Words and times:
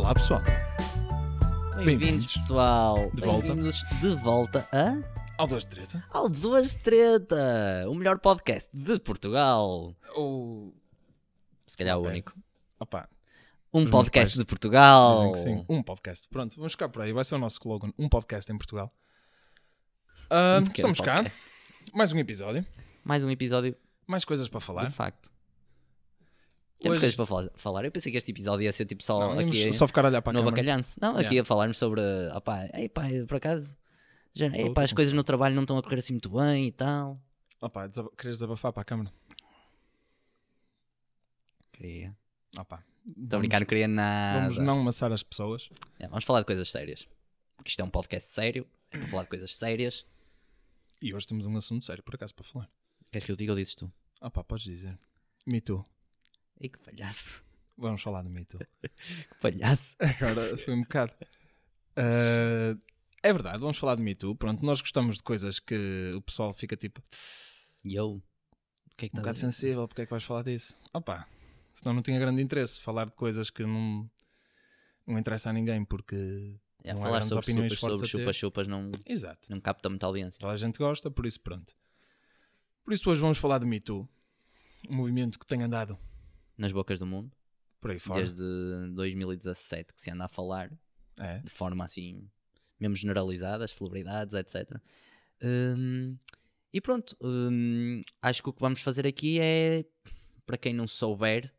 Olá 0.00 0.14
pessoal, 0.14 0.40
Bem-vindos, 1.76 1.84
Bem-vindos. 1.84 2.32
pessoal. 2.32 3.10
De 3.12 3.20
volta. 3.22 3.46
Bem-vindos 3.48 3.76
de 4.00 4.14
volta 4.16 4.66
a 4.72 4.96
ao 5.38 5.46
Duas 5.46 5.64
de 5.64 5.68
Treta. 5.70 6.04
ao 6.10 6.26
Duas 6.30 6.74
Treta, 6.74 7.84
o 7.86 7.94
melhor 7.94 8.18
podcast 8.18 8.70
de 8.74 8.98
Portugal. 8.98 9.94
Ou. 10.14 10.74
Se 11.66 11.76
calhar 11.76 11.98
o 11.98 12.06
único. 12.06 12.32
Opá, 12.78 13.06
Um 13.74 13.80
meus 13.80 13.90
podcast 13.90 14.38
de 14.38 14.44
Portugal. 14.46 15.32
dizem 15.32 15.56
que 15.56 15.60
sim. 15.60 15.66
Um 15.68 15.82
podcast. 15.82 16.26
Pronto, 16.28 16.56
vamos 16.56 16.72
ficar 16.72 16.88
por 16.88 17.02
aí. 17.02 17.12
Vai 17.12 17.24
ser 17.24 17.34
o 17.34 17.38
nosso 17.38 17.58
slogan. 17.60 17.92
Um 17.98 18.08
podcast 18.08 18.50
em 18.50 18.56
Portugal. 18.56 18.90
Ah, 20.30 20.60
Um 20.62 20.64
estamos 20.70 20.98
cá. 21.00 21.16
podcast. 21.16 21.52
Mais 21.92 22.10
um 22.12 22.18
episódio. 22.18 22.64
Mais 23.04 23.22
um 23.22 23.30
episódio, 23.30 23.76
Mais 24.06 24.24
coisas 24.24 24.48
para 24.48 24.60
falar. 24.60 24.86
de 24.86 24.92
facto. 24.92 25.30
Temos 26.80 26.96
Hoje- 26.96 27.00
coisas 27.00 27.14
para 27.16 27.26
fala- 27.26 27.50
falar. 27.56 27.84
Eu 27.84 27.92
pensei 27.92 28.10
que 28.10 28.16
este 28.18 28.30
episódio 28.30 28.64
ia 28.64 28.72
ser 28.72 28.86
tipo 28.86 29.02
só 29.02 29.18
Não, 29.34 29.38
aqui 29.38 29.72
só 29.72 29.86
ficar 29.86 30.04
a 30.04 30.08
olhar 30.08 30.22
para 30.22 30.30
a 30.30 30.32
no 30.34 30.38
câmara. 30.40 30.56
bacalhanço. 30.56 30.98
Não, 31.00 31.10
aqui 31.10 31.34
Yeah. 31.34 31.42
a 31.42 31.44
falarmos 31.44 31.76
sobre. 31.76 32.00
Opá, 32.34 32.68
ei 32.74 32.88
pá, 32.88 33.02
por 33.28 33.36
acaso. 33.36 33.76
Já, 34.32 34.46
ei, 34.56 34.70
pá, 34.72 34.82
as 34.84 34.92
coisas 34.92 35.12
no 35.12 35.22
trabalho 35.22 35.54
não 35.54 35.62
estão 35.62 35.76
a 35.76 35.82
correr 35.82 35.98
assim 35.98 36.14
muito 36.14 36.30
bem 36.30 36.66
e 36.66 36.72
tal. 36.72 37.20
Opá, 37.60 37.86
desaba... 37.86 38.10
queres 38.16 38.36
desabafar 38.38 38.72
para 38.72 38.80
a 38.82 38.84
câmara? 38.84 39.12
Queria. 41.72 42.16
Opá. 42.58 42.82
Estou 43.06 43.36
a 43.36 43.40
brincar, 43.40 43.60
não 43.60 43.66
queria 43.66 43.88
nada. 43.88 44.40
Vamos 44.40 44.58
não 44.58 44.80
amassar 44.80 45.12
as 45.12 45.22
pessoas. 45.22 45.68
É, 45.98 46.06
vamos 46.08 46.24
falar 46.24 46.40
de 46.40 46.46
coisas 46.46 46.70
sérias. 46.70 47.08
Porque 47.56 47.70
isto 47.70 47.80
é 47.80 47.84
um 47.84 47.90
podcast 47.90 48.28
sério. 48.30 48.66
É 48.90 48.98
para 48.98 49.08
falar 49.08 49.22
de 49.24 49.28
coisas 49.28 49.54
sérias. 49.56 50.06
E 51.02 51.14
hoje 51.14 51.26
temos 51.26 51.46
um 51.46 51.56
assunto 51.56 51.84
sério, 51.84 52.02
por 52.02 52.14
acaso, 52.14 52.34
para 52.34 52.44
falar. 52.44 52.70
Queres 53.10 53.26
que 53.26 53.32
eu 53.32 53.36
diga 53.36 53.52
ou 53.52 53.58
dizes 53.58 53.74
tu? 53.74 53.90
Opá, 54.20 54.44
podes 54.44 54.64
dizer. 54.64 54.98
Me 55.46 55.60
Too. 55.60 55.82
Ei, 56.60 56.68
que 56.68 56.78
palhaço. 56.78 57.42
Vamos 57.76 58.02
falar 58.02 58.22
do 58.22 58.28
Me 58.30 58.44
Too. 58.44 58.60
Que 58.82 59.34
palhaço. 59.40 59.96
Agora 59.98 60.56
foi 60.58 60.74
um 60.74 60.82
bocado. 60.82 61.12
Ah, 61.96 62.76
é 63.22 63.32
verdade, 63.32 63.58
vamos 63.58 63.78
falar 63.78 63.96
de 63.96 64.02
Me 64.02 64.14
Too. 64.14 64.36
Pronto, 64.36 64.64
nós 64.64 64.80
gostamos 64.80 65.16
de 65.16 65.22
coisas 65.22 65.58
que 65.58 66.12
o 66.14 66.20
pessoal 66.20 66.52
fica 66.52 66.76
tipo 66.76 67.02
E 67.82 67.94
eu? 67.94 68.22
O 68.92 68.96
que 68.96 69.06
é 69.06 69.08
que 69.08 69.16
um 69.16 69.20
bocado 69.20 69.38
sensível, 69.38 69.88
porque 69.88 70.02
é 70.02 70.04
que 70.06 70.10
vais 70.10 70.22
falar 70.22 70.42
disso? 70.42 70.78
Opa, 70.92 71.26
senão 71.72 71.94
não 71.94 72.02
tinha 72.02 72.18
grande 72.18 72.42
interesse 72.42 72.80
falar 72.82 73.06
de 73.06 73.12
coisas 73.12 73.48
que 73.48 73.64
não, 73.64 74.10
não 75.06 75.18
interessa 75.18 75.48
a 75.48 75.52
ninguém, 75.52 75.82
porque. 75.84 76.58
É, 76.84 76.92
não 76.92 77.00
há 77.00 77.04
falar 77.04 77.18
grandes 77.18 77.28
sobre 77.28 77.44
opiniões 77.44 77.72
chupas, 77.72 77.80
sobre 77.80 77.96
fortes 77.98 78.12
ter. 78.12 78.18
chupas-chupas 78.18 78.66
não, 78.66 78.92
Exato. 79.06 79.50
não 79.50 79.60
capta 79.60 79.88
muita 79.88 80.04
audiência. 80.04 80.38
Toda 80.38 80.52
a 80.52 80.56
gente 80.56 80.78
gosta, 80.78 81.10
por 81.10 81.24
isso 81.24 81.40
pronto. 81.40 81.74
Por 82.84 82.92
isso 82.92 83.10
hoje 83.10 83.20
vamos 83.20 83.38
falar 83.38 83.58
de 83.58 83.66
Me 83.66 83.80
Too, 83.80 84.06
um 84.88 84.96
movimento 84.96 85.38
que 85.38 85.46
tem 85.46 85.62
andado 85.62 85.98
Nas 86.60 86.72
bocas 86.72 86.98
do 86.98 87.06
mundo. 87.06 87.32
por 87.80 87.90
aí 87.90 87.98
fora. 87.98 88.20
Desde 88.20 88.42
2017 88.94 89.94
que 89.94 90.02
se 90.02 90.10
anda 90.10 90.26
a 90.26 90.28
falar. 90.28 90.70
É. 91.18 91.38
De 91.38 91.50
forma 91.50 91.82
assim, 91.82 92.28
mesmo 92.78 92.94
generalizada. 92.94 93.64
As 93.64 93.72
celebridades, 93.72 94.34
etc. 94.34 94.78
Hum, 95.42 96.18
e 96.70 96.80
pronto. 96.82 97.16
hum, 97.22 98.02
acho 98.20 98.42
que 98.42 98.50
o 98.50 98.52
que 98.52 98.60
vamos 98.60 98.82
fazer 98.82 99.06
aqui 99.06 99.40
é, 99.40 99.86
para 100.44 100.58
quem 100.58 100.74
não 100.74 100.86
souber, 100.86 101.50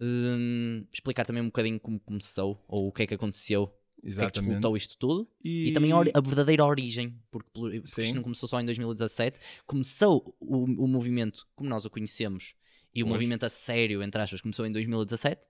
hum, 0.00 0.86
explicar 0.90 1.26
também 1.26 1.42
um 1.42 1.46
bocadinho 1.46 1.78
como 1.78 2.00
começou. 2.00 2.64
Ou 2.66 2.88
o 2.88 2.92
que 2.92 3.02
é 3.02 3.06
que 3.06 3.14
aconteceu. 3.14 3.64
O 3.64 3.68
que 3.68 3.74
é 3.74 4.00
que 4.00 4.08
Exatamente. 4.08 4.76
isto 4.78 4.96
tudo. 4.96 5.28
E 5.44 5.70
também 5.72 5.92
a, 5.92 5.98
a 5.98 6.20
verdadeira 6.22 6.64
origem, 6.64 7.20
porque, 7.30 7.50
porque 7.52 7.82
Sim. 7.84 8.04
isto 8.04 8.14
não 8.14 8.22
começou 8.22 8.48
só 8.48 8.58
em 8.58 8.64
2017, 8.64 9.38
começou 9.66 10.34
o, 10.40 10.64
o 10.64 10.88
movimento 10.88 11.46
como 11.54 11.68
nós 11.68 11.84
o 11.84 11.90
conhecemos 11.90 12.54
e 12.94 13.02
o 13.02 13.06
movimento 13.06 13.44
a 13.44 13.48
sério, 13.48 14.02
entre 14.02 14.20
aspas, 14.20 14.40
começou 14.40 14.66
em 14.66 14.72
2017, 14.72 15.40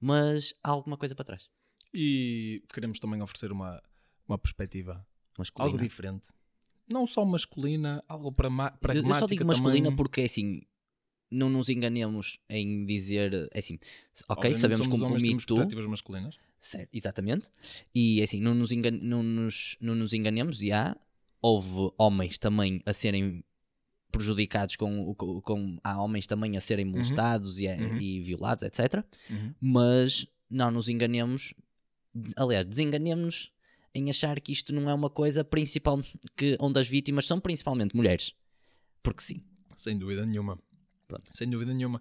mas 0.00 0.54
há 0.62 0.70
alguma 0.70 0.96
coisa 0.96 1.14
para 1.14 1.24
trás. 1.24 1.50
E 1.92 2.62
queremos 2.72 2.98
também 2.98 3.22
oferecer 3.22 3.52
uma, 3.52 3.82
uma 4.28 4.38
perspectiva 4.38 5.06
Masculina. 5.38 5.72
algo 5.72 5.82
diferente. 5.82 6.28
Não 6.90 7.06
só 7.06 7.24
masculina, 7.24 8.04
algo 8.08 8.28
eu, 8.28 8.32
pragmática 8.34 9.08
eu 9.08 9.14
só 9.14 9.26
digo 9.26 9.46
masculina 9.46 9.86
também. 9.86 9.96
porque 9.96 10.20
é 10.20 10.24
assim, 10.24 10.62
não 11.30 11.48
nos 11.48 11.68
enganemos 11.68 12.38
em 12.48 12.84
dizer, 12.84 13.48
é 13.52 13.58
assim, 13.58 13.78
ok, 14.28 14.50
Obviamente 14.50 14.58
sabemos 14.58 14.86
como 14.86 15.06
o 15.06 15.18
Too, 15.18 15.56
perspectivas 15.56 15.86
masculinas. 15.86 16.38
Certo, 16.58 16.88
exatamente. 16.92 17.50
E 17.94 18.22
assim, 18.22 18.40
não 18.40 18.54
nos, 18.54 18.72
engan 18.72 18.92
não 19.02 19.22
nos, 19.22 19.76
não 19.80 19.94
nos 19.94 20.12
enganemos, 20.12 20.62
e 20.62 20.72
há, 20.72 20.96
houve 21.42 21.92
homens 21.98 22.38
também 22.38 22.82
a 22.86 22.92
serem 22.92 23.44
prejudicados 24.18 24.76
com, 24.76 25.14
com, 25.14 25.78
há 25.82 26.00
homens 26.02 26.26
também 26.26 26.56
a 26.56 26.60
serem 26.60 26.84
molestados 26.84 27.58
e, 27.58 27.68
a- 27.68 27.74
Uhum. 27.76 28.00
e 28.00 28.20
violados, 28.20 28.62
etc. 28.64 29.04
Mas 29.60 30.26
não 30.48 30.70
nos 30.70 30.88
enganemos, 30.88 31.52
aliás, 32.36 32.64
desenganemos 32.66 33.50
em 33.94 34.10
achar 34.10 34.40
que 34.40 34.52
isto 34.52 34.72
não 34.72 34.88
é 34.90 34.94
uma 34.94 35.10
coisa 35.10 35.44
principal, 35.44 36.00
que, 36.36 36.56
onde 36.60 36.78
as 36.80 36.88
vítimas 36.88 37.26
são 37.26 37.38
principalmente 37.40 37.94
mulheres. 37.96 38.32
Porque 39.02 39.22
sim. 39.22 39.40
Sem 39.76 39.98
dúvida 39.98 40.24
nenhuma. 40.26 40.58
Pronto. 41.06 41.26
Sem 41.32 41.48
dúvida 41.48 41.72
nenhuma. 41.74 42.00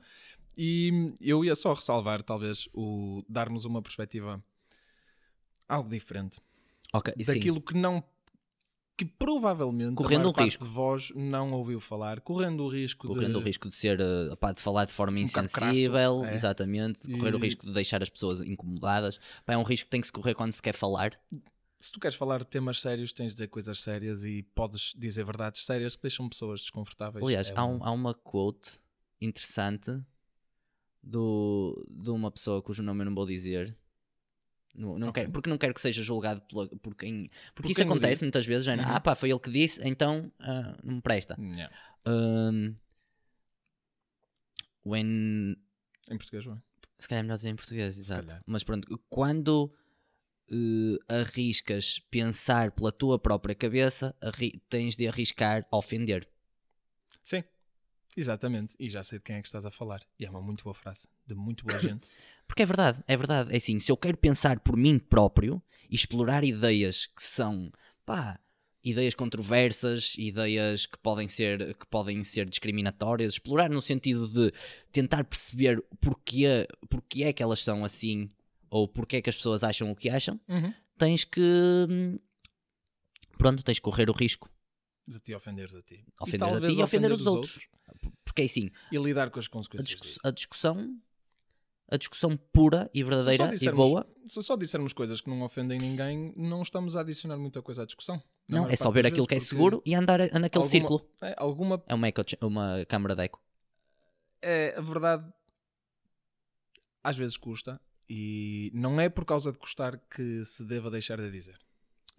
E 0.57 1.07
eu 1.19 1.44
ia 1.44 1.56
só 1.56 1.74
ressalvar, 1.74 2.22
talvez, 2.22 2.68
o 2.74 3.24
darmos 3.28 3.66
uma 3.66 3.81
perspectiva 3.81 4.44
algo 5.68 5.90
diferente. 5.90 6.40
Ok, 6.94 7.13
sim. 7.24 7.34
Daquilo 7.34 7.59
que 7.62 7.74
não. 7.74 8.03
Que 9.06 9.14
provavelmente 9.18 9.96
Correndo 9.96 10.16
a 10.16 10.24
maior 10.24 10.30
o 10.30 10.34
parte 10.34 10.46
risco. 10.46 10.66
de 10.66 10.69
vós 10.72 11.12
não 11.16 11.52
ouviu 11.52 11.80
falar, 11.80 12.19
correndo 12.22 12.64
o 12.64 12.68
risco 12.69 13.08
correndo 13.08 13.34
de. 13.34 13.38
o 13.38 13.40
risco 13.46 13.68
de 13.69 13.75
ser 13.75 14.00
eh, 14.00 14.36
pá, 14.40 14.52
de 14.52 14.62
falar 14.62 14.86
de 14.86 14.91
forma 14.94 15.18
Um 15.18 15.22
insensível, 15.22 16.19
crasso, 16.19 16.25
é. 16.25 16.34
exatamente, 16.36 17.12
correr 17.18 17.36
o 17.36 17.38
risco 17.40 17.66
de 17.66 17.74
deixar 17.74 18.02
as 18.02 18.09
pessoas 18.09 18.42
incomodadas. 18.42 19.19
Pá, 19.46 19.53
é 19.53 19.58
um 19.58 19.63
risco 19.63 19.86
que 19.86 19.92
tem 19.92 20.02
que 20.02 20.08
se 20.08 20.13
correr 20.13 20.34
quando 20.36 20.52
se 20.53 20.62
quer 20.62 20.74
falar. 20.74 21.19
Se 21.80 21.92
tu 21.92 22.00
queres 22.00 22.16
falar 22.16 22.40
de 22.40 22.46
temas 22.46 22.80
sérios, 22.80 23.12
tens 23.12 23.28
de 23.28 23.34
dizer 23.34 23.47
coisas 23.47 23.80
sérias 23.81 24.24
e 24.24 24.42
podes 24.56 24.94
dizer 24.97 25.25
verdades 25.25 25.66
sérias 25.66 25.96
que 25.97 26.02
deixam 26.02 26.30
pessoas 26.30 26.62
desconfortáveis. 26.62 27.24
Aliás, 27.25 27.50
É 27.50 27.53
há, 27.56 27.66
um- 27.66 27.75
um- 27.78 27.84
há 27.84 27.92
uma 27.92 28.13
quote 28.13 28.80
interessante 29.19 29.92
do, 31.02 31.75
de 31.90 32.09
uma 32.09 32.31
pessoa 32.31 32.62
cujo 32.62 32.81
nome 32.81 33.02
eu 33.02 33.06
não 33.06 33.16
vou 33.16 33.25
dizer. 33.25 33.75
Não, 34.76 34.98
não 34.98 35.10
Ok. 35.10 35.22
quero, 35.22 35.32
porque 35.32 35.50
não 35.50 35.58
quero 35.58 35.74
que 35.74 35.82
seja 35.82 36.02
julgado 36.02 36.42
pela- 36.42 36.68
por 36.68 36.96
quem. 36.96 37.30
Porque 37.54 37.62
Por 37.68 37.72
isso 37.72 37.80
quem 37.82 37.86
acontece 37.86 38.24
muitas 38.24 38.46
vezes. 38.46 38.66
já, 38.66 38.74
Uhum. 38.76 38.82
Ah, 38.84 39.00
pá, 39.00 39.14
foi 39.16 39.30
ele 39.30 39.40
que 39.40 39.52
disse, 39.52 39.80
então 39.88 40.32
ah, 40.40 40.76
não 40.84 40.96
me 40.96 41.02
presta. 41.02 41.38
Yeah. 41.40 41.74
Um, 42.08 42.74
when 44.86 45.56
Em 46.10 46.18
português, 46.18 46.46
é? 46.48 46.58
Se 47.00 47.08
calhar 47.08 47.20
é 47.22 47.24
melhor 47.24 47.36
dizer 47.36 47.50
em 47.50 47.56
português, 47.56 47.98
exato. 47.98 48.36
Mas 48.46 48.64
pronto, 48.64 49.02
quando 49.10 49.72
eh, 50.50 50.98
arriscas 51.22 52.00
pensar 52.10 52.72
pela 52.72 52.92
tua 52.92 53.20
própria 53.20 53.54
cabeça, 53.56 54.16
tens 54.70 54.96
de 54.96 55.08
arriscar 55.08 55.66
ofender. 55.72 56.28
Sim, 57.22 57.44
exatamente. 58.16 58.75
E 58.79 58.90
já 58.90 59.03
sei 59.03 59.19
de 59.19 59.24
quem 59.24 59.35
é 59.38 59.41
que 59.41 59.47
estás 59.47 59.66
a 59.66 59.72
falar. 59.72 60.01
E 60.19 60.25
é 60.25 60.29
uma 60.29 60.41
muito 60.41 60.63
boa 60.63 60.74
frase, 60.74 61.07
de 61.25 61.35
muito 61.35 61.66
boa 61.66 61.79
gente. 61.81 62.06
Porque 62.47 62.63
é 62.63 62.66
verdade, 62.66 63.03
é 63.07 63.18
verdade. 63.18 63.53
É 63.53 63.57
assim, 63.57 63.79
se 63.79 63.91
eu 63.91 63.97
quero 63.97 64.18
pensar 64.18 64.59
por 64.59 64.75
mim 64.75 65.00
próprio 65.00 65.62
e 65.90 65.96
explorar 65.96 66.44
ideias 66.44 67.06
que 67.07 67.22
são, 67.24 67.72
pá, 68.06 68.40
ideias 68.84 69.16
controversas, 69.16 70.13
ideias 70.18 70.85
que 70.85 70.97
podem 70.97 71.28
ser, 71.28 71.75
que 71.75 71.85
podem 71.88 72.24
ser 72.24 72.50
discriminatórias, 72.50 73.34
explorar 73.34 73.69
no 73.69 73.81
sentido 73.81 74.28
de 74.28 74.51
tentar 74.91 75.24
perceber 75.24 75.81
porquê, 76.01 76.68
porquê 76.90 77.24
é 77.24 77.34
que 77.34 77.41
elas 77.41 77.59
são 77.59 77.85
assim 77.85 78.30
ou 78.69 78.88
porquê 78.88 79.18
é 79.18 79.22
que 79.22 79.30
as 79.30 79.35
pessoas 79.35 79.63
acham 79.63 79.90
o 79.91 79.95
que 79.95 80.09
acham, 80.09 80.40
tens 80.97 81.24
que. 81.24 81.40
Pronto, 83.38 83.63
tens 83.63 83.77
que 83.77 83.81
correr 83.83 84.09
o 84.09 84.13
risco 84.13 84.50
De 85.07 85.19
ti 85.19 85.33
ofenderes 85.33 85.74
a 85.75 85.81
ti. 85.81 86.04
ofender 86.21 86.48
a 86.48 86.62
ti 86.66 86.74
e 86.74 86.83
ofender 86.83 87.12
os 87.12 87.25
outros. 87.25 87.68
Porque 88.25 88.42
é 88.42 88.45
assim, 88.45 88.69
E 88.92 88.98
lidar 88.98 89.30
com 89.30 89.40
as 89.40 89.45
a, 89.45 89.50
consequências 89.50 89.88
discuss- 89.90 90.13
disso. 90.16 90.28
a 90.28 90.31
discussão, 90.31 90.98
a 91.90 91.98
discussão 91.98 92.36
pura 92.38 92.90
e 92.94 93.04
verdadeira 93.04 93.54
e 93.60 93.72
boa, 93.72 94.07
se 94.28 94.42
só 94.42 94.56
dissermos 94.56 94.94
coisas 94.94 95.22
que 95.22 95.30
não 95.30 95.42
ofendem 95.44 95.78
ninguém, 95.80 96.34
não 96.36 96.62
estamos 96.62 96.95
a 96.95 97.01
adicionar 97.01 97.38
muita 97.38 97.62
coisa 97.62 97.84
à 97.84 97.86
discussão. 97.86 98.22
Não, 98.48 98.68
é 98.69 98.75
só 98.75 98.90
ver 98.92 99.06
aquilo 99.06 99.28
que 99.28 99.36
é 99.36 99.40
seguro 99.40 99.81
e 99.86 99.94
andar 99.94 100.19
a- 100.22 100.25
naquele 100.40 100.63
alguma- 100.63 100.69
círculo. 100.69 101.10
É, 101.22 101.36
alguma. 101.38 101.84
É 101.88 101.94
uma, 101.94 102.07
eco, 102.07 102.22
uma 102.42 102.86
câmara 102.88 103.16
de 103.16 103.24
eco. 103.24 103.42
É, 104.42 104.75
a 104.78 104.81
verdade. 104.81 105.31
Às 107.04 107.18
vezes 107.18 107.38
custa. 107.38 107.80
E 108.10 108.69
não 108.74 109.00
é 109.00 109.10
por 109.10 109.25
causa 109.25 109.51
de 109.51 109.57
custar 109.57 109.98
que 110.13 110.44
se 110.45 110.63
deva 110.66 110.92
deixar 110.92 111.18
de 111.19 111.31
dizer. 111.31 111.57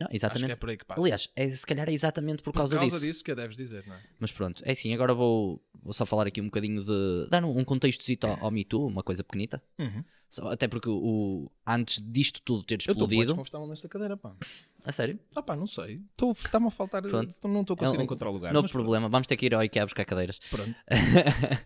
Não, 0.00 0.06
Acho 0.06 0.10
que 0.10 0.16
exatamente. 0.16 0.52
é 0.52 0.56
por 0.56 0.68
aí 0.70 0.76
que 0.76 0.84
passa. 0.84 1.00
Aliás, 1.00 1.30
é, 1.36 1.48
se 1.50 1.64
calhar 1.64 1.88
é 1.88 1.92
exatamente 1.92 2.42
por, 2.42 2.52
causa, 2.52 2.76
disso. 2.78 3.00
disso 3.00 3.22
que 3.24 3.30
a 3.30 3.34
deves 3.34 3.56
dizer, 3.56 3.86
não 3.86 3.94
é? 3.94 4.00
Mas 4.18 4.32
pronto, 4.32 4.60
é 4.66 4.72
assim, 4.72 4.92
agora 4.92 5.14
vou, 5.14 5.62
vou 5.82 5.92
só 5.92 6.04
falar 6.04 6.26
aqui 6.26 6.40
um 6.40 6.46
bocadinho 6.46 6.82
de. 6.84 7.28
dar 7.30 7.44
um, 7.44 7.56
um 7.58 7.64
contexto 7.64 8.04
ao, 8.26 8.44
ao 8.46 8.50
Me 8.50 8.64
Too, 8.64 8.86
uma 8.86 9.02
coisa 9.04 9.22
pequenita. 9.22 9.62
Só- 10.28 10.50
até 10.50 10.66
porque 10.66 10.88
o, 10.88 11.48
antes 11.64 12.02
disto 12.04 12.42
tudo 12.42 12.64
ter 12.64 12.74
Eu 12.74 12.78
estou 12.78 12.92
explodido. 12.94 13.34
nesta 13.68 13.88
cadeira, 13.88 14.16
pá. 14.16 14.34
A 14.84 14.90
sério? 14.90 15.16
Ah 15.34 15.42
pá, 15.42 15.54
não 15.54 15.66
sei. 15.66 16.02
Estou- 16.10 16.32
Está-me 16.32 16.66
a 16.66 16.70
faltar. 16.72 17.00
Pronto. 17.00 17.32
Não 17.44 17.60
estou 17.60 17.74
a 17.74 17.76
conseguir 17.76 17.96
É 17.98 18.00
um- 18.00 18.04
encontrar 18.04 18.30
o 18.30 18.32
lugar. 18.32 18.52
não 18.52 18.64
problema, 18.64 19.08
vamos 19.08 19.28
ter 19.28 19.36
que 19.36 19.46
ir 19.46 19.54
ao 19.54 19.62
IKEA 19.62 19.84
buscar 19.86 20.04
cadeiras. 20.04 20.40
Pronto. 20.50 20.74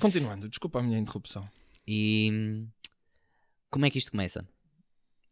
Continuando, 0.00 0.48
desculpa 0.48 0.78
a 0.78 0.82
minha 0.82 0.98
interrupção. 0.98 1.44
E 1.86 2.30
hum, 2.32 2.68
como 3.70 3.84
é 3.84 3.90
que 3.90 3.98
isto 3.98 4.12
começa? 4.12 4.46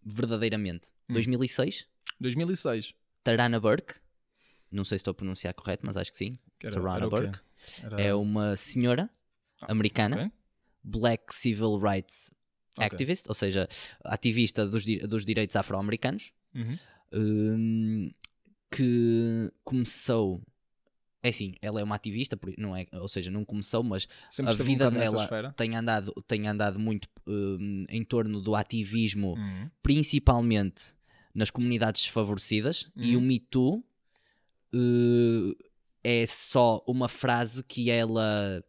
verdadeiramente. 0.08 0.90
Hum. 1.08 1.14
2006, 1.14 1.86
2006. 2.20 2.94
Tarana 3.22 3.58
Burke, 3.60 3.94
não 4.70 4.84
sei 4.84 4.98
se 4.98 5.00
estou 5.00 5.12
a 5.12 5.14
pronunciar 5.14 5.52
correto, 5.54 5.84
mas 5.86 5.96
acho 5.96 6.10
que 6.10 6.16
sim. 6.16 6.32
Que 6.58 6.66
era, 6.68 6.76
Tarana 6.76 6.96
era? 6.98 7.08
Burke. 7.08 7.40
Era- 7.82 8.00
É 8.00 8.14
uma 8.14 8.56
senhora 8.56 9.10
Ah, 9.62 9.72
americana, 9.72 10.16
ok. 10.16 10.30
Black 10.84 11.34
Civil 11.34 11.78
Rights. 11.78 12.30
Activist, 12.78 13.24
ou 13.28 13.34
seja, 13.34 13.66
ativista 14.04 14.66
dos, 14.66 14.84
dos 15.08 15.24
direitos 15.24 15.56
afro-americanos, 15.56 16.30
Uhum. 16.54 16.78
hum, 17.12 18.10
que 18.70 19.50
começou. 19.64 20.42
É 21.22 21.30
assim, 21.30 21.54
ela 21.62 21.80
é 21.80 21.84
uma 21.84 21.94
ativista, 21.96 22.36
por- 22.36 22.52
não 22.58 22.76
é, 22.76 22.86
ou 22.92 23.08
seja, 23.08 23.30
não 23.30 23.44
começou, 23.44 23.82
mas 23.82 24.06
Sempre 24.30 24.52
a 24.52 24.54
um 24.54 24.58
vida 24.66 24.90
nessa 24.90 25.16
dela 25.26 25.52
tem 25.54 25.74
andado, 25.74 26.12
tem 26.28 26.46
andado 26.46 26.78
muito 26.78 27.08
hum, 27.26 27.84
em 27.88 28.04
torno 28.04 28.40
do 28.40 28.54
ativismo, 28.54 29.34
Uhum. 29.34 29.70
principalmente 29.82 30.94
nas 31.36 31.50
comunidades 31.50 32.02
desfavorecidas, 32.02 32.88
e 32.96 33.14
o 33.14 33.20
Uhum. 33.20 33.26
Me 33.26 33.38
Too 33.38 33.84
uh, 34.74 35.54
é 36.02 36.24
só 36.26 36.82
uma 36.86 37.08
frase 37.08 37.62
que 37.62 37.90
ela. 37.90 38.64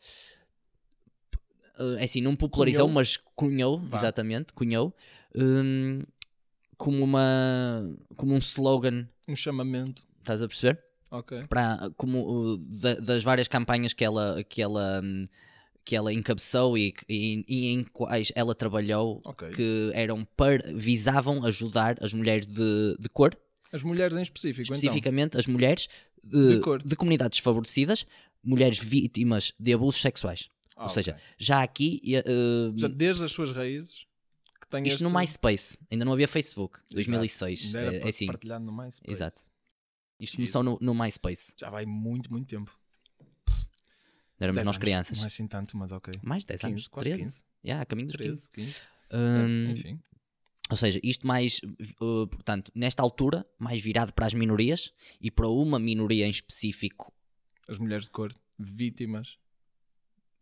uh, 1.80 1.96
é 1.98 2.04
assim, 2.04 2.22
não 2.22 2.36
popularizou, 2.36 2.86
Cunhou. 2.88 2.94
mas 2.96 3.18
cunhou, 3.36 3.80
Vá. 3.80 3.98
exatamente, 3.98 4.54
cunhou, 4.54 4.94
hum, 5.36 6.02
como 6.78 7.04
uma. 7.04 7.96
como 8.16 8.34
um 8.34 8.38
slogan, 8.40 9.08
Um 9.28 9.36
chamamento. 9.36 10.04
estás 10.20 10.42
a 10.42 10.48
perceber? 10.48 10.84
Ok. 11.10 11.46
para 11.48 11.90
como 11.96 12.20
uh, 12.54 12.58
da- 12.58 12.96
das 12.96 13.24
várias 13.24 13.48
campanhas 13.48 13.94
que 13.94 14.04
ela 14.04 14.44
que 14.44 14.62
ela 14.62 15.00
hum, 15.02 15.25
que 15.88 15.95
ela 15.95 16.12
encabeçou 16.13 16.78
e, 16.78 16.94
e- 17.07 17.45
e 17.48 17.68
em 17.68 17.81
quais 17.81 18.30
ela 18.36 18.54
trabalhou 18.54 19.22
Ok. 19.24 19.51
que 19.51 19.89
eram 19.94 20.25
para 20.36 20.74
visavam 20.74 21.45
ajudar 21.45 21.95
as 22.04 22.13
mulheres 22.13 22.45
de, 22.45 22.98
de 23.00 23.07
cor 23.07 23.34
As 23.72 23.84
mulheres 23.84 24.18
em 24.18 24.22
específico, 24.22 24.63
então. 24.63 24.75
especificamente 24.75 25.38
as 25.38 25.48
mulheres 25.48 25.88
de, 26.22 26.56
De 26.56 26.60
cor. 26.60 26.84
de 26.84 26.94
comunidades 26.98 27.38
desfavorecidas 27.38 28.06
mulheres 28.44 28.80
vítimas 28.80 29.54
de 29.57 29.72
abusos 29.74 30.01
sexuais 30.01 30.50
Ah, 30.75 30.84
ou 30.84 30.89
seja 30.89 31.12
ok. 31.12 31.24
já 31.39 31.63
aqui 31.63 32.01
uh, 32.19 32.78
Já 32.78 32.89
desde 32.89 33.24
as 33.24 33.31
suas 33.31 33.51
raízes 33.54 34.06
que 34.60 34.68
tem 34.68 34.84
isto 34.84 34.95
este... 34.95 35.04
no 35.06 35.10
MySpace 35.18 35.78
ainda 35.89 36.04
não 36.04 36.12
havia 36.12 36.28
Facebook 36.28 36.80
Exato. 36.80 36.95
2006 36.95 37.66
Ainda 37.68 37.80
era 37.80 37.95
é, 37.95 38.00
é 38.01 38.10
assim 38.10 38.25
partilhado 38.25 38.66
no 38.66 38.74
MySpace. 38.75 39.10
exato 39.10 39.42
isto 40.19 40.36
começou 40.36 40.63
no, 40.63 40.78
no 40.81 40.94
MySpace 40.94 41.54
Já 41.57 41.69
vai 41.69 41.86
muito, 41.86 42.30
muito 42.30 42.45
tempo. 42.48 42.78
Éramos 44.39 44.56
10 44.57 44.66
nós 44.66 44.75
anos. 44.75 44.78
crianças 44.78 45.18
Não 45.18 45.25
é 45.25 45.28
assim 45.28 45.48
tanto, 45.48 45.78
mas 45.78 45.92
ok. 45.92 46.13
mais 46.24 46.44
de 46.44 46.48
10 46.48 46.63
anos 46.66 46.81
15, 46.84 46.89
quase 46.89 47.10
13 47.10 47.24
15. 47.24 47.44
Yeah, 47.66 47.81
a 47.81 47.86
caminho 47.86 48.07
dos 48.07 48.16
15 48.18 48.51
13, 48.51 48.72
15. 48.72 48.81
Hum, 49.13 49.68
É, 49.68 49.72
enfim. 49.72 50.00
Ou 50.69 50.75
seja, 50.75 51.00
isto 51.01 51.25
mais, 51.25 51.62
uh, 52.01 52.28
portanto, 52.28 52.72
nesta 52.75 53.01
altura, 53.01 53.45
mais 53.57 53.80
virado 53.81 54.13
para 54.13 54.25
as 54.25 54.34
minorias 54.34 54.92
e 55.22 55.31
para 55.31 55.48
uma 55.48 55.80
minoria 55.80 56.28
em 56.28 56.30
específico, 56.30 57.13
As 57.69 57.78
mulheres 57.80 58.04
de 58.06 58.12
cor, 58.12 58.34
vítimas. 58.60 59.38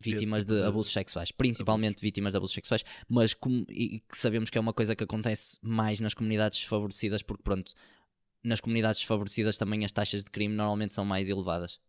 vítimas 0.01 0.39
tipo 0.43 0.53
de 0.55 0.61
de 0.61 0.67
abusos 0.67 0.91
sexuais, 0.91 1.31
principalmente 1.31 2.01
vítimas 2.01 2.33
de 2.33 2.37
abusos 2.37 2.55
sexuais, 2.55 2.83
mas 3.07 3.33
como, 3.35 3.65
e 3.69 3.99
que 3.99 4.17
sabemos 4.17 4.49
que 4.49 4.57
é 4.57 4.61
uma 4.61 4.73
coisa 4.73 4.95
que 4.95 5.03
acontece 5.03 5.57
mais 5.61 5.99
nas 5.99 6.13
comunidades 6.15 6.57
desfavorecidas, 6.59 7.21
porque 7.21 7.43
pronto, 7.43 7.73
nas 8.43 8.59
comunidades 8.59 8.99
desfavorecidas 9.01 9.57
também 9.59 9.85
as 9.85 9.91
taxas 9.91 10.23
de 10.23 10.31
crime 10.31 10.55
normalmente 10.55 10.93
são 10.95 11.05
mais 11.05 11.29
elevadas. 11.29 11.79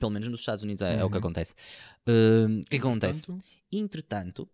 Pelo 0.00 0.10
menos 0.10 0.26
nos 0.28 0.40
Estados 0.40 0.64
Unidos 0.64 0.82
é, 0.82 0.96
é 0.98 1.04
o 1.04 1.08
que 1.08 1.14
Uhum. 1.14 1.18
acontece. 1.20 1.54
Uh, 2.08 2.60
o 2.60 2.64
que 2.68 2.76
acontece? 2.78 3.26
Portanto, 3.26 3.44
Entretanto, 3.70 4.48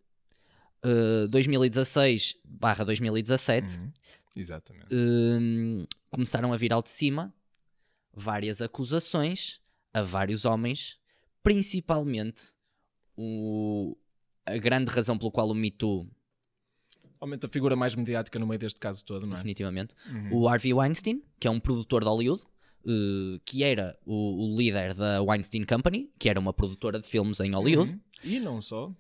uh, 0.85 1.29
2016 1.29 2.37
barra 2.45 2.85
2017 2.85 3.79
uhum, 3.79 3.93
Exatamente. 4.37 4.87
hum, 4.93 5.87
começaram 6.11 6.53
a 6.53 6.57
vir 6.59 6.73
ao 6.73 6.83
de 6.83 6.91
cima 6.91 7.33
várias 8.15 8.61
acusações 8.61 9.61
a 9.95 10.03
vários 10.03 10.45
homens, 10.45 10.99
principalmente 11.43 12.53
o, 13.17 13.97
a 14.45 14.59
grande 14.59 14.91
razão 14.91 15.17
pelo 15.17 15.31
qual 15.31 15.49
o 15.49 15.55
Me 15.55 15.71
Too, 15.71 16.07
Aumenta 17.19 17.47
a 17.47 17.51
figura 17.51 17.75
mais 17.75 17.95
mediática 17.95 18.39
no 18.39 18.47
meio 18.47 18.59
deste 18.59 18.79
caso 18.79 19.03
todo, 19.03 19.23
não 19.25 19.33
é? 19.33 19.37
definitivamente, 19.37 19.95
Uhum. 20.11 20.41
o 20.43 20.49
Harvey 20.49 20.75
Weinstein, 20.75 21.23
que 21.41 21.49
é 21.49 21.51
um 21.51 21.59
produtor 21.59 22.03
de 22.03 22.09
Hollywood, 22.11 22.43
eh, 22.87 23.41
que 23.45 23.63
era 23.65 23.99
o, 24.07 24.53
o 24.55 24.57
líder 24.57 24.95
da 24.95 25.23
Weinstein 25.23 25.65
Company, 25.65 26.11
que 26.19 26.29
era 26.29 26.39
uma 26.39 26.53
produtora 26.53 26.99
de 27.01 27.07
filmes 27.07 27.41
em 27.41 27.53
Hollywood. 27.55 27.91
Uhum. 27.93 28.01
E 28.25 28.39
não 28.41 28.61
só. 28.63 28.93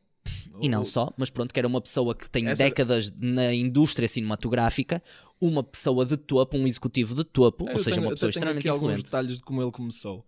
E 0.60 0.68
não 0.70 0.84
só, 0.84 1.12
mas 1.18 1.28
pronto, 1.28 1.52
que 1.52 1.60
era 1.60 1.68
uma 1.68 1.80
pessoa 1.82 2.14
que 2.14 2.28
tem 2.30 2.48
Essa- 2.48 2.64
décadas 2.64 3.14
na 3.18 3.52
indústria 3.52 4.08
cinematográfica, 4.08 5.02
uma 5.40 5.62
pessoa 5.62 6.04
de 6.06 6.16
topo, 6.16 6.56
um 6.56 6.66
executivo 6.66 7.14
de 7.14 7.24
topo, 7.24 7.68
Eu 7.68 7.72
ou 7.72 7.78
seja, 7.78 7.90
tenho- 7.96 8.06
uma 8.06 8.12
pessoa 8.12 8.30
tenho 8.32 8.40
extremamente 8.40 8.60
aqui 8.60 8.68
alguns 8.68 9.02
detalhes 9.02 9.34
de 9.36 9.40
como 9.42 9.62
ele 9.62 9.70
começou. 9.70 10.26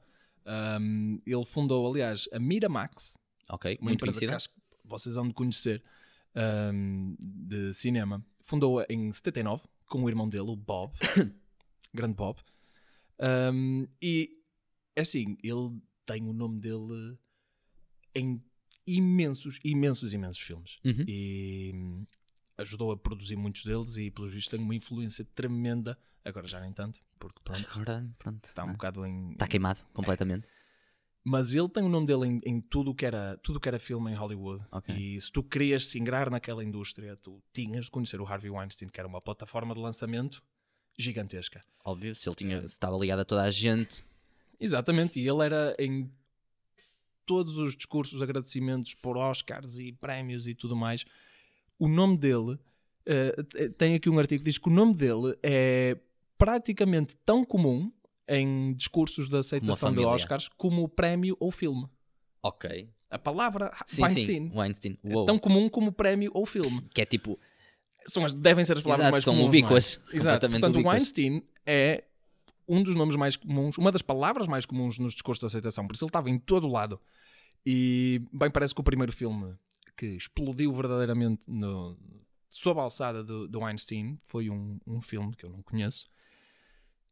Um, 0.81 1.19
ele 1.27 1.45
fundou, 1.47 1.91
aliás, 1.91 2.29
a 2.33 2.39
Miramax, 2.39 3.15
Ok, 3.51 3.79
uma 3.81 3.89
muito 3.91 3.97
empresa 4.03 4.19
que 4.21 4.27
conhecida. 4.27 4.37
acho 4.37 4.49
que 4.51 4.55
vocês 4.85 5.15
vão 5.15 5.29
de 5.29 5.35
conhecer 5.35 5.83
um, 6.37 7.17
de 7.19 7.73
cinema. 7.75 8.25
Fundou-a 8.43 8.87
em 8.91 9.11
79 9.13 9.63
com 9.87 10.03
o 10.05 10.09
irmão 10.09 10.29
dele, 10.29 10.51
o 10.51 10.57
Bob, 10.57 10.93
grande 11.95 12.15
Bob. 12.15 12.39
Um, 13.20 13.87
e 14.00 14.31
é 14.97 15.00
assim, 15.00 15.37
ele 15.43 15.81
tem 16.06 16.29
o 16.29 16.32
nome 16.32 16.61
dele 16.61 17.19
em 18.15 18.43
imensos, 18.87 19.61
imensos, 19.62 20.12
imensos 20.12 20.41
filmes. 20.41 20.79
Uhum. 20.85 21.05
E 21.06 21.73
hum, 21.75 22.06
ajudou 22.56 22.91
a 22.93 22.97
produzir 22.97 23.37
muitos 23.37 23.65
deles 23.65 23.97
e, 23.97 24.11
pelo 24.11 24.29
visto, 24.29 24.50
tem 24.50 24.61
uma 24.61 24.75
influência 24.75 25.25
tremenda. 25.35 25.99
Agora 26.25 26.47
já 26.47 26.61
nem 26.61 26.73
tanto, 26.73 27.00
porque 27.19 27.41
pronto, 27.43 27.67
Agora, 27.73 28.11
pronto. 28.19 28.44
está 28.44 28.65
um 28.65 28.73
bocado 28.73 29.06
em. 29.06 29.32
Está 29.32 29.47
queimado 29.47 29.81
completamente. 29.93 30.49
Mas 31.25 31.53
ele 31.53 31.69
tem 31.69 31.82
o 31.82 31.88
nome 31.88 32.06
dele 32.06 32.26
em, 32.26 32.38
em 32.44 32.61
tudo 32.61 32.93
o 32.93 32.94
que 32.94 33.05
era 33.05 33.37
tudo 33.43 33.61
que 33.61 33.69
era 33.69 33.79
filme 33.79 34.11
em 34.11 34.14
Hollywood. 34.14 34.64
Ok. 34.71 34.94
E 34.97 35.21
se 35.21 35.31
tu 35.31 35.43
querias 35.43 35.87
se 35.87 35.99
ingrar 35.99 36.31
naquela 36.31 36.64
indústria, 36.64 37.14
tu 37.17 37.43
tinhas 37.53 37.87
de 37.87 37.91
conhecer 37.91 38.21
o 38.21 38.26
Harvey 38.26 38.50
Weinstein, 38.50 38.88
que 38.88 38.99
era 38.99 39.06
uma 39.06 39.21
plataforma 39.21 39.75
de 39.75 39.81
lançamento 39.81 40.43
gigantesca. 40.99 41.61
Óbvio, 41.85 42.15
se 42.15 42.29
ele 42.29 42.37
tinha, 42.37 42.61
se 42.61 42.67
estava 42.67 42.97
ligado 42.99 43.21
a 43.21 43.25
toda 43.25 43.43
a 43.43 43.50
gente. 43.50 44.05
Exatamente, 44.61 45.21
e 45.21 45.28
ele 45.28 45.45
era 45.45 45.75
em 45.78 46.11
todos 47.25 47.59
os 47.59 47.76
discursos 47.76 48.19
de 48.19 48.25
agradecimentos 48.25 48.95
por 48.95 49.17
Oscars 49.17 49.78
e 49.78 49.93
prémios 49.93 50.47
e 50.47 50.55
tudo 50.55 50.75
mais. 50.75 51.05
O 51.78 51.87
nome 51.87 52.17
dele, 52.17 52.59
eh, 53.07 53.43
t- 53.45 53.69
tem 53.71 53.95
aqui 53.95 54.09
um 54.11 54.19
artigo 54.19 54.43
que 54.43 54.50
diz 54.50 54.59
que 54.59 54.69
o 54.69 54.73
nome 54.73 54.95
dele 54.95 55.38
é 55.43 55.97
praticamente 56.37 57.14
tão 57.25 57.45
comum 57.45 57.93
em 58.26 58.73
discursos 58.75 59.28
de 59.28 59.37
aceitação 59.37 59.93
de. 59.93 60.00
Oscars 60.00 60.49
como 60.49 60.83
o 60.83 60.88
prémio 60.88 61.37
ou 61.38 61.50
filme. 61.50 61.87
Ok. 62.43 62.88
A 63.11 63.19
palavra 63.19 63.73
Sim, 63.87 64.02
Weinstein 64.02 64.26
sim. 64.50 64.52
Weinstein. 64.55 64.99
é 65.05 65.25
tão 65.25 65.38
comum 65.38 65.69
como 65.69 65.90
prémio 65.93 66.31
ou 66.35 66.45
filme. 66.45 66.83
Que 66.93 67.02
é 67.02 67.07
tipo. 67.07 67.38
São 68.07 68.25
as, 68.25 68.33
devem 68.35 68.64
ser 68.64 68.76
as 68.76 68.83
palavras 68.83 69.05
Exato, 69.05 69.12
mais 69.12 69.25
são 69.25 69.35
comuns. 69.35 69.49
ubíquas. 69.49 70.00
não 70.07 70.12
é? 70.12 70.17
Exato. 70.17 70.49
Portanto, 70.49 70.76
o 70.76 70.78
ubíquas. 70.78 70.93
Weinstein 70.95 71.43
é 71.67 72.05
um 72.69 72.83
dos 72.83 72.95
nomes 72.95 73.17
mais 73.17 73.37
comuns, 73.37 73.78
uma 73.78 73.90
das 73.90 74.02
palavras 74.02 74.47
mais 74.47 74.64
comuns 74.67 74.99
nos 74.99 75.12
discursos 75.14 75.40
de 75.40 75.47
aceitação, 75.47 75.87
por 75.87 75.95
isso 75.95 76.05
ele 76.05 76.11
estava 76.11 76.28
em 76.31 76.38
todo 76.38 76.67
o 76.67 76.71
lado. 76.71 77.00
E 77.67 78.23
bem, 78.33 78.50
parece 78.50 78.75
que 78.75 78.81
o 78.81 78.85
primeiro 78.85 79.12
filme 79.12 79.55
que 79.97 80.07
explodiu 80.07 80.73
verdadeiramente 80.73 81.43
no, 81.47 81.99
sob 82.49 82.78
a 82.81 82.85
alçada 82.85 83.25
do, 83.25 83.49
do 83.49 83.61
Weinstein 83.61 84.19
foi 84.26 84.49
um, 84.49 84.78
um 84.87 85.00
filme 85.02 85.35
que 85.35 85.45
eu 85.45 85.50
não 85.50 85.62
conheço. 85.62 86.07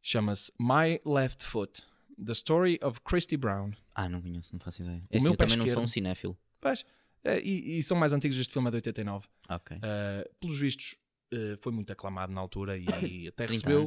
Chama-se 0.01 0.51
My 0.59 0.99
Left 1.05 1.43
Foot. 1.43 1.83
The 2.23 2.31
Story 2.31 2.79
of 2.81 3.01
Christy 3.01 3.37
Brown. 3.37 3.71
Ah, 3.93 4.09
não 4.09 4.21
conheço, 4.21 4.51
não 4.53 4.59
faço 4.59 4.81
ideia. 4.81 4.97
O 4.97 5.05
É 5.11 5.17
assim, 5.17 5.23
meu 5.23 5.33
eu 5.33 5.37
também 5.37 5.57
não 5.57 5.69
sou 5.69 5.83
um 5.83 5.87
cinéfilo. 5.87 6.35
Pois, 6.59 6.83
eh, 7.23 7.39
e, 7.43 7.79
e 7.79 7.83
são 7.83 7.97
mais 7.97 8.13
antigos, 8.13 8.37
este 8.37 8.53
filme 8.53 8.67
é 8.67 8.71
de 8.71 8.77
89. 8.77 9.27
Ok. 9.49 9.77
Uh, 9.77 10.35
pelos 10.39 10.59
vistos, 10.59 10.95
uh, 11.33 11.57
foi 11.61 11.71
muito 11.71 11.91
aclamado 11.91 12.31
na 12.33 12.41
altura 12.41 12.77
e 12.77 12.85
até 13.27 13.45
30 13.47 13.51
recebeu, 13.69 13.85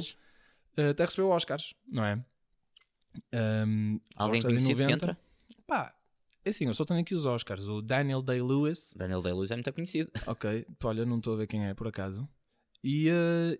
até 0.89 1.05
recebeu 1.05 1.29
Oscars, 1.29 1.73
não 1.87 2.03
é? 2.03 2.23
Um, 3.33 3.99
Alguém 4.15 4.41
conhecido 4.41 4.75
que 4.75 4.83
90. 4.83 4.93
entra? 4.93 5.17
Pá, 5.67 5.93
é 6.45 6.49
assim, 6.49 6.65
eu 6.65 6.73
só 6.73 6.85
tenho 6.85 7.01
aqui 7.01 7.13
os 7.13 7.25
Oscars. 7.25 7.67
O 7.67 7.81
Daniel 7.81 8.21
Day-Lewis, 8.21 8.93
Daniel 8.95 9.21
Day-Lewis 9.21 9.51
é 9.51 9.55
muito 9.55 9.73
conhecido. 9.73 10.11
ok, 10.27 10.65
olha, 10.83 11.05
não 11.05 11.17
estou 11.17 11.33
a 11.33 11.37
ver 11.37 11.47
quem 11.47 11.65
é 11.67 11.73
por 11.73 11.87
acaso. 11.87 12.27
E, 12.83 13.09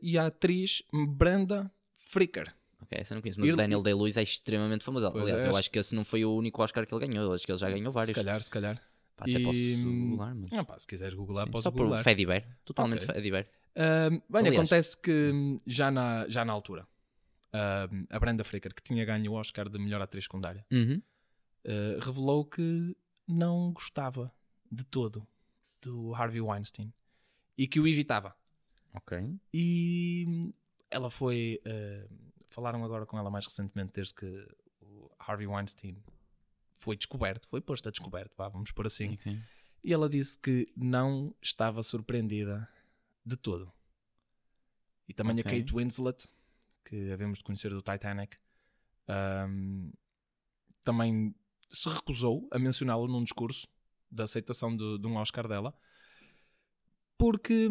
e 0.02 0.18
a 0.18 0.28
atriz 0.28 0.82
Brenda 1.10 1.72
Fricker. 1.98 2.54
Ok, 2.82 2.98
essa 3.00 3.14
eu 3.14 3.16
não 3.16 3.22
conheço. 3.22 3.40
Mas 3.40 3.54
o 3.54 3.56
Daniel 3.56 3.84
Day-Lewis 3.84 4.18
é 4.18 4.24
extremamente 4.24 4.84
famoso. 4.84 5.06
Aliás, 5.08 5.46
é, 5.46 5.48
eu 5.50 5.56
acho- 5.56 5.70
que 5.70 5.78
esse 5.78 5.94
não 5.94 6.04
foi 6.04 6.26
o 6.26 6.36
único 6.36 6.62
Oscar 6.64 6.86
que 6.88 6.94
ele 6.94 7.08
ganhou. 7.08 7.24
Eu 7.26 7.34
acho 7.34 7.46
que 7.46 7.52
ele 7.52 7.60
já 7.60 7.70
ganhou 7.70 7.92
Se 7.92 7.94
vários. 7.94 8.16
calhar, 8.16 8.42
se 8.42 8.50
calhar. 8.50 8.82
Pá, 9.16 9.26
até 9.26 9.32
E- 9.40 9.44
posso 9.44 9.84
googlar, 10.10 10.36
mas... 10.36 10.52
Ah, 10.54 10.64
pá, 10.64 10.80
se 10.80 10.88
quiseres 10.88 11.14
googlar, 11.14 11.46
Sim, 11.46 11.52
podes 11.52 11.64
Só 11.64 11.72
por 11.72 11.84
googlar. 11.84 12.04
Fediver. 12.04 12.48
Totalmente 12.66 13.04
Ok. 13.04 13.16
Fediver. 13.16 13.50
Um, 13.76 14.10
bem, 14.10 14.22
Aliás. 14.48 14.56
acontece 14.58 14.98
que 14.98 15.32
hum, 15.34 15.60
já 15.66 15.90
na, 15.92 16.28
já 16.28 16.44
na 16.44 16.52
altura, 16.54 16.88
um, 17.54 18.06
a 18.10 18.20
Brenda 18.20 18.44
Fricker, 18.44 18.74
que 18.74 18.82
tinha 18.84 19.06
ganho 19.06 19.32
o 19.32 19.36
Oscar 19.36 19.70
de 19.70 19.78
melhor 19.80 20.02
atriz 20.02 20.24
secundária, 20.26 20.66
Uhum. 20.72 21.02
uh, 21.66 22.00
revelou 22.00 22.46
que 22.46 22.96
não 23.28 23.72
gostava 23.72 24.34
de 24.72 24.84
todo 24.86 25.26
do 25.82 26.14
Harvey 26.16 26.42
Weinstein 26.42 26.94
e 27.58 27.68
que 27.68 27.80
o 27.80 27.88
evitava. 27.88 28.36
Ok. 28.94 29.18
E 29.54 30.54
ela 30.90 31.10
foi. 31.10 31.62
falaram 32.50 32.84
agora 32.84 33.06
com 33.06 33.18
ela 33.18 33.30
mais 33.30 33.46
recentemente, 33.46 33.94
desde 33.94 34.14
que 34.14 34.26
o 34.82 35.10
Harvey 35.18 35.48
Weinstein 35.48 35.96
foi 36.82 36.98
descoberto, 36.98 37.48
foi 37.48 37.62
posto 37.62 37.88
a 37.88 37.92
descoberto, 37.92 38.36
vá, 38.36 38.50
vamos 38.50 38.72
por 38.72 38.88
assim. 38.88 39.14
ok. 39.14 39.40
E 39.84 39.94
ela 39.94 40.10
disse 40.10 40.38
que 40.38 40.72
não 40.76 41.34
estava 41.42 41.82
surpreendida 41.84 42.68
de 43.26 43.38
todo. 43.38 43.72
E 45.08 45.14
também 45.14 45.40
Ok. 45.40 45.42
a 45.42 45.60
Kate 45.60 45.74
Winslet, 45.74 46.28
que 46.84 47.12
havemos 47.12 47.38
de 47.40 47.44
conhecer 47.44 47.70
do 47.70 47.82
Titanic, 47.82 48.38
ahm, 49.08 49.92
também 50.84 51.36
se 51.70 51.88
recusou 51.90 52.48
a 52.52 52.58
mencioná-lo 52.60 53.08
num 53.08 53.24
discurso 53.24 53.68
da 54.10 54.24
aceitação 54.26 54.76
de, 54.76 54.98
de 55.00 55.08
um 55.08 55.16
Oscar 55.16 55.48
dela, 55.48 55.74
porque 57.18 57.70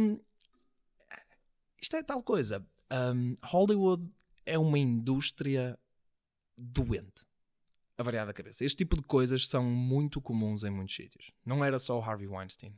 isto 1.80 1.96
é 1.96 2.02
tal 2.02 2.22
coisa. 2.22 2.64
ahm, 2.90 3.34
Hollywood 3.44 4.08
é 4.46 4.58
uma 4.58 4.78
indústria 4.78 5.78
doente 6.56 7.29
a 8.00 8.02
variar 8.02 8.26
da 8.26 8.32
cabeça. 8.32 8.64
Este 8.64 8.78
tipo 8.78 8.96
de 8.96 9.02
coisas 9.02 9.46
são 9.46 9.62
muito 9.64 10.20
comuns 10.20 10.64
em 10.64 10.70
muitos 10.70 10.94
sítios. 10.94 11.32
Não 11.44 11.64
era 11.64 11.78
só 11.78 11.98
o 11.98 12.02
Harvey 12.02 12.26
Weinstein. 12.26 12.74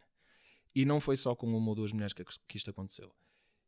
E 0.75 0.85
não 0.85 1.01
foi 1.01 1.17
só 1.17 1.35
com 1.35 1.47
uma 1.47 1.69
ou 1.69 1.75
duas 1.75 1.93
mulheres 1.93 2.13
que, 2.13 2.25
que 2.49 2.57
isto 2.57 2.71
aconteceu. 2.71 3.15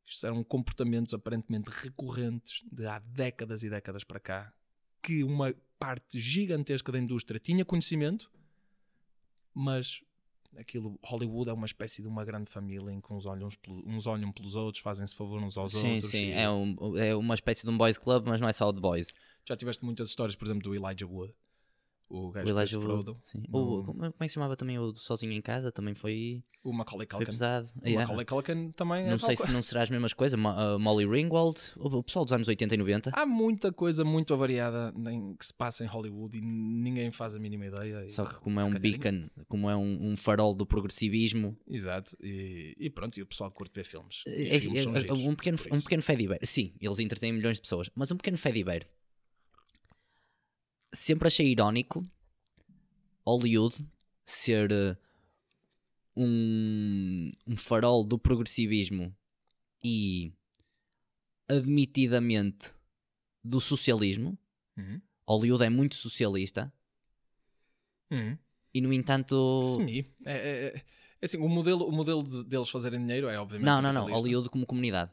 Isto 0.07 0.27
eram 0.27 0.43
comportamentos 0.45 1.15
aparentemente 1.15 1.71
recorrentes 1.71 2.63
de 2.71 2.87
há 2.87 2.99
décadas 2.99 3.63
e 3.63 3.71
décadas 3.71 4.05
para 4.05 4.21
cá, 4.21 4.53
que 5.03 5.23
uma 5.25 5.55
parte 5.79 6.19
gigantesca 6.21 6.91
da 6.93 6.99
indústria 6.99 7.39
tinha 7.39 7.65
conhecimento, 7.65 8.31
mas 9.53 10.01
aquilo, 10.57 10.99
Hollywood 11.05 11.51
é 11.51 11.53
uma 11.53 11.67
espécie 11.67 12.01
de 12.03 12.09
uma 12.09 12.25
grande 12.25 12.51
família 12.51 12.91
em 12.93 13.01
que 13.01 13.13
uns 13.13 13.27
olham, 13.27 13.49
uns, 13.49 13.59
uns 13.87 14.07
olham 14.07 14.31
pelos 14.33 14.55
outros, 14.55 14.83
fazem-se 14.83 15.15
favor 15.15 15.43
uns 15.43 15.57
aos 15.57 15.73
Sim, 15.73 15.95
outros. 15.95 16.11
sim. 16.11 16.27
e- 16.29 16.33
É, 16.33 16.51
um, 16.51 16.97
é 16.99 17.15
uma 17.15 17.35
espécie 17.35 17.65
de 17.65 17.71
um 17.71 17.77
boys 17.79 17.99
club, 17.99 18.27
mas 18.27 18.41
não 18.41 18.49
é 18.49 18.53
só 18.53 18.71
de 18.73 18.81
boys. 18.81 19.15
Já 19.47 19.57
tiveste 19.57 19.85
muitas 19.85 20.09
histórias, 20.09 20.37
por 20.37 20.47
exemplo, 20.47 20.63
do 20.63 20.75
Elijah 20.75 21.07
Wood, 21.07 21.35
o 22.15 22.29
O 22.29 22.31
gajo 22.31 22.49
Elijah 22.49 22.79
Wood, 22.79 22.87
Frodo. 22.87 23.19
sim. 23.23 23.43
no- 23.49 23.81
O- 23.81 23.85
como, 23.85 24.05
é 24.05 24.11
que 24.13 24.29
se 24.29 24.35
chamava 24.35 24.57
também 24.57 24.79
o 24.79 24.95
Sozinho 24.95 25.33
em 25.33 25.41
Casa? 25.43 25.73
Também 25.73 25.95
foi, 25.95 26.43
O 26.63 26.73
Macaulay 26.73 27.07
foi 27.11 27.19
Culkin. 27.19 27.33
pesado. 27.33 27.69
O 27.77 27.87
Yeah. 27.87 28.03
Macaulay 28.03 28.25
Culkin 28.25 28.71
também 28.73 29.05
é 29.07 29.11
Não 29.11 29.19
sei 29.19 29.37
se 29.37 29.51
não 29.51 29.63
será 29.63 29.83
as 29.83 29.91
mesmas 29.91 30.13
coisas. 30.13 30.39
Mo- 30.39 30.51
uh, 30.51 30.79
Molly 30.79 31.07
Ringwald, 31.07 31.61
o, 31.77 31.89
o 31.99 32.03
pessoal 32.03 32.25
dos 32.25 32.33
anos 32.33 32.49
80 32.49 32.75
e 32.75 32.79
90. 32.79 33.11
Há 33.15 33.27
muita 33.27 33.73
coisa 33.73 34.05
muito 34.05 34.37
variada 34.37 34.93
que 35.39 35.47
se 35.47 35.53
passa 35.55 35.85
em 35.85 35.87
Hollywood 35.87 36.37
e 36.39 36.41
ninguém 36.41 37.11
faz 37.11 37.35
a 37.35 37.39
mínima 37.39 37.67
ideia. 37.67 38.05
e- 38.07 38.11
Só 38.11 38.25
que 38.25 38.35
como 38.37 38.61
é 38.61 38.65
um 38.65 38.69
calhar 38.73 38.81
beacon, 38.83 39.29
como 39.49 39.69
é 39.69 39.77
um, 39.77 40.13
um 40.13 40.17
farol 40.17 40.55
do 40.55 40.65
progressivismo, 40.67 41.57
Exato. 41.69 42.17
E, 42.23 42.75
e 42.79 42.91
pronto, 42.91 43.19
e 43.19 43.23
o 43.23 43.27
pessoal 43.27 43.51
curte 43.51 43.73
ver 43.75 43.85
filmes. 43.85 44.23
É- 44.27 44.61
filmes 44.61 44.83
são 44.83 44.95
é- 44.97 45.01
giros, 45.01 45.19
um, 45.21 45.35
pequeno, 45.35 45.59
um 45.73 45.81
pequeno 45.81 46.03
Fediver. 46.03 46.39
Sim, 46.43 46.73
eles 46.81 46.99
entretêm 46.99 47.33
milhões 47.33 47.57
de 47.57 47.63
pessoas, 47.63 47.91
mas 47.95 48.11
um 48.11 48.17
pequeno 48.17 48.37
Fediver. 48.39 48.87
Sempre 50.95 51.27
achei 51.29 51.47
irónico 51.49 52.03
Hollywood 53.27 53.85
ser 54.25 54.71
uh, 54.73 54.97
um, 56.17 57.31
um 57.47 57.57
farol 57.57 58.05
do 58.05 58.19
progressivismo 58.19 59.15
e 59.83 60.33
admitidamente 61.49 62.75
do 63.43 63.61
socialismo. 63.61 64.39
Uhum. 64.77 65.01
Hollywood 65.27 65.65
é 65.65 65.71
muito 65.71 65.95
socialista 65.95 66.73
Uhum. 68.11 68.37
e, 68.73 68.81
no 68.81 68.93
entanto. 68.93 69.61
Semi. 69.63 70.07
É, 70.25 70.33
é- 70.33 70.67
é- 70.77 70.83
é 71.23 71.25
assim, 71.25 71.39
o 71.39 71.49
modelo, 71.49 71.87
o 71.89 71.93
modelo 71.93 72.23
de- 72.23 72.45
deles 72.45 72.69
fazerem 72.69 73.01
dinheiro 73.01 73.29
é 73.29 73.39
obviamente. 73.39 73.65
Não, 73.67 73.81
não, 73.81 73.93
não. 73.93 74.09
Hollywood 74.11 74.51
como 74.51 74.67
comunidade. 74.67 75.11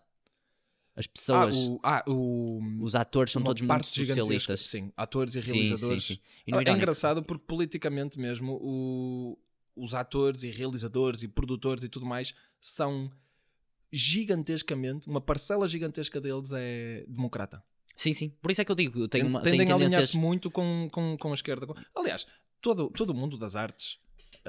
As 0.95 1.05
Ah, 1.05 1.09
pessoas, 1.09 1.55
o, 1.55 1.79
ah, 1.83 2.03
o, 2.07 2.59
os 2.81 2.95
atores 2.95 3.31
são 3.31 3.41
todos 3.41 3.61
muito 3.61 3.87
socialistas. 3.87 4.59
Sim, 4.61 4.91
atores 4.97 5.35
e 5.35 5.41
Sim, 5.41 5.53
realizadores. 5.53 6.03
sim, 6.05 6.15
sim. 6.15 6.21
E 6.45 6.51
no 6.51 6.59
é 6.59 6.69
engraçado 6.71 7.23
porque 7.23 7.45
politicamente 7.47 8.19
mesmo 8.19 8.59
o- 8.61 9.39
os 9.75 9.93
atores 9.93 10.43
e 10.43 10.49
realizadores 10.49 11.23
e 11.23 11.27
produtores 11.29 11.83
e 11.83 11.89
tudo 11.89 12.05
mais 12.05 12.33
são 12.59 13.09
gigantescamente, 13.91 15.07
uma 15.07 15.21
parcela 15.21 15.67
gigantesca 15.67 16.19
deles 16.19 16.51
é 16.53 17.05
democrata. 17.07 17.63
Sim, 17.95 18.13
sim. 18.13 18.29
Por 18.41 18.51
isso 18.51 18.61
é 18.61 18.65
que 18.65 18.71
eu 18.71 18.75
digo, 18.75 19.07
tem 19.07 19.23
uma, 19.23 19.41
Tendem 19.41 19.61
a 19.61 19.65
tendências. 19.65 19.83
alinhar-se 19.93 20.17
muito 20.17 20.49
com, 20.49 20.87
com, 20.91 21.17
com 21.17 21.31
a 21.31 21.33
esquerda. 21.33 21.67
Aliás, 21.95 22.25
todo, 22.61 22.89
todo 22.89 23.11
o 23.11 23.13
mundo 23.13 23.37
das 23.37 23.55
artes, 23.55 23.99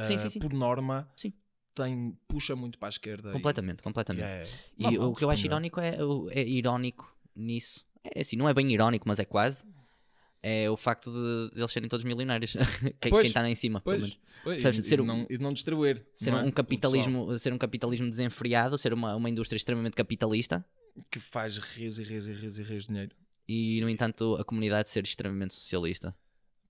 Sim, 0.02 0.14
ah, 0.14 0.18
sim, 0.18 0.30
sim. 0.30 0.38
por 0.38 0.52
norma, 0.52 1.10
Sim. 1.16 1.32
Tem, 1.74 2.16
puxa 2.28 2.54
muito 2.56 2.78
para 2.78 2.88
a 2.88 2.90
esquerda. 2.90 3.32
Completamente, 3.32 3.80
e 3.80 3.82
completamente. 3.82 4.24
é 4.24 4.42
E 4.78 4.98
o 4.98 5.14
que 5.14 5.24
eu 5.24 5.30
acho 5.30 5.44
irónico 5.46 5.80
é, 5.80 6.02
o- 6.04 6.28
é 6.30 6.42
irónico 6.46 7.14
nisso. 7.34 7.84
É 8.04 8.20
assim, 8.20 8.36
não 8.36 8.48
é 8.48 8.54
bem 8.54 8.70
irónico, 8.72 9.06
mas 9.08 9.18
é 9.18 9.24
quase. 9.24 9.66
É 10.44 10.68
o 10.68 10.76
facto 10.76 11.08
de, 11.10 11.54
de 11.54 11.60
eles 11.60 11.70
serem 11.70 11.88
todos 11.88 12.04
milionários. 12.04 12.52
quem 13.00 13.20
está 13.20 13.42
lá 13.42 13.48
em 13.48 13.54
cima, 13.54 13.80
pelo 13.80 13.96
Pois, 13.96 14.02
menos. 14.10 14.18
pois, 14.42 14.58
e, 14.76 14.82
Ser 14.82 14.96
de 14.96 15.02
um- 15.02 15.06
não, 15.06 15.26
e 15.30 15.38
não 15.38 15.52
distribuir. 15.52 16.04
Ser 16.14 16.32
não 16.32 16.38
é? 16.38 16.42
um 16.42 16.50
capitalismo, 16.50 17.38
ser 17.38 17.52
um 17.52 17.58
capitalismo 17.58 18.08
desenfreado, 18.10 18.76
ser 18.76 18.92
uma, 18.92 19.14
uma 19.14 19.30
indústria 19.30 19.56
extremamente 19.56 19.94
capitalista 19.94 20.64
que 21.10 21.20
faz 21.20 21.56
rios 21.58 21.98
e 21.98 22.02
rios 22.02 22.26
e 22.26 22.32
rios 22.32 22.58
e 22.58 22.62
rios 22.62 22.82
de 22.82 22.88
dinheiro. 22.88 23.16
e, 23.48 23.80
no 23.80 23.88
entanto, 23.88 24.34
a 24.36 24.44
comunidade 24.44 24.90
ser 24.90 25.04
extremamente 25.04 25.54
socialista. 25.54 26.14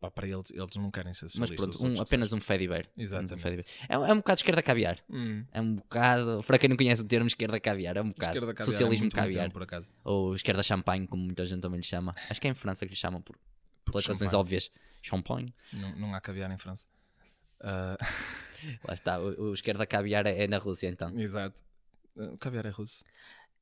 Pá, 0.02 0.11
para 0.11 0.26
eles, 0.26 0.50
eles 0.50 0.75
não 0.75 0.90
querem 0.90 1.14
ser 1.14 1.28
Mas 1.38 1.49
pronto, 1.52 1.87
um- 1.87 2.00
apenas 2.00 2.32
um 2.32 2.40
Fediver. 2.40 2.88
Exatamente. 2.99 3.64
É, 3.88 3.97
um- 3.97 4.04
é 4.04 4.12
um 4.12 4.16
bocado 4.16 4.38
esquerda 4.40 4.61
caviar. 4.61 4.99
Hum. 5.09 5.44
É 5.52 5.61
um 5.61 5.76
bocado, 5.76 6.42
para 6.44 6.59
quem 6.59 6.68
não 6.68 6.76
conhece 6.76 7.02
o 7.02 7.04
termo 7.06 7.28
esquerda 7.28 7.61
caviar, 7.61 7.97
é 7.97 8.02
um 8.02 8.09
bocado. 8.09 8.40
Caviar 8.40 8.56
é 8.59 8.64
Socialismo 8.64 9.09
bom 9.09 9.14
caviar. 9.14 9.42
termo, 9.42 9.52
por 9.52 9.62
acaso. 9.62 9.94
Ou 10.02 10.35
esquerda 10.35 10.61
champanhe, 10.64 11.06
como 11.06 11.23
muita 11.23 11.47
gente 11.47 11.61
também 11.61 11.78
lhe 11.78 11.87
chama. 11.87 12.16
Acho 12.28 12.40
que 12.40 12.49
é 12.49 12.50
em 12.50 12.54
França 12.54 12.85
que 12.85 12.90
lhe 12.90 12.99
chamam 12.99 13.23
por, 13.23 13.37
Porque 13.85 13.92
pelas 13.92 14.06
razões 14.06 14.30
champanhe. 14.32 14.40
óbvias. 14.40 14.73
Champagne. 15.00 15.54
Não, 15.73 15.94
não 15.97 16.14
há 16.16 16.21
caviar 16.21 16.50
em 16.50 16.59
França. 16.59 16.85
Ah, 17.61 17.97
Lá 18.88 18.94
está, 18.94 19.21
o, 19.21 19.50
o 19.50 19.54
esquerda 19.54 19.87
caviar 19.87 20.26
é, 20.26 20.42
é 20.42 20.49
na 20.49 20.59
Rússia 20.59 20.88
então. 20.88 21.16
exato. 21.16 21.62
O 22.16 22.37
caviar 22.38 22.66
é 22.66 22.71
russo. 22.71 23.04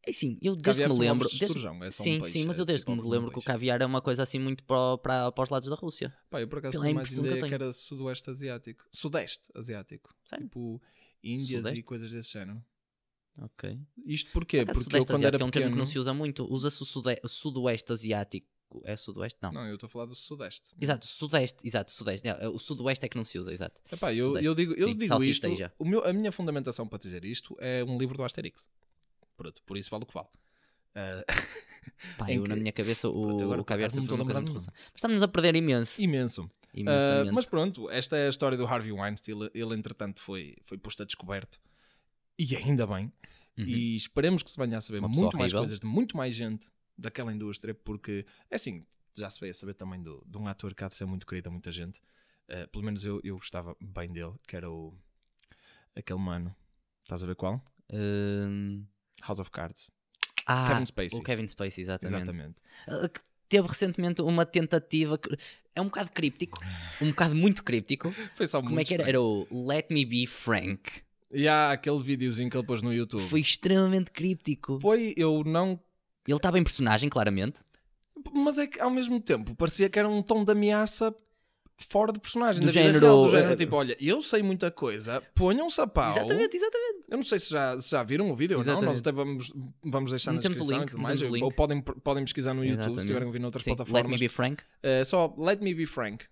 É 0.03 0.13
sim, 0.13 0.39
eu 0.41 0.57
desde 0.57 0.83
Caviar 0.83 0.89
que 0.91 0.95
me 0.95 1.01
lembro. 1.01 1.29
de 1.29 1.39
desde- 1.39 1.45
esturjão, 1.45 1.85
é 1.85 1.91
só 1.91 2.03
um 2.03 2.05
sim, 2.05 2.21
peixe, 2.21 2.31
sim, 2.33 2.47
mas 2.47 2.59
é 2.59 2.63
eu 2.63 2.65
desde 2.65 2.85
tipo 2.85 2.93
que 2.93 2.97
me 2.97 3.03
de 3.03 3.09
um 3.09 3.11
lembro 3.11 3.31
que 3.31 3.39
o 3.39 3.43
caviar 3.43 3.83
é 3.83 3.87
uma 3.87 4.01
coisa 4.01 4.23
assim 4.23 4.39
muito 4.39 4.65
para, 4.65 4.97
para, 4.99 5.33
para 5.33 5.45
os 5.45 5.51
lados 5.51 5.69
da 5.69 5.75
Rússia. 5.77 6.15
Pá, 6.31 6.41
eu 6.41 6.49
por 6.49 6.59
acaso 6.59 6.81
tinha 6.81 6.95
mais 6.95 7.09
que 7.09 7.15
eu 7.17 7.21
ideia 7.21 7.35
que 7.37 7.41
tenho. 7.43 7.55
era 7.55 7.73
sudoeste 7.73 8.31
asiático. 8.31 8.87
Sudeste 8.93 9.51
asiático. 9.55 10.15
Sério? 10.25 10.47
Tipo 10.47 10.81
Índias 11.23 11.61
Sudeste? 11.61 11.81
e 11.81 11.83
coisas 11.83 12.11
desse 12.11 12.33
género. 12.33 12.65
Ok. 13.41 13.79
Isto 14.07 14.31
porquê? 14.33 14.65
Porque 14.65 14.79
eu 14.79 14.83
Sudeste 14.83 15.07
quando 15.07 15.19
era 15.25 15.37
Asiático 15.37 15.43
é 15.43 15.47
um 15.47 15.51
termo 15.51 15.65
que 15.67 15.71
pequeno... 15.71 15.77
não 15.77 15.87
se 15.87 15.99
usa 15.99 16.15
muito. 16.15 16.51
Usa-se 16.51 16.83
o 16.83 16.87
sude- 16.87 17.21
Sudoeste 17.27 17.93
Asiático. 17.93 18.47
É 18.85 18.97
Sudoeste? 18.97 19.39
Não. 19.43 19.53
Não, 19.53 19.67
eu 19.67 19.75
estou 19.75 19.87
a 19.87 19.91
falar 19.91 20.07
do 20.07 20.15
Sudeste. 20.15 20.71
Exato, 20.81 21.05
Sudeste, 21.07 21.67
exato, 21.67 21.91
Sudeste. 21.91 22.27
Não, 22.27 22.55
O 22.55 22.59
Sudoeste 22.59 23.05
é 23.05 23.09
que 23.09 23.17
não 23.17 23.25
se 23.25 23.39
usa, 23.39 23.53
exato. 23.53 23.81
Epá, 23.93 24.15
eu, 24.15 24.27
Sudeste. 24.29 24.47
eu 24.47 24.55
digo, 24.55 24.73
eu 24.75 24.89
Sim, 24.89 24.97
digo 24.97 25.25
isto. 25.25 25.47
O 25.79 25.85
meu, 25.85 26.05
a 26.05 26.13
minha 26.13 26.31
fundamentação 26.31 26.87
para 26.87 26.99
dizer 27.01 27.25
isto 27.25 27.57
é 27.61 27.83
um 27.85 27.99
livro 27.99 28.17
do 28.17 28.23
Asterix. 28.23 28.69
Pronto, 29.41 29.63
por 29.65 29.79
isso 29.79 29.89
vale 29.91 30.05
o 30.05 30.07
que 30.07 30.13
vale. 30.13 30.29
Ah, 30.95 31.25
Pá, 32.19 32.31
eu, 32.31 32.43
na 32.43 32.55
que- 32.55 32.61
minha 32.61 32.73
cabeça 32.73 33.09
o, 33.09 33.23
Pronto, 33.23 33.45
agora 33.45 33.63
o 33.63 33.91
sempre 33.91 34.09
foi 34.09 34.17
muito 34.19 34.29
lembrar 34.35 34.53
russa. 34.53 34.71
Mas 34.77 34.93
estamos 34.97 35.23
a 35.23 35.29
perder 35.29 35.57
imenso. 35.57 36.01
imenso. 36.03 36.51
Imensamente. 36.75 37.33
mas 37.33 37.47
pronto, 37.47 37.91
esta 37.91 38.17
é 38.19 38.27
a 38.27 38.29
história 38.29 38.57
do 38.59 38.67
Harvey 38.67 38.93
Weinstein. 38.93 39.35
Ele, 39.41 39.51
ele, 39.55 39.75
entretanto, 39.75 40.21
foi, 40.21 40.57
foi 40.67 40.77
posto 40.77 41.03
a 41.03 41.07
descoberto. 41.07 41.59
E 42.39 42.55
ainda 42.55 42.87
bem. 42.87 43.11
Uhum. 43.59 43.65
E 43.67 43.97
esperemos 43.97 44.43
que 44.43 44.51
se 44.51 44.59
venha 44.59 44.77
a 44.79 44.81
saber 44.83 44.99
Uma 44.99 45.09
muito 45.09 45.37
mais 45.39 45.53
horrível. 45.53 45.61
coisas 45.61 45.81
de 45.81 45.87
muito 45.87 46.17
mais 46.17 46.35
gente 46.35 46.69
daquela 46.99 47.33
indústria, 47.33 47.75
porque, 47.75 48.27
é 48.51 48.57
assim, 48.57 48.85
já 49.17 49.31
se 49.31 49.41
veio 49.41 49.53
a 49.53 49.55
saber 49.55 49.73
também 49.75 50.03
do, 50.03 50.23
de 50.27 50.37
um 50.37 50.47
ator 50.47 50.75
que 50.75 50.85
há 50.85 50.89
de 50.89 50.95
ser 50.95 51.07
muito 51.07 51.27
querido 51.27 51.49
a 51.49 51.53
muita 51.53 51.73
gente. 51.73 51.99
Ah, 52.49 52.69
pelo 52.71 52.85
menos 52.85 53.05
eu, 53.07 53.21
eu 53.25 53.37
gostava 53.37 53.75
bem 53.81 54.13
dele, 54.13 54.35
que 54.47 54.55
era 54.55 54.71
o. 54.71 54.95
aquele 55.97 56.19
mano. 56.21 56.55
Estás 57.03 57.23
a 57.25 57.27
ver 57.27 57.35
qual? 57.37 57.65
Hum, 57.93 58.85
House 59.23 59.41
of 59.41 59.51
Cards. 59.51 59.91
ah, 60.47 60.69
Kevin 60.69 60.87
Spacey. 60.87 61.19
o 61.19 61.23
Kevin 61.23 61.49
Spacey, 61.49 61.83
exatamente. 61.83 62.23
Exatamente. 62.23 62.57
Uh, 62.89 63.09
que 63.09 63.21
teve 63.49 63.69
recentemente 63.69 64.23
uma 64.23 64.47
tentativa 64.47 65.19
que 65.19 65.37
é 65.75 65.81
um 65.81 65.87
bocado 65.87 66.11
críptico, 66.13 66.59
um 67.01 67.09
bocado 67.09 67.35
muito 67.35 67.63
críptico. 67.63 68.13
Foi 68.35 68.47
só 68.47 68.61
Como 68.61 68.73
é 68.73 68.75
muito 68.77 68.89
que 68.89 68.95
era? 68.95 69.09
Era 69.09 69.21
o 69.21 69.47
Let 69.51 69.87
Me 69.91 70.05
Be 70.05 70.27
Frank. 70.27 71.03
E 71.33 71.47
há 71.47 71.73
aquele 71.73 72.03
videozinho 72.03 72.51
que 72.51 72.57
ele 72.57 72.67
pôs 72.67 72.83
no 72.83 72.93
YouTube. 72.93 73.23
Foi 73.23 73.41
extremamente 73.41 74.11
críptico. 74.11 74.79
Foi, 74.81 75.15
eu 75.17 75.45
não. 75.45 75.81
Ele 76.27 76.37
estava 76.37 76.59
em 76.59 76.65
personagem, 76.65 77.09
claramente. 77.09 77.61
Mas 78.33 78.59
é 78.59 78.67
que 78.67 78.81
ao 78.81 78.91
mesmo 78.91 79.21
tempo 79.21 79.55
parecia 79.55 79.89
que 79.89 79.99
era 79.99 80.09
um 80.09 80.23
tom 80.23 80.45
de 80.45 80.53
ameaça 80.53 81.15
fora 81.85 82.13
de 82.13 82.21
personagem. 82.21 82.61
Do 82.61 82.67
da 82.67 82.73
género, 82.73 83.01
real, 83.01 83.25
do 83.25 83.31
género 83.31 83.53
eh, 83.53 83.57
tipo, 83.57 83.77
olha, 83.77 83.97
eu 84.01 84.23
sei 84.23 84.43
muita 84.43 84.71
coisa, 84.71 85.23
ponham-se 85.35 85.81
a 85.81 85.87
pau. 85.87 86.17
Exatamente, 86.17 86.57
exatamente. 86.57 87.05
Eu 87.09 87.17
não 87.17 87.25
sei 87.25 87.39
se 87.39 87.51
já, 87.51 87.79
se 87.81 87.91
já 87.91 88.03
viram 88.03 88.31
o 88.31 88.37
vídeo 88.37 88.59
ou 88.59 88.65
não, 88.65 88.73
Exatamente. 88.73 88.87
nós 88.87 89.01
até 89.01 89.13
vamos, 89.13 89.53
vamos 89.85 90.11
deixar 90.11 90.33
na 90.33 90.37
Metemos 90.37 90.59
o 90.59 90.61
descrição 90.61 90.81
link, 90.81 90.89
e 90.89 90.91
tudo 90.93 91.03
mais. 91.03 91.43
Ou 91.43 91.53
podem, 91.53 91.81
podem 91.81 92.25
pesquisar 92.25 92.55
no 92.55 92.65
YouTube 92.65 92.77
se 92.77 92.83
Exatamente. 92.83 93.07
tiverem 93.07 93.25
a 93.25 93.27
ouvir 93.27 93.39
noutras 93.39 93.65
Sim, 93.65 93.71
Let 93.71 93.79
Me 93.79 93.85
plataformas. 93.85 94.21
Be 94.21 94.29
Frank. 94.29 94.63
É 94.83 95.05
só 95.05 95.35
Let 95.37 95.61
Me 95.61 95.75
Be 95.75 95.87
Frank. 95.87 96.25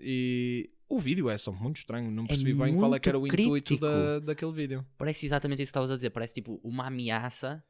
E 0.00 0.70
o 0.88 0.98
vídeo 0.98 1.28
é 1.28 1.36
só 1.36 1.52
muito 1.52 1.76
estranho, 1.76 2.10
não 2.10 2.26
percebi 2.26 2.54
bem 2.54 2.76
qual 2.76 2.94
é 2.94 2.98
que 2.98 3.08
era 3.08 3.18
o 3.18 3.20
muito 3.20 3.40
intuito 3.40 3.76
da, 3.78 4.20
daquele 4.20 4.52
vídeo. 4.52 4.86
Parece 4.96 5.26
exatamente 5.26 5.62
isso 5.62 5.68
que 5.68 5.70
estavas 5.70 5.90
a 5.90 5.94
dizer. 5.94 6.10
Parece 6.10 6.34
tipo 6.34 6.60
uma 6.62 6.86
ameaça 6.86 7.62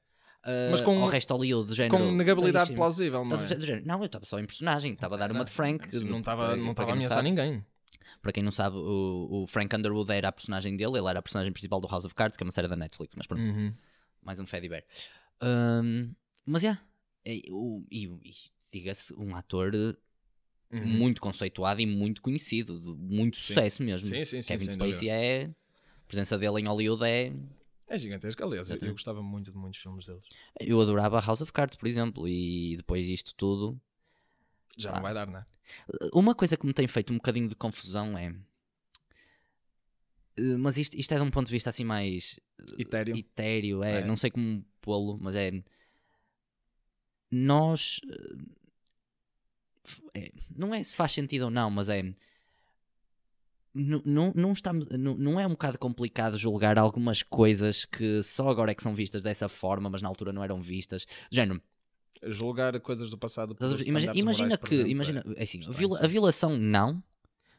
uh, 0.45 0.71
Mas 0.71 0.81
com- 0.81 1.03
ao 1.03 1.09
resto 1.09 1.33
Hollywood, 1.35 1.69
do 1.69 1.75
género. 1.75 2.05
Com 2.05 2.13
negabilidade 2.13 2.73
plausível, 2.75 3.25
não 3.25 3.35
é? 3.37 3.47
género, 3.47 3.87
Não, 3.87 3.99
eu 4.01 4.07
estava 4.07 4.25
só 4.25 4.39
em 4.39 4.47
personagem, 4.47 4.93
estava 4.93 5.15
a 5.15 5.19
dar 5.19 5.33
uma 5.33 5.45
de 5.45 5.51
Frank. 5.51 5.91
Sim, 5.91 6.05
não 6.05 6.21
estava 6.21 6.53
a 6.55 6.93
ameaçar 6.93 7.23
ninguém. 7.23 7.65
Para 8.23 8.33
quem 8.33 8.43
não 8.43 8.51
sabe, 8.53 8.77
o, 8.77 9.43
o 9.43 9.47
Frank 9.47 9.75
Underwood 9.77 10.11
era 10.11 10.29
a 10.29 10.33
personagem 10.33 10.77
dele, 10.77 10.99
ele 10.99 11.09
era 11.09 11.19
a 11.19 11.23
personagem 11.23 11.53
principal 11.53 11.81
do 11.81 11.87
House 11.89 12.05
of 12.07 12.15
Cards, 12.15 12.37
que 12.37 12.43
é 12.43 12.47
uma 12.47 12.53
série 12.53 12.67
da 12.67 12.77
Netflix, 12.77 13.15
mas 13.15 13.27
pronto, 13.27 13.43
Uhum. 13.43 13.75
mais 14.23 14.41
um 14.41 14.47
Freddy 14.47 14.69
Bear. 14.69 14.83
Ahm, 15.41 16.15
mas 16.47 16.65
é, 16.65 16.77
e, 17.27 18.09
diga-se, 18.73 19.15
um 19.15 19.37
ator 19.37 19.75
eh, 19.75 19.95
Uhum. 20.71 20.87
muito 20.87 21.21
conceituado 21.21 21.81
e 21.81 21.87
muito 21.87 22.21
conhecido, 22.21 22.81
muito 22.99 23.37
Sim. 23.39 23.43
sucesso 23.55 23.83
mesmo. 23.83 24.07
Sim, 24.09 24.25
sim, 24.25 24.43
sim. 24.43 24.49
Kevin 24.49 24.71
Spacey 24.71 25.09
é. 25.09 25.45
A 25.45 26.07
presença 26.07 26.39
dele 26.39 26.61
em 26.61 26.67
Hollywood 26.67 27.05
é. 27.05 27.33
É 27.89 27.97
gigantesco. 27.99 28.43
Aliás, 28.45 28.71
eu- 28.71 28.77
eu 28.83 28.93
gostava 28.93 29.23
muito 29.23 29.51
de 29.51 29.57
muitos 29.59 29.81
filmes 29.81 30.07
deles. 30.07 30.27
Eu 30.61 30.81
adorava 30.81 31.21
House 31.21 31.41
of 31.41 31.53
Cards, 31.53 31.77
por 31.77 31.87
exemplo, 31.89 32.29
e 32.29 32.77
depois 32.77 33.07
disto 33.07 33.35
tudo. 33.35 33.81
Já 34.77 34.91
Ah. 34.91 34.95
não 34.97 35.03
vai 35.03 35.15
dar, 35.15 35.27
não 35.27 35.39
é? 35.39 35.47
Uma 36.13 36.35
coisa 36.35 36.57
que 36.57 36.67
me 36.67 36.73
tem 36.75 36.87
feito 36.87 37.13
um 37.13 37.17
bocadinho 37.17 37.49
de 37.49 37.57
confusão 37.57 38.17
é. 38.17 38.35
eh, 40.37 40.57
Mas 40.59 40.77
isto, 40.79 40.97
isto 40.97 41.13
é 41.13 41.17
de 41.17 41.23
um 41.23 41.31
ponto 41.31 41.47
de 41.47 41.53
vista 41.53 41.71
assim 41.71 41.85
mais 41.85 42.39
Etéreo. 42.79 43.17
etéreo, 43.17 43.83
é, 43.83 44.01
É. 44.01 44.05
não 44.05 44.17
sei 44.17 44.31
como 44.31 44.65
pô-lo, 44.81 45.19
mas 45.21 45.35
é. 45.35 45.51
Nós. 47.31 48.01
eh, 50.15 50.21
é, 50.27 50.33
não 50.55 50.75
é 50.75 50.83
se 50.83 50.95
faz 50.97 51.13
sentido 51.13 51.47
ou 51.47 51.51
não, 51.51 51.71
mas 51.71 51.89
é. 51.89 52.03
Não, 53.79 54.33
não, 54.35 54.53
estamos, 54.53 54.87
não, 54.89 55.15
não 55.17 55.39
é 55.41 55.47
um 55.47 55.51
bocado 55.51 55.79
complicado 55.79 56.37
julgar 56.37 56.77
algumas 56.79 57.23
coisas 57.23 57.85
que 57.85 58.23
só 58.23 58.49
agora 58.49 58.73
é 58.73 58.75
que 58.75 58.83
são 58.83 58.95
vistas 58.95 59.23
dessa 59.23 59.49
forma, 59.49 59.89
mas 59.89 60.03
na 60.03 60.09
altura 60.09 60.33
não 60.33 60.43
eram 60.43 60.61
vistas. 60.61 61.07
Género, 61.31 61.63
Julgar 62.25 62.79
coisas 62.81 63.09
do 63.11 63.17
passado. 63.17 63.57
Imagina, 63.87 64.13
imagina 64.17 64.25
morais 64.25 64.57
que, 64.57 64.67
presentes 64.67 64.91
imagina, 64.91 65.25
é- 65.37 65.41
é 65.41 65.43
assim, 65.45 65.61
a, 65.65 65.71
viola- 65.71 66.01
a 66.03 66.07
violação 66.09 66.57
não, 66.59 67.01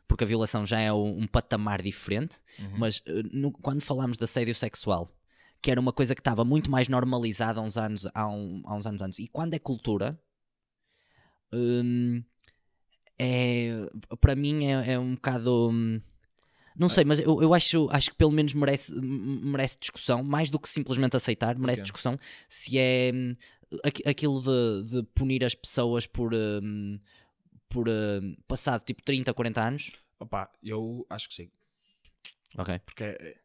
porque 0.06 0.26
a 0.26 0.28
violação 0.28 0.68
já 0.68 0.80
é 0.82 0.92
um, 0.92 1.22
um 1.22 1.28
patamar 1.28 1.82
diferente, 1.82 2.42
Uhum. 2.60 2.78
mas 2.78 3.02
eh, 3.06 3.24
no- 3.32 3.54
quando 3.54 3.82
falamos 3.82 4.18
de 4.18 4.24
assédio 4.26 4.54
sexual, 4.54 5.08
que 5.62 5.72
era 5.72 5.80
uma 5.80 5.94
coisa 5.94 6.14
que 6.14 6.20
estava 6.20 6.44
muito 6.44 6.70
mais 6.70 6.90
normalizada 6.90 7.62
há 7.62 7.64
uns 7.64 7.78
anos, 7.78 8.06
há, 8.14 8.28
um- 8.28 8.62
há 8.66 8.76
uns 8.76 8.86
anos 8.86 9.02
antes, 9.02 9.20
e 9.20 9.28
quando 9.30 9.54
é 9.54 9.60
cultura, 9.60 10.20
hum, 11.54 12.22
é, 13.18 13.90
para 14.20 14.36
mim 14.36 14.66
é, 14.66 14.94
é 14.94 15.00
um 15.00 15.16
bocado. 15.16 15.70
hum, 15.72 16.02
Não 16.80 16.88
sei, 16.90 17.04
mas 17.04 17.20
eu, 17.20 17.42
eu 17.42 17.54
acho, 17.54 17.88
acho 17.92 18.10
que 18.12 18.16
pelo 18.16 18.32
menos 18.32 18.54
merece, 18.54 18.96
merece 18.96 19.78
discussão, 19.80 20.24
mais 20.24 20.50
do 20.50 20.58
que 20.58 20.70
simplesmente 20.70 21.16
aceitar, 21.18 21.58
merece 21.60 21.82
Ok. 21.82 21.84
discussão 21.84 22.18
se 22.48 22.78
é 22.80 23.12
hum, 23.14 23.36
aqu- 23.84 24.08
aquilo 24.10 24.42
de, 24.42 24.90
de 24.90 25.04
punir 25.14 25.44
as 25.44 25.54
pessoas 25.54 26.08
por, 26.08 26.34
hum, 26.34 26.98
por 27.68 27.88
hum, 27.90 28.36
passado 28.48 28.82
tipo 28.84 29.04
30, 29.04 29.34
40 29.34 29.62
anos. 29.62 29.92
Opa, 30.20 30.50
eu 30.64 31.06
acho 31.10 31.28
que 31.30 31.36
sim. 31.36 31.52
Ok. 32.58 32.80
Porque 32.86 33.04
é- 33.04 33.36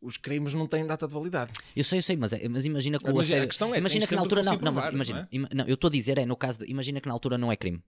os 0.00 0.16
crimes 0.16 0.54
não 0.54 0.66
têm 0.68 0.86
data 0.86 1.08
de 1.08 1.12
validade. 1.14 1.52
Eu 1.74 1.82
sei, 1.82 1.98
eu 1.98 2.02
sei, 2.02 2.16
mas, 2.16 2.32
é- 2.32 2.46
mas 2.48 2.64
imagina 2.64 2.98
que 2.98 3.04
o 3.06 3.10
Imagina, 3.10 3.22
assédio. 3.22 3.44
a 3.44 3.48
questão 3.48 3.74
é, 3.74 3.78
imagina 3.78 4.06
que 4.06 4.14
na 4.14 4.20
altura 4.20 4.42
não, 4.44 4.56
não, 4.58 4.72
mas 4.72 4.86
imagina, 4.86 5.18
não 5.20 5.24
é? 5.24 5.28
ima- 5.32 5.48
não, 5.52 5.64
eu 5.66 5.74
estou 5.74 5.88
a 5.88 5.90
dizer 5.90 6.18
é 6.18 6.24
no 6.26 6.36
caso 6.36 6.60
de, 6.60 6.70
imagina 6.70 7.00
que 7.00 7.08
na 7.08 7.14
altura 7.14 7.36
não 7.36 7.50
é 7.50 7.56
crime. 7.56 7.82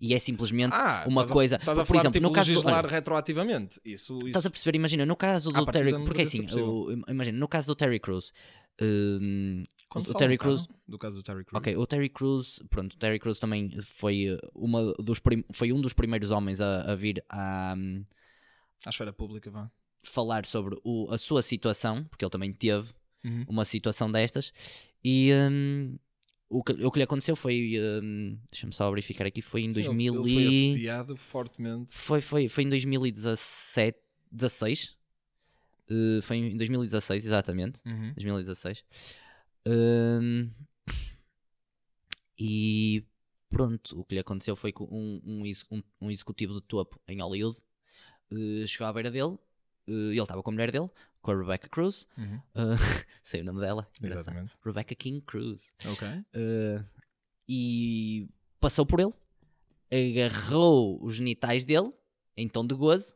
E 0.00 0.14
é 0.14 0.18
simplesmente 0.18 0.74
Ah, 0.76 1.04
uma 1.06 1.22
estás 1.22 1.30
a- 1.30 1.32
coisa. 1.32 1.56
Estás 1.56 1.78
a 1.78 1.84
por 1.84 1.96
exemplo, 1.96 2.12
tipo 2.12 2.22
no 2.26 2.32
caso 2.32 2.50
do, 2.52 2.56
legislar 2.56 2.84
olha, 2.84 2.92
retroativamente. 2.92 3.80
Isso, 3.84 4.16
isso 4.18 4.26
Estás 4.28 4.46
a 4.46 4.50
perceber? 4.50 4.76
Imagina, 4.76 5.06
no 5.06 5.16
caso 5.16 5.50
À 5.50 5.60
do 5.60 5.66
Terry 5.66 5.90
Porque 6.04 6.22
deveria 6.24 6.24
assim, 6.24 6.60
o- 6.60 6.92
imagina, 7.08 7.38
no 7.38 7.48
caso 7.48 7.66
do 7.68 7.74
Terry 7.74 8.00
Crews, 8.00 8.32
hum, 8.80 9.62
o 9.94 10.14
Terry 10.14 10.36
Crews- 10.38 10.66
não? 10.68 10.76
Do 10.88 10.98
caso 10.98 11.16
do 11.16 11.22
Terry 11.22 11.44
Crews. 11.44 11.58
ok, 11.58 11.76
o 11.76 11.86
Terry 11.86 12.08
Crews, 12.08 12.62
pronto, 12.68 12.92
o 12.94 12.96
Terry 12.96 13.18
Crews 13.18 13.38
também 13.38 13.70
foi, 13.80 14.28
uh, 14.34 14.38
uma 14.54 14.92
dos 14.94 15.18
prim- 15.20 15.44
foi 15.52 15.72
um 15.72 15.80
dos 15.80 15.92
primeiros 15.92 16.30
homens 16.30 16.60
a, 16.60 16.92
a 16.92 16.94
vir 16.94 17.24
a 17.28 17.74
hum, 17.76 18.04
À 18.84 18.90
esfera 18.90 19.12
pública, 19.12 19.50
vá. 19.50 19.70
falar 20.02 20.44
sobre 20.44 20.76
o- 20.84 21.08
a 21.10 21.16
sua 21.16 21.40
situação, 21.40 22.04
porque 22.04 22.24
ele 22.24 22.30
também 22.30 22.52
teve 22.52 22.88
Uhum. 23.24 23.44
uma 23.48 23.64
situação 23.64 24.12
destas, 24.12 24.52
e 25.02 25.30
hum, 25.32 25.96
o, 26.58 26.62
que, 26.62 26.72
o 26.72 26.90
que 26.90 26.98
lhe 26.98 27.02
aconteceu 27.04 27.34
foi, 27.36 27.72
hum, 28.02 28.38
deixa-me 28.50 28.72
só 28.72 28.88
verificar 28.90 29.26
aqui, 29.26 29.42
foi 29.42 29.62
em 29.62 29.72
Sim, 29.72 29.80
ele- 29.80 29.86
2000 29.88 30.14
ele 30.24 30.34
foi 30.34 30.46
assediado 30.46 31.16
fortemente. 31.16 31.92
Foi, 31.92 32.20
foi, 32.20 32.48
foi 32.48 32.64
em 32.64 32.68
2017, 32.68 33.98
16. 34.30 34.96
Uh, 35.90 36.22
foi 36.22 36.36
em 36.38 36.56
2016, 36.56 37.26
exatamente. 37.26 37.80
Uhum. 37.84 38.12
2016. 38.14 38.84
Hum, 39.66 40.50
e 42.38 43.04
pronto, 43.48 44.00
o 44.00 44.04
que 44.04 44.14
lhe 44.14 44.20
aconteceu 44.20 44.56
foi 44.56 44.72
que 44.72 44.82
um, 44.82 45.20
um, 45.24 45.42
um- 45.70 45.82
um 46.02 46.10
executivo 46.10 46.54
de 46.54 46.60
topo 46.62 47.00
em 47.06 47.20
Hollywood 47.20 47.58
uh, 48.32 48.66
chegou 48.66 48.86
à 48.86 48.92
beira 48.92 49.10
dele. 49.10 49.34
uh, 49.88 50.10
ele 50.10 50.20
estava 50.20 50.42
com 50.42 50.50
a 50.50 50.52
mulher 50.52 50.70
dele, 50.70 50.88
com 51.24 51.30
a 51.32 51.36
Rebecca 51.36 51.68
Cruz. 51.68 52.06
Uhum. 52.18 52.36
Uh, 52.54 52.76
sei 53.22 53.40
o 53.40 53.44
nome 53.44 53.60
dela. 53.60 53.88
engraçado. 53.98 54.20
Exatamente. 54.28 54.56
Rebecca 54.64 54.94
King 54.94 55.20
Cruz. 55.22 55.74
Ok. 55.92 56.06
Uh, 56.06 56.84
e 57.48 58.28
passou 58.60 58.84
por 58.86 59.00
ele, 59.00 59.12
agarrou 59.90 61.02
os 61.04 61.16
genitais 61.16 61.64
dele 61.64 61.92
em 62.36 62.48
tom 62.48 62.66
de 62.66 62.74
gozo, 62.74 63.14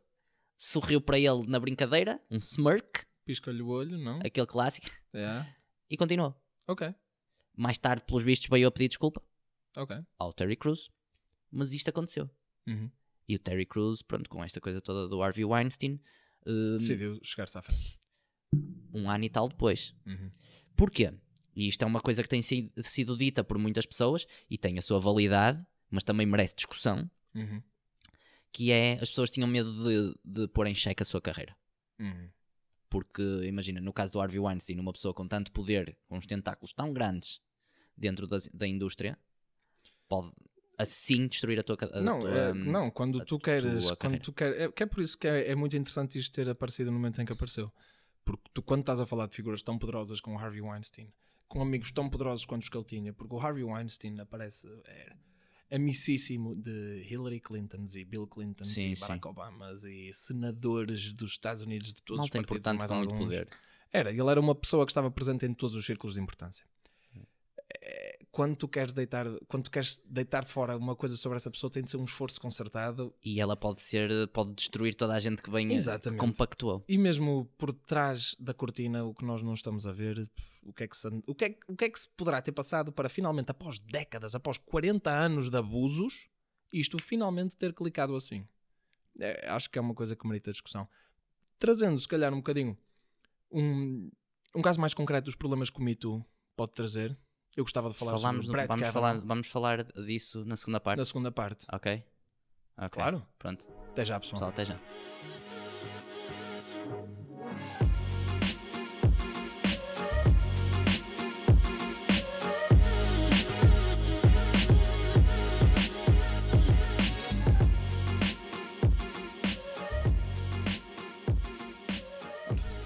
sorriu 0.57 1.01
para 1.01 1.19
ele 1.19 1.47
na 1.47 1.59
brincadeira, 1.61 2.21
um 2.31 2.37
smirk, 2.39 3.05
Pisca-lhe 3.25 3.61
o 3.63 3.69
olho, 3.69 3.99
não? 3.99 4.21
aquele 4.25 4.47
clássico, 4.47 4.89
É. 5.13 5.45
e 5.91 5.97
continuou. 5.97 6.35
Ok. 6.67 6.95
Mais 7.57 7.77
tarde, 7.79 8.05
pelos 8.07 8.23
vistos, 8.23 8.49
veio 8.49 8.69
a 8.69 8.71
pedir 8.71 8.89
desculpa 8.89 9.23
Ok. 9.77 9.97
ao 10.19 10.33
Terry 10.33 10.57
Crews, 10.57 10.91
mas 11.51 11.73
isto 11.73 11.89
aconteceu. 11.91 12.31
Uhum. 12.67 12.91
E 13.29 13.35
o 13.35 13.39
Terry 13.39 13.67
Crews, 13.67 14.01
pronto, 14.03 14.29
com 14.31 14.43
esta 14.43 14.61
coisa 14.61 14.81
toda 14.81 15.09
do 15.09 15.23
Harvey 15.23 15.45
Weinstein, 15.45 16.01
uh, 16.47 16.77
Decidiu 16.79 17.19
chegar-se 17.23 17.59
à 17.59 17.63
frente. 17.63 17.98
Um 18.93 19.11
ano 19.11 19.25
e 19.25 19.29
tal 19.31 19.49
depois. 19.49 19.95
Uhum. 20.07 20.31
Porquê? 20.77 21.13
E 21.55 21.69
isto 21.69 21.83
é 21.83 21.87
uma 21.87 22.01
coisa 22.01 22.23
que 22.23 22.29
tem 22.29 22.41
si- 22.43 22.73
sido 22.83 23.17
dita 23.17 23.43
por 23.43 23.59
muitas 23.59 23.85
pessoas 23.85 24.27
e 24.49 24.57
tem 24.57 24.79
a 24.79 24.83
sua 24.83 25.01
validade, 25.01 25.65
mas 25.91 26.05
também 26.05 26.27
merece 26.27 26.55
discussão, 26.55 27.11
Uhum. 27.35 27.63
que 28.53 28.71
é 28.73 28.95
as 29.01 29.09
pessoas 29.09 29.31
tinham 29.31 29.49
medo 29.49 29.73
de, 29.73 30.15
de 30.25 30.49
pôr 30.49 30.67
em 30.67 30.75
xeque 30.75 31.03
a 31.03 31.07
sua 31.07 31.21
carreira. 31.21 31.57
Uhum. 31.99 32.29
Porque, 32.89 33.23
imagina, 33.45 33.81
no 33.81 33.93
caso 33.93 34.13
do 34.13 34.21
Harvey 34.21 34.39
Weinstein, 34.41 34.79
uma 34.81 34.93
pessoa 34.93 35.13
com 35.13 35.27
tanto 35.29 35.53
poder, 35.53 35.97
com 36.09 36.17
os 36.17 36.27
tentáculos 36.27 36.73
tão 36.73 36.93
grandes 36.93 37.41
dentro 37.97 38.27
da, 38.27 38.39
da 38.55 38.67
indústria, 38.67 39.19
pode 40.09 40.33
assim 40.79 41.27
destruir 41.27 41.59
a 41.59 41.63
tua 41.63 41.77
carreira. 41.77 42.01
Não, 42.01 42.21
é, 42.21 42.55
não, 42.55 42.91
quando 42.91 43.19
a 43.21 43.25
tu 43.25 43.31
tua 43.37 43.41
queres. 43.41 43.85
Quando 43.85 43.97
carreira. 43.99 44.25
tu 44.25 44.33
quer, 44.33 44.61
é, 44.61 44.71
que 44.73 44.83
é 44.85 44.87
por 44.87 45.03
isso 45.03 45.19
que 45.19 45.27
é, 45.27 45.51
é 45.51 45.55
muito 45.57 45.77
interessante 45.77 46.19
isto 46.19 46.33
ter 46.33 46.49
aparecido 46.49 46.91
no 46.91 46.97
momento 46.99 47.21
em 47.21 47.27
que 47.27 47.33
apareceu. 47.33 47.71
Porque 48.29 48.51
tu, 48.53 48.63
quando 48.63 48.81
estás 48.81 49.01
a 49.01 49.07
falar 49.07 49.27
de 49.27 49.35
figuras 49.35 49.63
tão 49.63 49.79
poderosas 49.79 50.21
como 50.21 50.37
o 50.37 50.39
Harvey 50.39 50.61
Weinstein, 50.61 51.11
com 51.49 51.63
amigos 51.63 51.91
tão 51.93 52.11
poderosos 52.11 52.45
quanto 52.45 52.63
os 52.63 52.69
que 52.69 52.77
ele 52.77 52.85
tinha, 52.85 53.13
porque 53.13 53.35
o 53.35 53.41
Harvey 53.41 53.65
Weinstein 53.65 54.21
aparece. 54.21 54.69
É, 54.85 55.17
amicíssimo 55.71 56.55
de 56.55 57.07
Hillary 57.11 57.41
Clinton 57.41 57.85
e 57.95 58.05
Bill 58.05 58.27
Clinton 58.27 58.65
Sim, 58.65 58.93
e 58.93 58.97
sim. 58.97 59.01
Barack 59.01 59.29
Obama 59.29 59.71
e 59.85 60.11
senadores 60.15 61.13
dos 61.13 61.33
Estados 61.33 61.63
Unidos 61.63 61.93
de 61.93 62.03
todos 62.03 62.21
Malta 62.21 62.39
os 62.39 62.47
partidos 62.47 62.59
importante 62.59 62.79
mais 62.79 62.91
com 62.91 62.97
muito 62.97 63.13
alguns. 63.13 63.27
poder. 63.27 63.49
Era, 63.93 64.11
ele 64.11 64.31
era 64.31 64.41
uma 64.41 64.55
pessoa 64.55 64.85
que 64.85 64.91
estava 64.91 65.11
presente 65.11 65.47
em 65.47 65.53
todos 65.55 65.75
os 65.75 65.85
círculos 65.85 66.15
de 66.15 66.21
importância. 66.21 66.65
Quando 68.39 68.55
tu 68.55 68.69
queres 68.69 68.93
deitar, 68.93 69.27
quando 69.49 69.65
tu 69.65 69.71
queres 69.73 70.01
deitar 70.07 70.45
fora 70.45 70.77
uma 70.77 70.95
coisa 70.95 71.17
sobre 71.17 71.35
essa 71.35 71.51
pessoa, 71.51 71.69
tem 71.69 71.83
de 71.83 71.91
ser 71.91 71.97
um 71.97 72.05
esforço 72.05 72.41
concertado 72.41 73.13
E 73.25 73.41
ela 73.41 73.57
pode 73.57 73.81
ser, 73.81 74.29
pode 74.29 74.55
destruir 74.55 74.95
toda 74.95 75.13
a 75.13 75.19
gente 75.19 75.43
que 75.43 75.51
vem 75.51 75.73
Exatamente. 75.73 76.21
que 76.21 76.25
compactuou. 76.25 76.85
e 76.89 76.97
mesmo 76.97 77.51
por 77.59 77.73
trás 77.73 78.37
da 78.39 78.55
cortina, 78.55 79.05
o 79.05 79.13
que 79.13 79.25
nós 79.25 79.43
não 79.43 79.55
estamos 79.55 79.89
a 79.89 79.93
ver, 79.93 80.31
o 80.63 80.73
que 80.73 80.85
é 80.85 80.87
que 80.87 80.97
se, 80.97 81.09
o 81.27 81.35
que 81.35 81.47
é, 81.47 81.59
o 81.67 81.75
que, 81.75 81.87
é 81.87 81.91
que 81.91 81.99
se 81.99 82.09
poderá 82.11 82.41
ter 82.41 82.53
passado 82.53 82.93
para 82.93 83.09
finalmente, 83.09 83.51
após 83.51 83.81
décadas, 83.81 84.37
após 84.37 84.57
40 84.57 85.11
anos 85.11 85.51
de 85.51 85.57
abusos, 85.57 86.29
isto 86.73 86.97
finalmente 87.03 87.57
ter 87.57 87.75
clicado 87.75 88.15
assim. 88.15 88.47
É, 89.19 89.49
acho 89.51 89.69
que 89.69 89.81
é 89.81 89.83
uma 89.83 89.95
coisa 89.95 90.15
que 90.15 90.25
merita 90.29 90.53
discussão. 90.53 90.89
Trazendo, 91.59 92.01
se 92.01 92.07
calhar, 92.07 92.33
um 92.33 92.37
bocadinho 92.37 92.79
um, 93.51 94.13
um 94.55 94.63
caso 94.63 94.81
mais 94.81 94.95
concreto 94.95 95.25
dos 95.25 95.35
problemas 95.35 95.71
que 95.71 95.81
o 95.81 95.83
Me 95.83 95.97
Too 95.97 96.25
pode 96.57 96.71
trazer. 96.71 97.19
Eu 97.59 97.65
gostava 97.65 97.89
de 97.91 97.97
falar 97.97 98.13
Falamos 98.13 98.47
sobre 98.47 98.63
no- 98.63 98.69
vamos, 98.69 98.87
Kavanaugh 98.87 98.93
falar, 98.93 99.27
vamos 99.27 99.47
falar 99.49 99.83
disso 100.07 100.45
na 100.45 100.57
segunda 100.57 100.79
parte. 100.79 100.99
na 101.01 101.05
segunda 101.05 101.33
parte. 101.33 101.67
Ok? 101.73 102.05
Ok. 102.77 102.89
Claro. 102.91 103.27
Pronto, 103.37 103.67
Até 103.91 104.05
já, 104.05 104.21
pessoal. 104.21 104.49
pessoal, 104.49 104.51
até 104.53 104.65
já. 104.65 104.79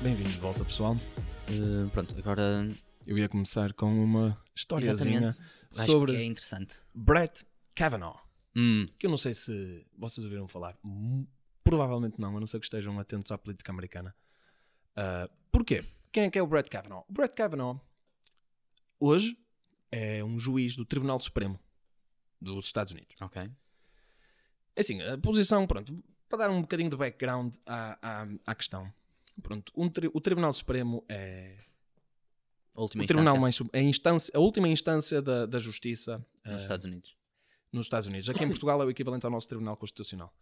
Bem-vindos 0.00 0.32
de 0.32 0.40
volta, 0.40 0.64
pessoal. 0.64 0.96
Uh, 1.48 1.88
pronto, 1.90 2.14
agora 2.18 2.74
Eu 3.06 3.18
ia 3.18 3.28
começar 3.28 3.72
com 3.72 3.86
uma 4.04 4.40
historiazinha 4.54 5.28
Exatamente. 5.28 5.90
Sobre 5.90 6.12
que 6.12 6.18
é 6.18 6.24
interessante. 6.24 6.80
Brett 6.94 7.44
Kavanaugh. 7.74 8.20
Hum, 8.54 8.86
Que 8.98 9.06
eu 9.06 9.10
não 9.10 9.16
sei 9.16 9.34
se 9.34 9.84
vocês 9.96 10.24
ouviram 10.24 10.46
falar. 10.46 10.78
Provavelmente 11.64 12.20
não, 12.20 12.36
a 12.36 12.40
não 12.40 12.46
ser 12.46 12.58
que 12.60 12.66
estejam 12.66 12.98
atentos 12.98 13.32
à 13.32 13.38
política 13.38 13.72
americana. 13.72 14.14
Ah, 14.94 15.28
porquê? 15.50 15.84
Quem 16.10 16.24
é 16.24 16.30
que 16.30 16.38
é 16.38 16.42
o 16.42 16.46
Brett 16.46 16.68
Kavanaugh? 16.68 17.04
O 17.08 17.12
Brett 17.12 17.34
Kavanaugh, 17.34 17.80
hoje, 19.00 19.36
é 19.90 20.22
um 20.22 20.38
juiz 20.38 20.76
do 20.76 20.84
Tribunal 20.84 21.18
Supremo 21.18 21.58
dos 22.40 22.66
Estados 22.66 22.92
Unidos. 22.92 23.14
ok. 23.20 23.50
É 24.74 24.80
assim, 24.80 25.00
a 25.02 25.16
posição, 25.18 25.66
pronto, 25.66 26.02
para 26.28 26.38
dar 26.38 26.50
um 26.50 26.60
bocadinho 26.62 26.88
de 26.90 26.96
background 26.96 27.54
à, 27.66 27.98
à, 28.22 28.26
à 28.46 28.54
questão. 28.54 28.92
Pronto, 29.42 29.72
um 29.76 29.88
tri- 29.88 30.10
o 30.12 30.20
Tribunal 30.20 30.52
Supremo 30.52 31.04
é 31.08 31.56
última 32.80 33.04
o 33.04 33.06
tribunal 33.06 33.36
instância 33.36 33.64
mais 33.64 33.74
a, 33.74 33.88
instância, 33.88 34.32
a 34.36 34.40
última 34.40 34.68
instância 34.68 35.22
da, 35.22 35.46
da 35.46 35.58
justiça 35.58 36.18
nos 36.44 36.54
ah, 36.54 36.56
Estados 36.56 36.86
Unidos. 36.86 37.16
nos 37.72 37.86
Estados 37.86 38.06
Unidos. 38.08 38.28
Aqui 38.30 38.42
em 38.44 38.48
Portugal 38.50 38.80
é 38.82 38.84
o 38.86 38.90
equivalente 38.90 39.26
ao 39.26 39.32
nosso 39.32 39.48
Tribunal 39.48 39.76
Constitucional. 39.76 40.34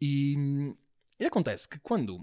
E, 0.00 0.34
e 1.18 1.24
acontece 1.26 1.68
que 1.68 1.78
quando 1.78 2.20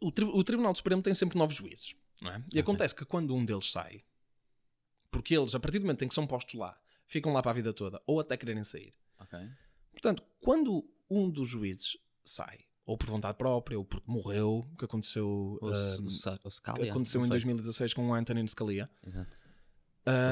o, 0.00 0.10
tri- 0.12 0.24
o 0.24 0.44
Tribunal 0.44 0.74
Supremo 0.74 1.02
tem 1.02 1.14
sempre 1.14 1.38
novos 1.38 1.54
juízes, 1.56 1.94
é? 2.22 2.42
E 2.52 2.58
acontece 2.58 2.94
que 2.94 3.04
quando 3.04 3.34
um 3.34 3.44
deles 3.44 3.70
sai, 3.70 4.04
porque 5.10 5.34
eles, 5.34 5.54
a 5.54 5.60
partir 5.60 5.78
do 5.78 5.82
momento 5.86 6.04
em 6.04 6.08
que 6.08 6.14
são 6.14 6.26
postos 6.26 6.54
lá, 6.60 6.78
ficam 7.06 7.32
lá 7.32 7.40
para 7.42 7.50
a 7.50 7.54
vida 7.54 7.72
toda, 7.72 8.00
ou 8.06 8.20
até 8.20 8.36
quererem 8.36 8.62
sair. 8.62 8.94
Ok. 9.18 9.38
Portanto, 9.90 10.22
quando 10.40 10.84
um 11.08 11.30
dos 11.30 11.48
juízes 11.48 11.96
sai, 12.22 12.58
ou 12.86 12.96
por 12.96 13.08
vontade 13.08 13.36
própria, 13.36 13.78
ou 13.78 13.84
porque 13.84 14.10
morreu, 14.10 14.68
que 14.78 14.84
aconteceu, 14.84 15.58
O, 15.60 15.68
ah, 15.68 15.96
o, 15.98 16.04
o 16.04 16.38
que 16.38 16.50
Scalia, 16.50 16.90
aconteceu 16.90 17.20
em 17.20 17.24
foi? 17.24 17.30
2016 17.30 17.94
com 17.94 18.08
o 18.08 18.14
Antonin 18.14 18.46
Scalia, 18.46 18.90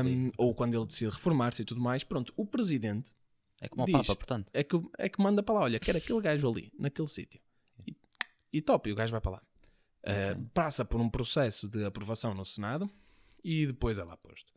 um, 0.04 0.30
ou 0.36 0.54
quando 0.54 0.74
ele 0.74 0.86
decide 0.86 1.10
reformar-se 1.10 1.62
e 1.62 1.64
tudo 1.64 1.80
mais, 1.80 2.02
pronto, 2.04 2.32
o 2.36 2.46
presidente 2.46 3.14
É 3.60 3.68
como 3.68 3.82
o 3.82 3.86
Diz. 3.86 3.94
Papa, 3.94 4.16
portanto. 4.16 4.50
é 4.52 4.64
que, 4.64 4.80
é 4.98 5.08
que 5.08 5.22
manda 5.22 5.42
para 5.42 5.54
lá, 5.54 5.60
olha, 5.62 5.78
quer 5.78 5.96
aquele 5.96 6.20
gajo 6.20 6.50
ali, 6.50 6.72
naquele 6.78 7.08
sítio. 7.08 7.40
E, 7.86 7.96
e 8.52 8.60
top, 8.60 8.88
e 8.88 8.92
o 8.92 8.96
gajo 8.96 9.12
vai 9.12 9.20
para 9.20 9.32
lá. 9.32 9.42
Uh, 10.04 10.46
passa 10.54 10.84
por 10.84 11.00
um 11.00 11.08
processo 11.08 11.68
de 11.68 11.84
aprovação 11.84 12.32
no 12.32 12.44
Senado 12.44 12.90
e 13.44 13.66
depois 13.66 13.98
é 13.98 14.04
lá 14.04 14.16
posto. 14.16 14.52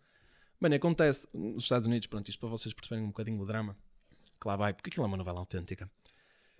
Bem, 0.61 0.73
acontece 0.75 1.27
nos 1.33 1.63
Estados 1.63 1.87
Unidos, 1.87 2.07
pronto, 2.07 2.29
isto 2.29 2.39
para 2.39 2.49
vocês 2.49 2.73
perceberem 2.73 3.03
um 3.03 3.09
bocadinho 3.09 3.41
o 3.41 3.45
drama 3.45 3.75
que 4.39 4.47
lá 4.47 4.55
vai, 4.55 4.73
porque 4.73 4.89
aquilo 4.89 5.03
é 5.03 5.07
uma 5.07 5.17
novela 5.17 5.39
autêntica. 5.39 5.89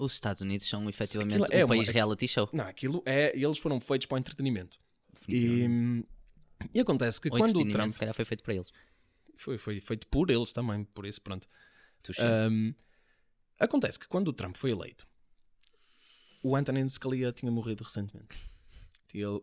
Os 0.04 0.14
Estados 0.14 0.42
Unidos 0.42 0.68
são 0.68 0.90
efetivamente 0.90 1.44
aquilo 1.44 1.58
é 1.60 1.64
um 1.64 1.68
uma- 1.68 1.76
país 1.76 1.88
reality 1.88 2.28
show. 2.28 2.50
Não, 2.52 2.66
aquilo 2.66 3.04
é, 3.06 3.32
eles 3.38 3.58
foram 3.60 3.80
feitos 3.80 4.08
para 4.08 4.16
o 4.16 4.18
entretenimento. 4.20 4.80
Definitivamente. 5.14 6.08
E, 6.74 6.78
e 6.78 6.80
acontece 6.80 7.20
que 7.22 7.28
o 7.28 7.32
quando 7.32 7.56
o 7.60 7.70
Trump 7.72 7.92
se 7.92 8.00
calhar, 8.00 8.14
foi 8.16 8.26
feito 8.26 8.44
para 8.44 8.54
eles. 8.56 8.72
foi, 9.38 9.58
foi 9.58 9.80
feito 9.80 10.08
por 10.08 10.30
eles 10.30 10.52
também, 10.54 10.84
por 10.86 11.06
isso, 11.06 11.22
pronto. 11.22 11.48
Um, 12.50 12.74
acontece 13.60 14.00
que 14.00 14.08
quando 14.08 14.30
o 14.30 14.34
Trump 14.34 14.56
foi 14.56 14.72
eleito, 14.72 15.06
o 16.44 16.56
Antonin 16.56 16.90
Scalia 16.90 17.32
tinha 17.32 17.52
morrido 17.52 17.84
recentemente. 17.84 18.30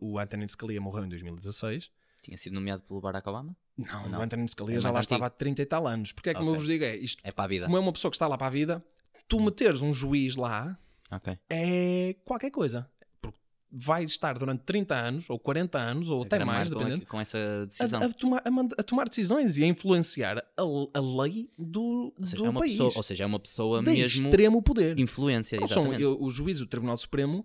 O 0.00 0.18
Antonin 0.18 0.48
Scalia 0.48 0.80
morreu 0.80 1.04
em 1.04 1.08
2016. 1.08 1.90
Tinha 2.22 2.36
sido 2.36 2.54
nomeado 2.54 2.82
pelo 2.82 3.00
Barack 3.00 3.28
Obama. 3.28 3.56
Não, 3.76 4.08
Não. 4.08 4.18
o 4.18 4.22
Antonin 4.22 4.48
Scalia 4.48 4.78
É 4.78 4.80
já 4.80 4.90
lá 4.90 4.98
antigo. 4.98 5.14
estava 5.14 5.26
há 5.26 5.30
30 5.30 5.62
e 5.62 5.66
tal 5.66 5.86
anos. 5.86 6.10
Porque 6.10 6.30
é 6.30 6.34
como 6.34 6.46
eu 6.48 6.52
Ok. 6.54 6.60
vos 6.60 6.68
digo, 6.68 6.84
é 6.84 6.96
isto, 6.96 7.20
É 7.22 7.30
para 7.30 7.44
a 7.44 7.48
vida. 7.48 7.66
como 7.66 7.76
é 7.76 7.80
uma 7.80 7.92
pessoa 7.92 8.10
que 8.10 8.16
está 8.16 8.26
lá 8.26 8.36
para 8.36 8.48
a 8.48 8.50
vida, 8.50 8.84
tu 9.28 9.40
meteres 9.40 9.82
um 9.82 9.92
juiz 9.92 10.34
lá 10.36 10.76
Ok. 11.10 11.36
é 11.50 12.16
qualquer 12.24 12.50
coisa. 12.50 12.88
Porque 13.20 13.38
vai 13.70 14.04
estar 14.04 14.38
durante 14.38 14.62
30 14.64 14.94
anos, 14.94 15.28
ou 15.30 15.38
40 15.38 15.78
anos, 15.78 16.08
ou 16.08 16.22
até 16.22 16.42
mais, 16.44 16.70
dependendo, 16.70 17.04
com 17.06 17.20
essa 17.20 17.36
a, 17.62 17.64
decisão. 17.66 18.02
a 18.02 18.08
tomar, 18.10 18.42
a 18.44 18.80
a 18.80 18.82
tomar 18.82 19.08
decisões 19.08 19.58
e 19.58 19.64
a 19.64 19.66
influenciar 19.66 20.38
a, 20.38 20.62
a 20.62 21.00
lei 21.22 21.50
do, 21.58 22.12
ou, 22.18 22.24
seja, 22.26 22.36
do 22.36 22.46
é 22.46 22.48
uma 22.50 22.60
país. 22.60 22.72
pessoa, 22.72 22.92
ou 22.96 23.02
seja, 23.02 23.24
é 23.24 23.26
uma 23.26 23.38
pessoa 23.40 23.82
de 23.82 23.90
mesmo 23.90 24.26
extremo 24.28 24.62
poder. 24.62 24.98
influência. 24.98 25.60
Não 25.60 25.66
são 25.66 25.82
Exatamente. 25.82 26.02
eu- 26.02 26.16
o 26.20 26.30
juiz 26.30 26.58
do 26.60 26.66
Tribunal 26.66 26.96
Supremo, 26.96 27.44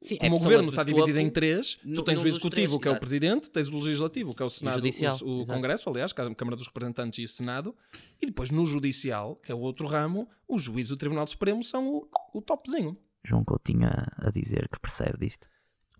Sim, 0.00 0.16
é 0.16 0.18
como 0.18 0.32
o 0.32 0.34
pessoa 0.34 0.44
governo 0.52 0.64
de 0.64 0.68
está 0.74 0.84
dividido 0.84 1.18
em 1.18 1.30
três, 1.30 1.78
no- 1.82 1.94
tu 1.96 2.02
tens 2.04 2.20
o 2.20 2.26
Executivo, 2.26 2.50
três, 2.78 2.82
que 2.82 2.88
é 2.88 2.90
o. 2.90 2.98
Presidente, 3.00 3.50
tens 3.50 3.68
o 3.68 3.78
Legislativo, 3.78 4.34
que 4.34 4.42
é 4.42 4.46
o 4.46 4.50
Senado, 4.50 4.80
o, 4.82 4.84
o 4.84 4.88
exato. 4.88 5.46
Congresso, 5.46 5.88
aliás, 5.88 6.12
é 6.16 6.22
a 6.22 6.34
Câmara 6.34 6.56
dos 6.56 6.66
Representantes 6.66 7.18
e 7.18 7.24
o 7.24 7.28
Senado, 7.28 7.74
e 8.20 8.26
depois 8.26 8.50
no 8.50 8.66
Judicial, 8.66 9.36
que 9.36 9.50
é 9.50 9.54
o 9.54 9.58
outro 9.58 9.86
ramo, 9.86 10.28
os 10.46 10.62
juízes 10.62 10.90
do 10.90 10.96
Tribunal 10.96 11.26
Supremo 11.26 11.64
são 11.64 11.88
o, 11.88 12.08
o 12.34 12.42
topzinho. 12.42 12.96
João 13.24 13.42
Coutinho 13.44 13.88
a 13.88 14.30
dizer 14.30 14.68
que 14.68 14.78
percebe 14.78 15.18
disto. 15.18 15.48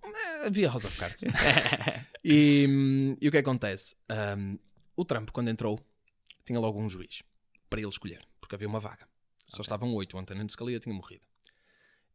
É, 0.04 0.50
Via 0.50 0.68
House 0.68 0.85
of 0.85 0.96
Cards. 0.96 1.24
e, 2.24 2.66
hum, 2.68 3.16
e 3.20 3.28
o 3.28 3.30
que 3.30 3.38
acontece? 3.38 3.96
Hum, 4.38 4.59
o 4.94 5.04
Trump, 5.04 5.30
quando 5.30 5.48
entrou, 5.48 5.80
tinha 6.44 6.61
logo 6.61 6.80
um 6.80 6.88
juiz 6.88 7.22
para 7.68 7.80
ele 7.80 7.88
escolher, 7.88 8.22
porque 8.40 8.54
havia 8.54 8.68
uma 8.68 8.78
vaga. 8.78 9.09
Só 9.48 9.62
estavam 9.62 9.92
oito, 9.94 10.16
o 10.16 10.20
António 10.20 10.48
Scalia 10.48 10.78
tinha 10.78 10.94
morrido. 10.94 11.24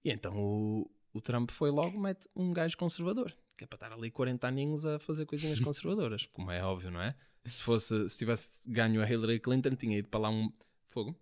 E 0.04 0.12
então 0.12 0.34
o, 0.38 0.89
o 1.13 1.21
Trump 1.21 1.52
foi 1.52 1.69
logo, 1.69 2.00
mete 2.00 2.28
um 2.36 2.54
gajo 2.54 2.78
conservador, 2.78 3.34
que 3.58 3.63
é 3.63 3.67
para 3.67 3.78
estar 3.78 3.93
ali 3.93 4.10
40 4.10 4.47
aninhos 4.47 4.86
a 4.86 5.00
fazer 5.00 5.26
coisinhas 5.26 5.60
conservadoras, 5.62 6.26
como 6.34 6.52
é 6.52 6.63
óbvio, 6.63 6.91
não 6.91 7.02
é? 7.02 7.15
Se 7.45 7.63
fosse, 7.63 8.08
se 8.08 8.17
tivesse 8.17 8.62
ganho 8.69 9.02
a 9.02 9.10
Hillary 9.10 9.39
Clinton, 9.39 9.76
tinha 9.76 9.97
ido 9.97 10.08
para 10.10 10.19
lá 10.21 10.30
um 10.30 10.52
fogo. 10.88 11.15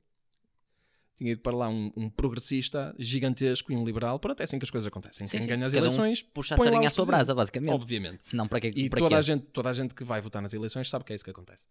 Tinha 1.16 1.32
ido 1.32 1.42
para 1.42 1.56
lá 1.56 1.70
um, 1.70 1.92
um 1.98 2.10
progressista 2.10 2.96
gigantesco 2.98 3.72
e 3.72 3.76
um 3.76 3.86
liberal. 3.86 4.20
Pronto, 4.20 4.40
é 4.40 4.44
assim 4.44 4.58
que 4.58 4.64
as 4.64 4.70
coisas 4.70 4.88
acontecem. 4.88 5.28
Sim, 5.28 5.32
Quem 5.32 5.42
sim. 5.42 5.48
ganha 5.48 5.66
as 5.66 5.74
Cada 5.74 5.84
um 5.84 5.88
eleições 5.88 6.22
Puxa 6.22 6.56
a 6.56 6.58
sardinha 6.58 6.88
à 6.88 6.92
sua 6.92 7.06
brasa, 7.06 7.36
basicamente. 7.36 7.72
Obviamente. 7.72 8.28
Se 8.28 8.36
não, 8.36 8.48
para 8.48 8.62
que 8.62 8.68
E 8.68 8.90
para 8.90 9.00
toda 9.00 9.10
quê? 9.10 9.16
a, 9.16 9.22
gente, 9.22 9.46
toda 9.48 9.70
a 9.70 9.74
gente 9.74 9.94
que 9.94 10.04
vai 10.04 10.22
votar 10.22 10.42
nas 10.42 10.54
eleições 10.54 10.90
sabe 10.90 11.04
que 11.04 11.12
é 11.12 11.16
isso 11.16 11.24
que 11.24 11.32
acontece. 11.32 11.68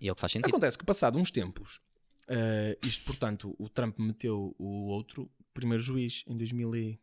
E 0.00 0.08
é 0.08 0.12
o 0.12 0.14
que 0.14 0.20
faz 0.20 0.32
sentido. 0.32 0.48
Acontece 0.48 0.78
que, 0.78 0.84
passado 0.84 1.18
uns 1.18 1.30
tempos, 1.32 1.80
eh, 2.28 2.78
isto, 2.84 3.04
portanto, 3.04 3.54
o 3.58 3.68
Trump 3.68 3.98
meteu 3.98 4.54
o 4.58 4.86
outro 4.86 5.30
primeiro 5.52 5.82
juiz 5.82 6.22
em 6.26 6.36
2017 6.36 6.98
e, 6.98 7.00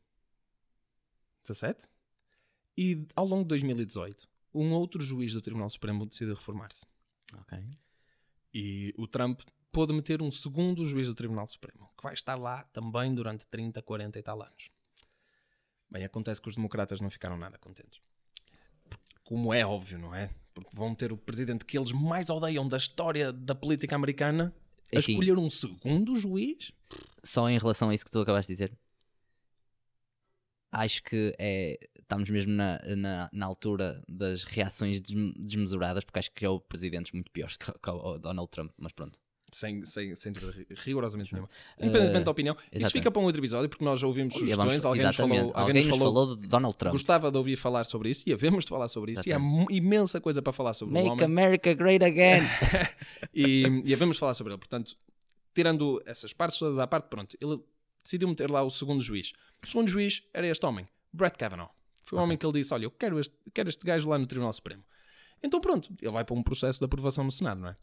ao 3.16 3.26
longo 3.26 3.44
de 3.44 3.50
2018, 3.50 4.28
um 4.54 4.72
outro 4.72 5.02
juiz 5.02 5.34
do 5.34 5.42
Tribunal 5.42 5.70
Supremo 5.70 6.06
decidiu 6.06 6.36
reformar-se. 6.36 6.86
Ok. 7.34 7.58
E 8.54 8.94
o 8.98 9.08
Trump 9.08 9.42
pôde 9.72 9.94
meter 9.94 10.22
um 10.22 10.32
segundo 10.32 10.86
juiz 10.86 11.08
do 11.08 11.14
Tribunal 11.14 11.48
Supremo, 11.48 11.90
que 11.98 12.04
vai 12.04 12.14
estar 12.14 12.36
lá 12.36 12.64
também 12.72 13.14
durante 13.14 13.46
30, 13.48 13.82
40 13.82 14.18
e 14.18 14.24
tal 14.24 14.42
anos. 14.42 14.70
Bem, 15.90 16.04
acontece 16.04 16.42
que 16.42 16.48
os 16.48 16.56
democratas 16.56 17.02
não 17.02 17.10
ficaram 17.10 17.38
nada 17.38 17.58
contentes. 17.58 18.00
Como 19.24 19.54
é 19.54 19.66
óbvio, 19.66 20.00
não 20.00 20.16
é? 20.16 20.30
Porque 20.54 20.72
vão 20.74 20.96
ter 20.96 21.12
o 21.12 21.18
presidente 21.18 21.66
que 21.66 21.78
eles 21.78 21.92
mais 21.92 22.30
odeiam 22.30 22.68
da 22.68 22.78
história 22.78 23.34
da 23.34 23.54
política 23.54 23.96
americana 23.96 24.56
a 24.96 25.00
escolher 25.00 25.38
um 25.38 25.50
segundo 25.50 26.16
juiz? 26.18 26.72
Só 27.24 27.50
em 27.50 27.58
relação 27.58 27.90
a 27.90 27.96
isso 27.96 28.06
que 28.06 28.12
tu 28.12 28.20
acabaste 28.20 28.54
de 28.54 28.56
dizer, 28.56 28.78
acho 30.84 31.02
que 31.04 31.34
é, 31.40 31.80
estamos 32.00 32.30
mesmo 32.30 32.52
na, 32.54 32.80
na, 32.96 33.30
na 33.32 33.46
altura 33.46 34.04
das 34.08 34.44
reações 34.44 35.00
desm- 35.02 35.34
desmesuradas, 35.38 36.04
porque 36.04 36.20
acho 36.20 36.32
que 36.32 36.46
há 36.46 36.60
presidentes 36.60 37.12
muito 37.12 37.32
piores 37.32 37.58
que, 37.58 37.72
que 37.72 37.90
o 37.90 38.18
Donald 38.18 38.50
Trump, 38.50 38.72
mas 38.78 38.92
pronto. 38.92 39.20
Sem, 39.52 39.86
sem, 39.86 40.14
sem 40.18 40.34
rigorosamente 40.84 41.32
nenhuma. 41.32 41.48
Independentemente 41.80 42.26
da 42.26 42.32
opinião. 42.32 42.56
Isso 42.56 42.64
Eh, 42.64 42.76
exatamente. 42.78 42.94
fica 42.94 43.12
para 43.12 43.22
um 43.22 43.26
outro 43.26 43.40
episódio, 43.40 43.70
porque 43.70 43.86
nós 43.86 44.04
ouvimos 44.04 44.34
sugestões, 44.34 44.58
vamos- 44.58 44.86
alguém 44.86 45.06
nos 45.06 45.16
falou, 45.16 45.32
exatamente. 45.34 45.58
alguém 45.58 45.74
nos 45.76 45.98
falou 45.98 46.14
falou 46.14 46.36
de 46.36 46.48
Donald 46.48 46.76
Trump. 46.76 46.92
Gostava 46.92 47.32
de 47.32 47.38
ouvir 47.38 47.56
falar 47.56 47.84
sobre 47.86 48.10
isso 48.10 48.28
e 48.28 48.34
havemos 48.34 48.66
de 48.66 48.70
falar 48.70 48.90
sobre 48.90 49.14
isso. 49.14 49.22
E 49.26 49.32
há 49.32 49.38
Exatamente. 49.38 49.74
imensa 49.74 50.20
coisa 50.20 50.42
para 50.42 50.52
falar 50.52 50.74
sobre 50.74 50.92
o 50.92 50.96
Make 50.96 51.10
homem 51.10 51.26
America 51.26 51.74
Great 51.74 52.04
Again. 52.04 52.42
e, 53.34 53.82
e 53.86 53.94
havemos 53.94 54.18
de 54.18 54.20
falar 54.20 54.34
sobre 54.34 54.52
ele. 54.54 54.60
Portanto, 54.60 54.98
tirando 55.54 56.02
essas 56.06 56.34
partes 56.34 56.60
todas 56.60 56.78
à 56.78 56.86
parte, 56.86 57.08
pronto, 57.08 57.38
ele 57.40 57.58
decidiu 58.06 58.30
meter 58.30 58.50
lá 58.50 58.64
o 58.64 58.70
segundo 58.70 59.02
juiz. 59.02 59.34
O 59.62 59.68
segundo 59.68 59.90
juiz 59.90 60.24
era 60.34 60.48
este 60.48 60.66
homem, 60.66 60.88
Brett 61.12 61.38
Kavanaugh. 61.38 61.72
Foi 62.06 62.20
o 62.20 62.22
homem 62.22 62.38
que 62.38 62.46
ele 62.46 62.54
disse: 62.54 62.74
Olha, 62.74 62.86
eu 62.86 62.92
quero 62.92 63.20
este, 63.20 63.36
quero 63.54 63.68
este 63.68 63.86
gajo 63.86 64.08
lá 64.08 64.18
no 64.18 64.28
Tribunal 64.28 64.54
Supremo. 64.54 64.84
Então, 65.44 65.60
pronto, 65.60 65.94
ele 66.02 66.12
vai 66.12 66.24
para 66.24 66.36
um 66.36 66.44
processo 66.44 66.80
de 66.80 66.86
aprovação 66.86 67.24
no 67.24 67.32
Senado, 67.32 67.60
não 67.60 67.70
é? 67.70 67.78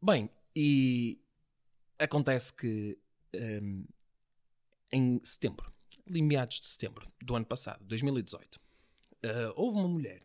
Bem, 0.00 0.30
e 0.54 1.20
acontece 1.98 2.52
que 2.52 2.98
hum, 3.34 3.84
em 4.92 5.20
setembro, 5.24 5.72
ali 6.06 6.22
meados 6.22 6.60
de 6.60 6.66
setembro 6.66 7.10
do 7.20 7.34
ano 7.34 7.46
passado, 7.46 7.84
2018, 7.84 8.60
eh, 9.22 9.52
houve 9.56 9.78
uma 9.78 9.88
mulher 9.88 10.22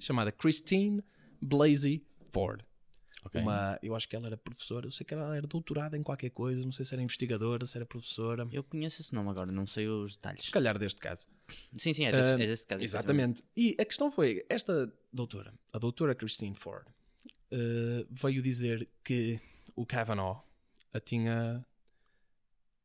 chamada 0.00 0.32
Christine 0.32 1.02
Blasey 1.40 2.04
Ford. 2.30 2.64
Uma, 3.42 3.78
eu 3.82 3.94
acho 3.94 4.08
que 4.08 4.16
ela 4.16 4.26
era 4.26 4.36
professora, 4.36 4.86
eu 4.86 4.90
sei 4.90 5.06
que 5.06 5.14
ela 5.14 5.36
era 5.36 5.46
doutorada 5.46 5.96
em 5.96 6.02
qualquer 6.02 6.30
coisa, 6.30 6.62
não 6.64 6.72
sei 6.72 6.84
se 6.84 6.94
era 6.94 7.02
investigadora, 7.02 7.64
se 7.66 7.76
era 7.78 7.86
professora. 7.86 8.46
Eu 8.52 8.64
conheço 8.64 9.00
esse 9.00 9.14
nome 9.14 9.30
agora, 9.30 9.50
não 9.52 9.66
sei 9.66 9.86
os 9.88 10.16
detalhes. 10.16 10.44
Se 10.44 10.50
calhar 10.50 10.78
deste 10.78 11.00
caso. 11.00 11.26
Sim, 11.78 11.92
sim, 11.94 12.04
é 12.04 12.12
desse, 12.12 12.30
Ah, 12.30 12.34
é 12.34 12.46
desse 12.46 12.66
caso. 12.66 12.82
Exatamente. 12.82 13.42
E 13.56 13.76
a 13.78 13.84
questão 13.84 14.10
foi: 14.10 14.44
esta 14.48 14.92
doutora, 15.12 15.54
a 15.72 15.78
doutora 15.78 16.14
Christine 16.14 16.54
Ford, 16.56 16.86
eh, 17.50 18.06
veio 18.10 18.42
dizer 18.42 18.88
que 19.04 19.38
o 19.76 19.86
Kavanaugh 19.86 20.42
a 20.92 21.00
tinha 21.00 21.64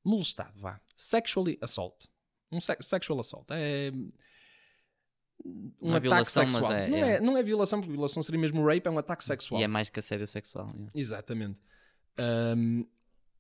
molestado, 0.03 0.59
vá. 0.59 0.79
Sexually 0.95 1.57
assault. 1.61 2.07
Um 2.51 2.61
se- 2.61 2.77
sexual 2.81 3.19
assault. 3.19 3.45
É. 3.51 3.91
um 5.45 5.93
é 5.93 5.97
ataque 5.97 6.01
violação, 6.01 6.43
mas 6.43 6.51
sexual. 6.53 6.71
é- 6.73 6.87
não, 6.89 6.97
é. 6.97 7.13
é. 7.15 7.19
não 7.21 7.37
é 7.37 7.43
violação, 7.43 7.79
porque 7.79 7.91
violação 7.91 8.21
seria 8.23 8.39
mesmo 8.39 8.65
rape, 8.65 8.87
é 8.87 8.91
um 8.91 8.97
ataque 8.97 9.23
sexual. 9.23 9.61
E 9.61 9.63
é 9.63 9.67
mais 9.67 9.89
que 9.89 9.99
assédio 9.99 10.27
sexual. 10.27 10.67
yeah. 10.73 10.91
Exatamente. 10.95 11.61
Ahm, 12.17 12.83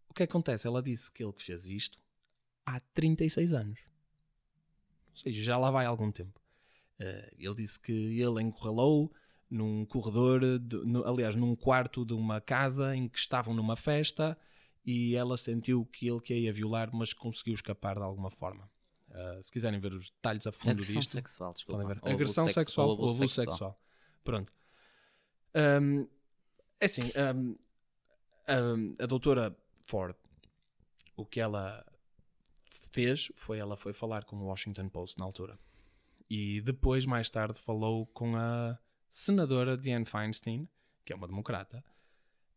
o 0.09 0.13
que 0.13 0.23
acontece? 0.23 0.67
Ela 0.67 0.81
disse 0.81 1.11
que 1.11 1.23
ele 1.23 1.33
que 1.33 1.43
fez 1.43 1.65
isto 1.69 1.99
há 2.65 2.79
36 2.79 3.53
anos. 3.53 3.79
Ou 5.11 5.17
seja, 5.17 5.41
já 5.43 5.57
lá 5.57 5.71
vai 5.71 5.85
há 5.85 5.89
algum 5.89 6.11
tempo. 6.11 6.39
Ah, 6.99 7.29
ele 7.37 7.55
disse 7.55 7.79
que 7.79 7.91
ele 7.91 8.41
encurralou 8.41 9.11
num 9.49 9.85
corredor, 9.85 10.59
de- 10.59 10.77
no- 10.85 11.05
aliás, 11.07 11.35
num 11.35 11.55
quarto 11.55 12.05
de 12.05 12.13
uma 12.13 12.41
casa 12.41 12.95
em 12.95 13.07
que 13.07 13.17
estavam 13.17 13.53
numa 13.53 13.75
festa 13.75 14.37
e 14.85 15.15
ela 15.15 15.37
sentiu 15.37 15.85
que 15.85 16.07
ele 16.07 16.19
que 16.21 16.33
a 16.33 16.37
ia 16.37 16.53
violar, 16.53 16.89
mas 16.93 17.13
conseguiu 17.13 17.53
escapar 17.53 17.95
de 17.95 18.03
alguma 18.03 18.29
forma. 18.29 18.69
Ah, 19.17 19.41
se 19.41 19.51
quiserem 19.51 19.79
ver 19.79 19.93
os 19.93 20.11
detalhes 20.11 20.45
a 20.45 20.51
fundo 20.51 20.73
Agressão 20.73 20.99
disto, 20.99 21.11
sexual, 21.11 21.53
desculpa. 21.53 21.81
Podem 21.81 21.99
ver. 21.99 22.13
Agressão 22.13 22.47
sexual 22.47 22.89
ou 22.89 22.93
abuso 22.93 23.27
sexual. 23.27 23.79
Pronto. 24.23 24.53
Hum, 25.55 26.07
é 26.79 26.85
assim, 26.85 27.11
hum, 27.35 28.95
a 28.99 29.05
doutora 29.07 29.57
Ford, 29.85 30.15
o 31.15 31.25
que 31.25 31.39
ela 31.39 31.83
fez 32.91 33.31
foi 33.35 33.57
ela 33.57 33.75
foi 33.75 33.91
falar 33.91 34.23
com 34.23 34.35
o 34.35 34.45
Washington 34.45 34.87
Post 34.89 35.17
na 35.17 35.25
altura. 35.25 35.57
E 36.29 36.61
depois, 36.61 37.05
mais 37.05 37.29
tarde, 37.29 37.59
falou 37.59 38.05
com 38.07 38.35
a 38.35 38.77
senadora 39.09 39.75
Dianne 39.75 40.05
Feinstein, 40.05 40.67
que 41.03 41.11
é 41.11 41.15
uma 41.15 41.27
democrata, 41.27 41.83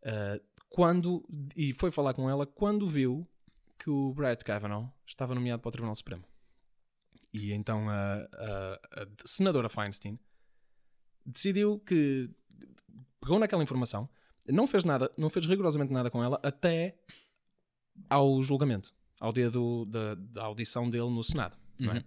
uh, 0.03 0.44
quando, 0.68 1.25
e 1.57 1.73
foi 1.73 1.90
falar 1.90 2.12
com 2.12 2.29
ela 2.29 2.46
quando 2.46 2.87
viu 2.87 3.27
que 3.79 3.88
o 3.88 4.12
Brett 4.12 4.44
Kavanaugh 4.44 4.92
estava 5.07 5.35
nomeado 5.35 5.62
para 5.62 5.68
o 5.68 5.73
Tribunal 5.73 5.94
Supremo. 5.94 6.25
E 7.33 7.52
então 7.52 7.88
a, 7.88 8.14
a- 8.33 8.80
a 9.02 9.06
senadora 9.24 9.68
Feinstein 9.68 10.18
decidiu 11.24 11.78
que 11.80 12.30
pegou 13.20 13.38
naquela 13.38 13.62
informação, 13.62 14.09
não 14.48 14.66
fez 14.66 14.85
nada, 14.85 15.12
não 15.16 15.30
fez 15.30 15.46
rigorosamente 15.46 15.92
nada 15.92 16.11
com 16.11 16.22
ela 16.24 16.40
até 16.42 16.98
ao 18.09 18.42
julgamento, 18.42 18.92
ao 19.20 19.33
dia 19.33 19.50
do- 19.50 19.85
da, 19.85 20.14
da 20.14 20.42
audição 20.44 20.88
dele 20.88 21.11
no 21.11 21.22
Senado. 21.22 21.56
é? 21.80 21.85
Uhum. 21.85 22.02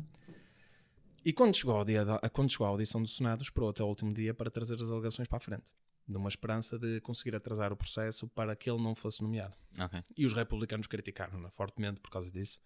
E 1.26 1.32
quando 1.32 1.56
chegou, 1.56 1.78
ao 1.78 1.86
dia 1.86 2.04
da, 2.04 2.20
quando 2.30 2.52
chegou 2.52 2.68
à 2.68 2.70
audição 2.70 3.02
do 3.02 3.08
Senado, 3.08 3.42
esperou 3.42 3.70
até 3.70 3.82
o 3.82 3.88
último 3.88 4.14
dia 4.14 4.34
para 4.34 4.52
trazer 4.52 4.76
as 4.82 4.90
alegações 4.90 5.26
para 5.28 5.38
a 5.38 5.40
frente, 5.40 5.74
numa 6.06 6.28
esperança 6.28 6.78
de 6.78 7.00
conseguir 7.00 7.34
atrasar 7.34 7.72
o 7.72 7.78
processo 7.78 8.28
para 8.28 8.56
que 8.58 8.70
ele 8.70 8.82
não 8.84 8.94
fosse 8.94 9.22
nomeado. 9.22 9.56
Ok. 9.80 10.02
E 10.18 10.26
os 10.26 10.34
republicanos 10.34 10.86
criticaram-na 10.86 11.50
fortemente 11.50 12.02
por 12.02 12.10
causa 12.12 12.30
disso. 12.30 12.60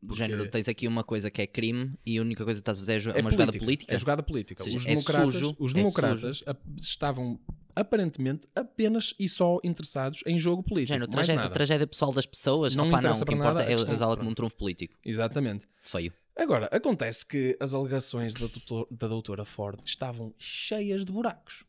Do 0.00 0.14
género, 0.14 0.48
tens 0.48 0.68
aqui 0.68 0.86
uma 0.86 1.02
coisa 1.02 1.28
que 1.30 1.42
é 1.42 1.46
crime 1.46 1.92
e 2.06 2.18
a 2.18 2.22
única 2.22 2.44
coisa 2.44 2.58
que 2.58 2.62
estás 2.62 2.78
a 2.78 2.80
fazer 2.80 2.92
é 2.94 2.98
jo- 3.00 3.10
É 3.10 3.20
uma 3.20 3.30
jogada 3.30 3.52
política. 3.52 3.94
É 3.94 3.98
jogada 3.98 4.22
política. 4.22 4.62
Seja, 4.62 4.78
os 4.78 4.86
é 4.86 4.88
democratas, 4.90 5.32
sujo, 5.34 5.56
os 5.58 5.72
é 5.72 5.74
democratas 5.74 6.42
ap- 6.46 6.60
estavam 6.80 7.40
aparentemente 7.74 8.46
apenas 8.54 9.14
e 9.18 9.28
só 9.28 9.58
interessados 9.64 10.22
em 10.26 10.38
jogo 10.38 10.62
político. 10.62 10.92
Género, 10.94 11.10
mais 11.12 11.26
tragédia, 11.26 11.42
nada. 11.42 11.54
tragédia 11.54 11.86
pessoal 11.86 12.12
das 12.12 12.26
pessoas, 12.26 12.74
Não 12.76 12.88
Opa, 12.88 13.00
não, 13.00 13.12
o 13.12 13.24
que 13.24 13.34
importa 13.34 13.62
é 13.62 13.74
usá-la 13.74 14.16
como 14.16 14.30
um 14.30 14.34
trunfo 14.34 14.56
político. 14.56 14.96
Exatamente. 15.04 15.66
Feio. 15.82 16.12
Agora, 16.36 16.68
acontece 16.72 17.26
que 17.26 17.56
as 17.60 17.74
alegações 17.74 18.32
da, 18.34 18.46
doutor- 18.46 18.86
da 18.90 19.08
doutora 19.08 19.44
Ford 19.44 19.80
estavam 19.84 20.32
cheias 20.38 21.04
de 21.04 21.10
buracos. 21.10 21.64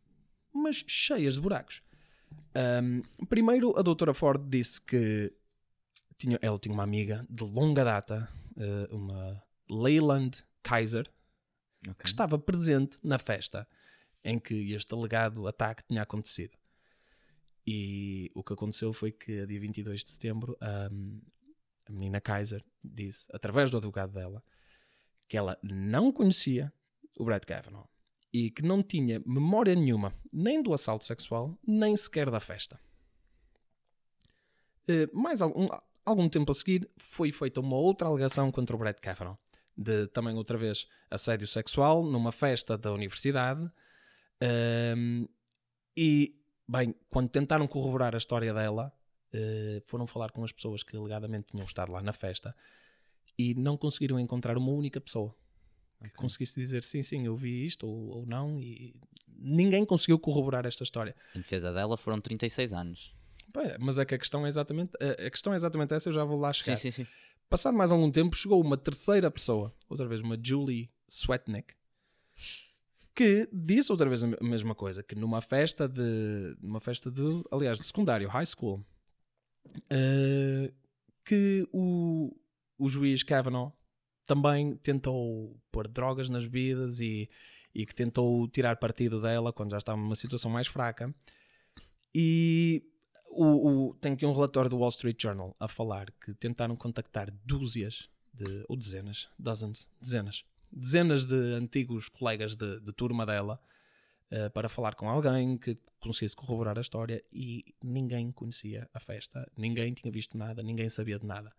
Mas 0.54 0.84
cheias 0.88 1.34
de 1.36 1.42
buracos. 1.42 1.82
Ahm, 2.54 3.02
primeiro, 3.28 3.78
a 3.78 3.82
doutora 3.82 4.14
Ford 4.14 4.42
disse 4.50 4.80
que 4.82 5.32
tinha, 6.20 6.38
ela 6.42 6.60
tinha 6.60 6.74
uma 6.74 6.84
amiga 6.84 7.26
de 7.30 7.44
longa 7.44 7.84
data, 7.84 8.30
eh, 8.58 8.88
uma 8.94 9.42
Leyland 9.70 10.44
Kaiser, 10.62 11.10
Ok. 11.88 11.96
que 12.04 12.08
estava 12.08 12.38
presente 12.38 13.00
na 13.02 13.18
festa 13.18 13.66
em 14.24 14.38
que 14.38 14.74
este 14.74 14.94
alegado 14.94 15.48
ataque 15.48 15.82
tinha 15.88 16.02
acontecido. 16.02 16.58
E 17.66 18.30
o 18.36 18.44
que 18.44 18.52
aconteceu 18.54 18.92
foi 18.92 19.12
que 19.14 19.40
a 19.42 19.46
dia 19.46 19.60
22 19.60 20.04
de 20.04 20.12
setembro 20.12 20.58
ahm, 20.60 21.20
a 21.86 21.92
menina 21.92 22.20
Kaiser 22.20 22.64
disse, 22.84 23.30
através 23.34 23.72
do 23.72 23.78
advogado 23.78 24.12
dela, 24.12 24.44
que 25.28 25.38
ela 25.38 25.58
não 25.64 26.12
conhecia 26.12 26.74
o 27.18 27.24
Brett 27.24 27.46
Kavanaugh 27.46 27.88
e 28.34 28.52
que 28.52 28.62
não 28.62 28.84
tinha 28.84 29.22
memória 29.26 29.74
nenhuma 29.74 30.14
nem 30.34 30.62
do 30.62 30.74
assalto 30.74 31.06
sexual, 31.06 31.58
nem 31.66 31.96
sequer 31.96 32.30
da 32.30 32.40
festa. 32.42 32.80
Eh, 34.88 35.08
mais 35.14 35.42
algum, 35.42 35.68
algum 36.06 36.28
tempo 36.30 36.52
a 36.52 36.56
seguir 36.56 36.90
foi 36.98 37.32
feita 37.32 37.60
uma 37.60 37.76
outra 37.76 38.08
alegação 38.08 38.52
contra 38.52 38.76
o 38.76 38.80
Brett 38.80 39.00
Kavanaugh 39.02 39.38
de 39.78 40.08
também 40.08 40.36
outra 40.36 40.58
vez 40.58 40.88
assédio 41.10 41.48
sexual 41.48 42.04
numa 42.04 42.32
festa 42.34 42.78
da 42.78 42.92
universidade. 42.92 43.70
Ahm, 44.42 45.26
e, 45.96 46.36
bem, 46.68 46.94
quando 47.10 47.30
tentaram 47.30 47.66
corroborar 47.68 48.14
a 48.14 48.18
história 48.18 48.54
dela, 48.54 48.92
eh, 49.32 49.82
foram 49.88 50.06
falar 50.06 50.32
com 50.32 50.44
as 50.44 50.52
pessoas 50.52 50.84
que 50.84 50.98
alegadamente 50.98 51.48
tinham 51.52 51.66
estado 51.66 51.92
lá 51.92 52.02
na 52.02 52.12
festa 52.14 52.54
e 53.38 53.54
não 53.56 53.78
conseguiram 53.78 54.20
encontrar 54.20 54.58
uma 54.58 54.72
única 54.72 55.00
pessoa 55.00 55.34
que 56.00 56.08
Ok. 56.08 56.18
conseguisse 56.18 56.60
dizer 56.60 56.84
sim, 56.84 57.04
sim, 57.04 57.26
eu 57.26 57.36
vi 57.36 57.66
isto 57.66 57.88
ou, 57.88 58.18
ou 58.20 58.26
não. 58.26 58.60
E 58.60 58.96
ninguém 59.28 59.86
conseguiu 59.86 60.18
corroborar 60.20 60.66
esta 60.66 60.84
história. 60.84 61.16
Em 61.36 61.40
defesa 61.40 61.72
dela 61.74 61.96
foram 61.98 62.20
36 62.20 62.74
anos. 62.74 63.14
Pá, 63.54 63.62
Mas 63.80 63.98
é 63.98 64.06
que 64.06 64.16
a 64.16 64.18
questão 64.18 64.46
é 64.46 64.50
exatamente 64.50 64.92
a 65.02 65.30
questão 65.30 65.54
é 65.54 65.56
exatamente 65.56 65.94
essa, 65.94 66.10
eu 66.10 66.14
já 66.14 66.24
vou 66.24 66.40
lá 66.40 66.52
chegar. 66.54 66.78
Sim, 66.78 66.92
sim, 66.92 67.04
sim. 67.04 67.12
Passado 67.50 67.76
mais 67.76 67.92
algum 67.92 68.12
tempo, 68.12 68.36
chegou 68.36 68.62
uma 68.62 68.78
terceira 68.78 69.32
pessoa, 69.32 69.74
outra 69.90 70.08
vez 70.08 70.22
uma 70.22 70.38
Julie 70.42 70.92
Swetnick, 71.08 71.74
que 73.16 73.50
disse 73.52 73.92
outra 73.92 74.08
vez 74.08 74.24
a 74.24 74.28
me- 74.28 74.38
a 74.40 74.44
mesma 74.44 74.76
coisa, 74.76 75.02
que 75.04 75.16
numa 75.16 75.42
festa 75.42 75.88
de, 75.90 76.56
numa 76.62 76.80
festa 76.80 77.10
de, 77.12 77.22
aliás, 77.52 77.78
de 77.80 77.84
secundário, 77.86 78.30
high 78.30 78.46
school, 78.46 78.86
eh, 79.90 80.72
que 81.26 81.68
o, 81.74 82.36
o 82.78 82.88
juiz 82.90 83.24
Kavanaugh 83.24 83.72
também 84.26 84.76
tentou 84.78 85.60
pôr 85.72 85.88
drogas 85.88 86.30
nas 86.30 86.44
bebidas 86.46 87.00
e, 87.00 87.28
e 87.74 87.86
que 87.86 87.96
tentou 87.96 88.48
tirar 88.48 88.76
partido 88.78 89.20
dela 89.20 89.52
quando 89.52 89.72
já 89.72 89.78
estava 89.80 90.00
numa 90.00 90.16
situação 90.16 90.50
mais 90.52 90.68
fraca. 90.68 91.14
E 92.14 92.84
o, 93.32 93.90
o- 93.90 93.94
tem 93.96 94.14
aqui 94.14 94.26
um 94.26 94.34
relatório 94.34 94.70
do 94.70 94.78
Wall 94.78 94.90
Street 94.90 95.22
Journal 95.22 95.56
a 95.60 95.68
falar 95.68 96.12
que 96.24 96.34
tentaram 96.34 96.76
contactar 96.76 97.30
dúzias 97.46 98.10
de, 98.34 98.64
ou 98.68 98.76
dezenas, 98.78 99.28
dozens, 99.38 99.88
dezenas, 100.02 100.44
dezenas 100.72 101.26
de 101.26 101.36
antigos 101.54 102.10
colegas 102.10 102.56
de, 102.56 102.80
de 102.80 102.92
turma 102.94 103.26
dela 103.26 103.60
eh, 104.32 104.50
para 104.50 104.70
falar 104.70 104.96
com 104.96 105.10
alguém 105.10 105.58
que 105.58 105.78
conseguisse 106.00 106.36
corroborar 106.36 106.78
a 106.78 106.82
história 106.82 107.24
e 107.34 107.74
ninguém 107.84 108.32
conhecia 108.32 108.90
a 108.94 109.00
festa, 109.00 109.50
ninguém 109.58 109.94
tinha 109.94 110.12
visto 110.12 110.38
nada, 110.38 110.64
ninguém 110.64 110.90
sabia 110.90 111.20
de 111.20 111.26
nada. 111.26 111.52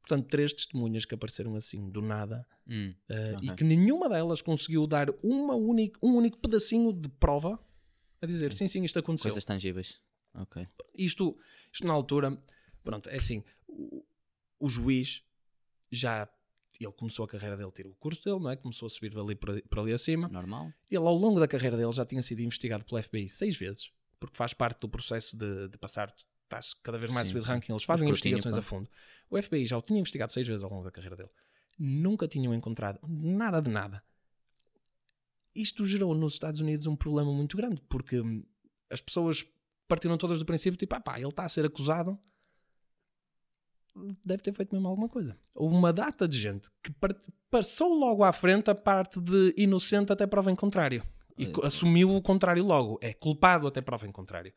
Portanto, 0.00 0.26
três 0.28 0.52
testemunhas 0.52 1.04
que 1.04 1.14
apareceram 1.14 1.54
assim 1.54 1.90
do 1.90 2.00
nada 2.00 2.46
Hum, 2.66 2.94
eh, 3.08 3.32
e 3.42 3.46
Ok. 3.50 3.56
que 3.56 3.64
nenhuma 3.64 4.08
delas 4.10 4.42
conseguiu 4.42 4.86
dar 4.86 5.08
uma 5.22 5.54
única, 5.54 5.98
um 6.02 6.16
único 6.16 6.38
pedacinho 6.38 6.92
de 6.92 7.08
prova 7.08 7.58
a 8.20 8.26
dizer 8.26 8.52
sim, 8.52 8.68
sim, 8.68 8.84
isto 8.84 8.98
aconteceu 8.98 9.30
coisas 9.30 9.44
tangíveis. 9.44 9.98
Ok. 10.34 10.66
isto, 10.94 11.36
isto 11.72 11.86
na 11.86 11.92
altura, 11.92 12.40
pronto, 12.84 13.08
é 13.10 13.16
assim, 13.16 13.42
o, 13.66 14.04
o 14.58 14.68
juiz 14.68 15.22
já, 15.90 16.28
ele 16.80 16.92
começou 16.92 17.24
a 17.24 17.28
carreira 17.28 17.56
dele, 17.56 17.70
tirou 17.72 17.92
o 17.92 17.96
curso 17.96 18.22
dele, 18.22 18.38
não 18.38 18.50
é? 18.50 18.56
Começou 18.56 18.86
a 18.86 18.90
subir 18.90 19.16
ali 19.18 19.34
por, 19.34 19.60
por 19.62 19.80
ali 19.80 19.92
acima. 19.92 20.28
Normal. 20.28 20.72
Ele, 20.90 20.98
ao 21.04 21.14
longo 21.14 21.40
da 21.40 21.48
carreira 21.48 21.76
dele, 21.76 21.92
já 21.92 22.04
tinha 22.04 22.22
sido 22.22 22.40
investigado 22.40 22.84
pelo 22.84 23.02
FBI 23.02 23.28
seis 23.28 23.56
vezes, 23.56 23.90
porque 24.20 24.36
faz 24.36 24.52
parte 24.52 24.80
do 24.80 24.88
processo 24.88 25.36
de, 25.36 25.68
de 25.68 25.78
passar, 25.78 26.14
estás 26.44 26.74
cada 26.74 26.98
vez 26.98 27.10
mais 27.10 27.26
Sim, 27.26 27.32
subido 27.32 27.44
de 27.44 27.46
sim. 27.48 27.54
ranking, 27.54 27.72
eles 27.72 27.84
fazem 27.84 28.08
escrutínio, 28.08 28.36
investigações 28.36 28.64
a 28.64 28.68
fundo. 28.68 28.90
O 29.30 29.40
FBI 29.40 29.66
já 29.66 29.76
o 29.76 29.82
tinha 29.82 29.98
investigado 29.98 30.32
seis 30.32 30.46
vezes 30.46 30.62
ao 30.62 30.70
longo 30.70 30.84
da 30.84 30.90
carreira 30.90 31.16
dele. 31.16 31.30
Nunca 31.78 32.26
tinham 32.28 32.52
encontrado 32.54 33.00
nada 33.06 33.60
de 33.60 33.70
nada. 33.70 34.02
Isto 35.54 35.84
gerou 35.84 36.14
nos 36.14 36.34
Estados 36.34 36.60
Unidos 36.60 36.86
um 36.86 36.94
problema 36.94 37.32
muito 37.32 37.56
grande, 37.56 37.80
porque 37.88 38.22
as 38.90 39.00
pessoas 39.00 39.44
partiram 39.88 40.16
todas 40.18 40.38
do 40.38 40.44
princípio, 40.44 40.76
tipo, 40.78 40.94
ah 40.94 41.00
pá, 41.00 41.18
ele 41.18 41.28
está 41.28 41.44
a 41.44 41.48
ser 41.48 41.64
acusado, 41.64 42.18
deve 44.24 44.42
ter 44.42 44.52
feito 44.52 44.72
mesmo 44.74 44.86
alguma 44.88 45.08
coisa. 45.08 45.36
Houve 45.54 45.74
uma 45.74 45.92
data 45.92 46.28
de 46.28 46.38
gente 46.38 46.68
que 46.82 46.92
passou 47.50 47.92
logo 47.94 48.22
à 48.22 48.32
frente 48.32 48.70
a 48.70 48.74
parte 48.74 49.20
de 49.20 49.54
inocente 49.56 50.12
até 50.12 50.26
prova 50.26 50.50
em 50.50 50.54
contrário. 50.56 51.02
E 51.36 51.46
co- 51.46 51.64
assumiu 51.64 52.14
o 52.14 52.22
contrário 52.22 52.64
logo. 52.64 52.98
É 53.00 53.12
culpado 53.12 53.66
até 53.66 53.80
prova 53.80 54.06
em 54.06 54.12
contrário. 54.12 54.52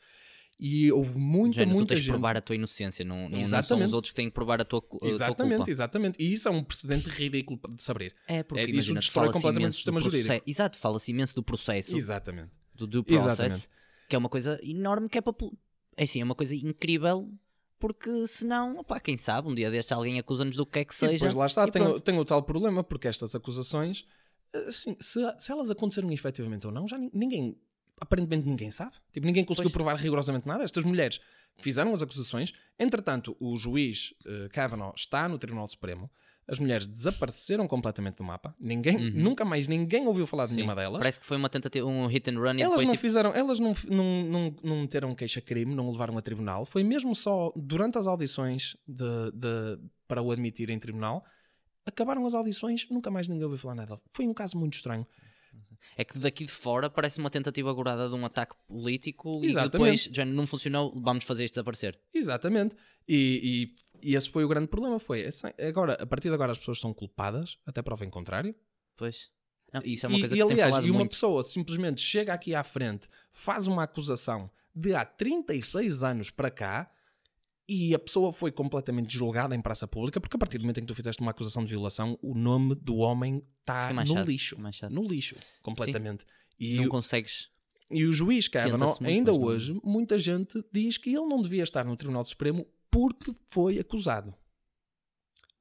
E 0.59 0.91
houve 0.91 1.17
muita, 1.17 1.55
Género, 1.59 1.71
tu 1.71 1.77
muita 1.77 1.93
tens 1.95 1.99
de 2.01 2.05
gente. 2.05 2.13
provar 2.13 2.37
a 2.37 2.41
tua 2.41 2.55
inocência, 2.55 3.03
não, 3.03 3.27
não, 3.27 3.39
não 3.39 3.63
são 3.63 3.79
os 3.83 3.93
outros 3.93 4.11
que 4.11 4.15
têm 4.15 4.27
que 4.27 4.33
provar 4.33 4.61
a 4.61 4.65
tua, 4.65 4.77
a 4.79 4.97
tua 4.99 5.09
Exatamente, 5.09 5.55
culpa. 5.57 5.71
exatamente. 5.71 6.23
E 6.23 6.33
isso 6.33 6.47
é 6.47 6.51
um 6.51 6.63
precedente 6.63 7.09
ridículo 7.09 7.59
de 7.75 7.81
se 7.81 7.89
abrir. 7.89 8.13
É, 8.27 8.43
porque 8.43 8.61
É, 8.61 8.65
isso 8.65 8.73
imagina, 8.73 8.99
destrói 8.99 9.25
fala-se 9.25 9.39
completamente 9.39 9.71
o 9.71 9.73
sistema 9.73 9.99
do 9.99 10.03
jurídico. 10.03 10.27
processo. 10.27 10.43
Exato, 10.47 10.77
fala-se 10.77 11.09
imenso 11.11 11.33
do 11.35 11.41
processo, 11.41 11.95
Exatamente. 11.97 12.51
do 12.75 12.85
due 12.85 13.01
process, 13.03 13.25
Exatamente. 13.39 13.69
Que 14.11 14.15
é 14.15 14.19
uma 14.19 14.27
coisa 14.29 14.59
enorme 14.61 15.07
que 15.09 15.17
é 15.17 15.21
para... 15.21 15.33
É 15.95 16.03
assim, 16.03 16.19
é 16.19 16.23
uma 16.23 16.35
coisa 16.35 16.53
incrível, 16.53 17.31
porque 17.79 18.27
senão, 18.27 18.77
opá, 18.77 18.99
quem 18.99 19.15
sabe, 19.15 19.47
um 19.47 19.55
dia 19.55 19.71
deste 19.71 19.93
alguém 19.93 20.19
acusa-nos 20.19 20.57
do 20.57 20.65
que 20.65 20.79
é 20.79 20.85
que 20.85 20.93
E 20.93 20.97
seja. 20.97 21.13
depois 21.13 21.33
lá 21.33 21.45
está, 21.45 21.65
tem, 21.67 21.81
o- 21.81 21.99
tem 21.99 22.19
o 22.19 22.25
tal 22.25 22.43
problema, 22.43 22.83
porque 22.83 23.07
estas 23.07 23.33
acusações 23.35 24.05
Assim, 24.67 24.97
se, 24.99 25.19
se 25.39 25.49
elas 25.49 25.69
aconteceram 25.71 26.11
efetivamente 26.11 26.67
ou 26.67 26.73
não, 26.73 26.85
já 26.85 26.97
nin- 26.97 27.09
ninguém, 27.13 27.57
aparentemente 28.01 28.45
ninguém 28.45 28.69
sabe. 28.69 28.91
Tipo, 29.13 29.25
ninguém 29.25 29.45
conseguiu 29.45 29.69
Pois. 29.71 29.73
provar 29.73 29.95
rigorosamente 29.95 30.45
nada. 30.45 30.65
Estas 30.65 30.83
mulheres 30.83 31.21
fizeram 31.57 31.93
as 31.93 32.01
acusações. 32.01 32.51
Entretanto, 32.77 33.33
o 33.39 33.55
juiz 33.55 34.13
eh, 34.25 34.49
Kavanaugh 34.51 34.93
está 34.93 35.29
no 35.29 35.37
Tribunal 35.39 35.69
Supremo. 35.69 36.11
As 36.47 36.59
mulheres 36.59 36.85
desapareceram 36.87 37.67
completamente 37.67 38.17
do 38.17 38.23
mapa. 38.23 38.53
Ninguém, 38.59 38.95
Uhum. 38.97 39.11
nunca 39.23 39.45
mais 39.45 39.67
ninguém 39.67 40.05
ouviu 40.07 40.27
falar 40.27 40.45
de 40.45 40.49
Sim. 40.49 40.55
nenhuma 40.57 40.75
delas. 40.75 40.99
Parece 40.99 41.19
que 41.19 41.25
foi 41.25 41.37
uma 41.37 41.49
tentativa, 41.49 41.85
um 41.87 42.07
hit 42.07 42.29
and 42.29 42.39
run 42.39 42.55
e 42.57 42.61
Elas 42.61 42.83
não 42.83 42.91
tipo, 42.91 42.97
fizeram, 43.01 43.33
elas 43.33 43.59
não, 43.59 43.73
não, 43.87 44.23
não, 44.23 44.55
não 44.63 44.81
meteram 44.81 45.15
queixa-crime, 45.15 45.73
não 45.73 45.89
levaram 45.91 46.17
a 46.17 46.21
tribunal. 46.21 46.65
Foi 46.65 46.83
mesmo 46.83 47.15
só 47.15 47.53
durante 47.55 47.97
as 47.97 48.07
audições 48.07 48.75
de, 48.87 49.31
de- 49.33 49.79
para 50.07 50.21
o 50.21 50.31
admitir 50.31 50.69
em 50.69 50.77
tribunal. 50.79 51.23
Acabaram 51.85 52.25
as 52.25 52.33
audições, 52.33 52.87
nunca 52.89 53.09
mais 53.09 53.27
ninguém 53.27 53.43
ouviu 53.43 53.57
falar 53.59 53.75
nada. 53.75 53.97
Foi 54.13 54.27
um 54.27 54.33
caso 54.33 54.57
muito 54.57 54.73
estranho. 54.75 55.07
É 55.97 56.03
que 56.03 56.19
daqui 56.19 56.45
de 56.45 56.51
fora 56.51 56.89
parece 56.89 57.17
uma 57.17 57.29
tentativa 57.29 57.69
agorada 57.69 58.07
de 58.07 58.13
um 58.15 58.23
ataque 58.25 58.53
político 58.67 59.31
e 59.43 59.47
Exatamente. 59.47 59.71
depois 59.71 60.09
já 60.15 60.23
não 60.23 60.45
funcionou, 60.45 60.93
vamos 61.01 61.23
fazer 61.23 61.45
isto 61.45 61.53
desaparecer. 61.55 61.99
Exatamente. 62.13 62.75
E, 63.07 63.71
e- 63.73 63.90
e 64.03 64.15
esse 64.15 64.29
foi 64.29 64.43
o 64.43 64.47
grande 64.47 64.67
problema. 64.67 64.99
Foi 64.99 65.25
assim, 65.25 65.47
agora, 65.67 65.93
a 65.93 66.05
partir 66.05 66.29
de 66.29 66.33
agora 66.35 66.51
as 66.51 66.57
pessoas 66.57 66.79
são 66.79 66.93
culpadas, 66.93 67.57
até 67.65 67.81
prova 67.81 68.05
em 68.05 68.09
contrário. 68.09 68.55
Pois. 68.95 69.29
Não, 69.73 69.81
isso 69.85 70.05
é 70.05 70.09
uma 70.09 70.17
e, 70.17 70.19
coisa 70.19 70.35
e, 70.35 70.39
que 70.39 70.45
tem 70.47 70.61
aliás, 70.63 70.85
e 70.85 70.89
uma 70.89 70.99
muito. 70.99 71.11
pessoa 71.11 71.43
simplesmente 71.43 72.01
chega 72.01 72.33
aqui 72.33 72.53
à 72.53 72.63
frente, 72.63 73.07
faz 73.31 73.67
uma 73.67 73.83
acusação 73.83 74.49
de 74.75 74.93
há 74.93 75.05
36 75.05 76.03
anos 76.03 76.29
para 76.29 76.51
cá 76.51 76.91
e 77.67 77.95
a 77.95 77.99
pessoa 77.99 78.33
foi 78.33 78.51
completamente 78.51 79.13
julgada 79.13 79.55
em 79.55 79.61
praça 79.61 79.87
pública 79.87 80.19
porque 80.19 80.35
a 80.35 80.39
partir 80.39 80.57
do 80.57 80.63
momento 80.63 80.79
em 80.79 80.81
que 80.81 80.87
tu 80.87 80.95
fizeste 80.95 81.21
uma 81.21 81.31
acusação 81.31 81.63
de 81.63 81.69
violação, 81.69 82.19
o 82.21 82.35
nome 82.35 82.75
do 82.75 82.97
homem 82.97 83.41
está 83.61 83.93
no 83.93 84.05
chato, 84.05 84.27
lixo. 84.27 84.57
No 84.89 85.03
lixo, 85.03 85.35
completamente. 85.61 86.25
E, 86.59 86.75
Não 86.75 86.85
o- 86.85 86.89
consegues. 86.89 87.49
e 87.89 88.03
o 88.03 88.11
juiz 88.11 88.49
Kavanaugh, 88.49 88.97
muito, 88.99 89.05
ainda 89.05 89.33
hoje, 89.33 89.79
muita 89.83 90.19
gente 90.19 90.61
diz 90.71 90.97
que 90.97 91.09
ele 91.11 91.27
não 91.27 91.41
devia 91.41 91.63
estar 91.63 91.85
no 91.85 91.95
Tribunal 91.95 92.25
Supremo 92.25 92.67
porque 92.91 93.33
foi 93.47 93.79
acusado. 93.79 94.33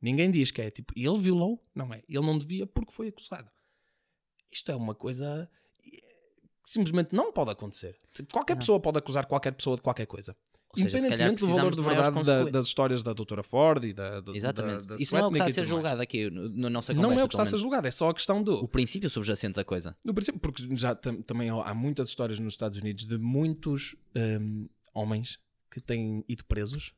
Ninguém 0.02 0.30
diz 0.30 0.50
que 0.50 0.62
é 0.62 0.70
tipo, 0.70 0.92
ele 0.96 1.18
violou? 1.18 1.62
Não 1.74 1.92
é. 1.92 2.02
Ele 2.08 2.24
não 2.26 2.38
devia 2.38 2.66
porque 2.66 2.92
foi 2.92 3.08
acusado. 3.08 3.50
Isto 4.50 4.72
é 4.72 4.76
uma 4.76 4.94
coisa 4.94 5.48
que 5.82 6.00
simplesmente 6.64 7.14
não 7.14 7.32
pode 7.32 7.50
acontecer. 7.50 7.96
Qualquer 8.32 8.54
Não. 8.54 8.60
pessoa 8.60 8.80
pode 8.80 8.98
acusar 8.98 9.26
qualquer 9.26 9.52
pessoa 9.52 9.76
de 9.76 9.82
qualquer 9.82 10.06
coisa. 10.06 10.34
Ou 10.72 10.82
seja, 10.84 10.98
Independentemente 10.98 11.40
do 11.40 11.48
valor 11.48 11.74
de 11.74 11.82
verdade 11.82 12.22
da- 12.22 12.44
das 12.44 12.66
histórias 12.66 13.02
da 13.02 13.12
doutora 13.12 13.42
Ford 13.42 13.82
e 13.84 13.92
da, 13.92 14.20
do, 14.20 14.36
Exatamente. 14.36 14.86
da, 14.86 14.94
da 14.94 15.02
Isso 15.02 15.14
não 15.16 15.22
é 15.24 15.26
o 15.26 15.30
que 15.32 15.36
está 15.38 15.46
a 15.46 15.52
ser 15.52 15.64
julgado 15.66 16.00
aqui 16.00 16.30
na 16.30 16.70
nossa 16.70 16.94
Não 16.94 17.10
é 17.12 17.24
o 17.24 17.28
que 17.28 17.34
está 17.34 17.42
a 17.42 17.46
ser 17.46 17.56
julgado, 17.56 17.88
é 17.88 17.90
só 17.90 18.08
a 18.08 18.14
questão 18.14 18.40
do. 18.40 18.54
O 18.62 18.68
princípio 18.68 19.10
subjacente 19.10 19.54
da 19.56 19.64
coisa. 19.64 19.96
No 20.04 20.14
princípio, 20.14 20.40
porque 20.40 20.64
já 20.76 20.94
tam- 20.94 21.22
também 21.22 21.50
há 21.50 21.74
muitas 21.74 22.08
histórias 22.08 22.38
nos 22.38 22.52
Estados 22.52 22.78
Unidos 22.78 23.04
de 23.04 23.18
muitos 23.18 23.96
hum, 24.40 24.68
homens 24.94 25.40
que 25.72 25.80
têm 25.80 26.24
ido 26.28 26.44
presos 26.44 26.94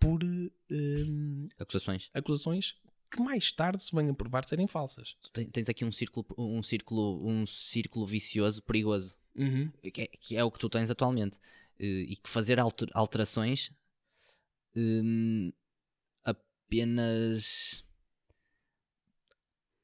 por 0.00 0.20
hum, 0.24 1.48
Acusações. 1.58 2.10
acusações 2.14 2.74
que 3.10 3.20
mais 3.20 3.50
tarde 3.52 3.82
se 3.82 3.94
vêm 3.94 4.08
a 4.08 4.14
provar 4.14 4.44
serem 4.44 4.66
falsas. 4.66 5.16
Tu 5.20 5.30
te- 5.32 5.44
tens 5.46 5.68
aqui 5.68 5.84
um 5.84 5.92
círculo, 5.92 6.26
um 6.38 6.62
círculo, 6.62 7.26
um 7.28 7.46
círculo 7.46 8.06
vicioso, 8.06 8.62
perigoso, 8.62 9.16
que 9.92 10.02
é, 10.02 10.06
que 10.06 10.36
é 10.36 10.44
o 10.44 10.50
que 10.50 10.58
tu 10.58 10.68
tens 10.68 10.90
atualmente. 10.90 11.38
Eh, 11.78 12.06
E 12.08 12.16
que 12.16 12.28
fazer 12.30 12.58
alter- 12.60 12.90
alterações 12.94 13.70
hum, 14.76 15.52
apenas. 16.22 17.84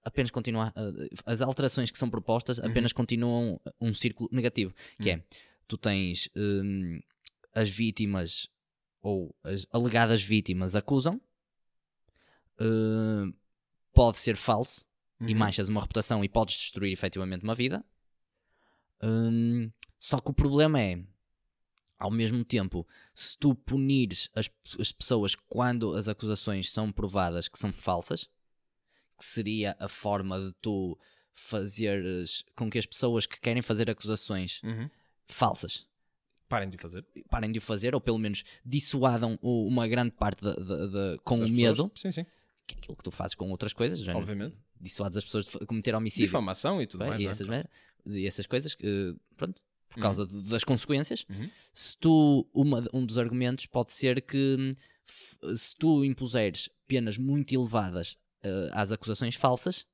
Apenas 0.05 0.31
continuar. 0.31 0.73
eh, 0.77 1.09
As 1.27 1.41
alterações 1.41 1.91
que 1.91 1.99
são 1.99 2.09
propostas 2.09 2.59
Uhum. 2.59 2.67
apenas 2.71 2.93
continuam 2.93 3.61
um 3.81 3.93
círculo 3.93 4.29
negativo. 4.33 4.73
Que 5.03 5.11
é, 5.11 5.25
tu 5.67 5.77
tens 5.77 6.29
hum, 6.37 7.01
as 7.53 7.69
vítimas 7.69 8.47
ou 9.07 9.33
as 9.45 9.64
alegadas 9.71 10.21
vítimas 10.21 10.75
acusam, 10.75 11.21
eh, 12.59 13.33
pode 13.92 14.19
ser 14.19 14.37
falso, 14.37 14.85
e 15.21 15.33
Uhum. 15.33 15.38
manchas 15.38 15.69
uma 15.69 15.81
reputação 15.81 16.25
e 16.25 16.29
podes 16.29 16.57
destruir 16.57 16.92
efetivamente 16.92 17.42
uma 17.45 17.55
vida. 17.55 17.85
Hum, 19.03 19.71
só 19.99 20.21
que 20.21 20.31
o 20.31 20.35
problema 20.35 20.81
é, 20.81 21.03
ao 21.99 22.11
mesmo 22.11 22.45
tempo, 22.45 22.87
se 23.14 23.38
tu 23.38 23.55
punires 23.55 24.29
as, 24.35 24.51
as 24.79 24.92
pessoas 24.92 25.35
quando 25.35 25.95
as 25.95 26.09
acusações 26.09 26.71
são 26.71 26.90
provadas 26.92 27.49
que 27.49 27.59
são 27.59 27.73
falsas, 27.73 28.29
que 29.16 29.25
seria 29.25 29.75
a 29.79 29.88
forma 29.88 30.38
de 30.40 30.53
tu 30.61 30.99
fazeres 31.33 32.45
com 32.55 32.69
que 32.71 32.79
as 32.79 32.87
pessoas 32.87 33.25
que 33.27 33.40
querem 33.40 33.62
fazer 33.62 33.88
acusações 33.88 34.61
Uhum. 34.62 34.90
falsas 35.27 35.87
Parem 36.49 36.69
de 36.71 36.77
o 36.77 36.79
fazer. 36.79 37.05
parem 37.29 37.51
de 37.53 37.59
o 37.59 37.63
fazer, 37.63 37.95
ou 37.95 38.01
pelo 38.01 38.19
menos 38.19 38.45
dissuadam 38.65 39.39
o- 39.43 39.67
uma 39.67 39.87
grande 39.89 40.13
parte 40.13 40.43
da- 40.45 40.55
da- 40.55 40.87
da- 40.87 41.19
com 41.25 41.39
Das 41.39 41.51
o 41.51 41.53
pessoas. 41.53 41.79
medo, 41.79 41.93
Sim, 41.95 42.13
sim. 42.13 42.27
que 42.67 42.75
é 42.75 42.79
aquilo 42.79 42.97
que 42.97 43.03
tu 43.05 43.11
fazes 43.11 43.35
com 43.35 43.51
outras 43.51 43.73
coisas, 43.73 43.99
já 43.99 44.17
Obviamente. 44.17 44.57
dissuades 44.81 45.17
as 45.19 45.25
pessoas 45.25 45.47
de 45.47 45.67
cometer 45.67 45.95
homicídio. 45.95 46.27
Difamação 46.27 46.81
e 46.81 46.87
tudo 46.87 47.01
Bem, 47.01 47.09
mais. 47.11 47.21
e, 47.21 47.27
é? 47.27 47.31
essas, 47.31 47.47
e 48.07 48.27
essas 48.27 48.47
coisas 48.47 48.75
que, 48.75 49.15
pronto, 49.37 49.61
por 49.89 49.99
Uhum. 49.99 50.03
causa 50.03 50.27
de- 50.27 50.43
das 50.49 50.63
consequências, 50.65 51.25
Uhum. 51.31 51.49
se 51.75 51.97
tu, 51.99 52.47
uma, 52.55 52.85
um 52.93 53.05
dos 53.07 53.19
argumentos 53.19 53.67
pode 53.67 53.93
ser 53.93 54.21
que 54.23 54.73
se 55.57 55.77
tu 55.77 56.05
impuseres 56.05 56.69
penas 56.87 57.17
muito 57.19 57.53
elevadas 57.55 58.19
eh, 58.43 58.71
às 58.73 58.93
acusações 58.93 59.35
falsas, 59.35 59.85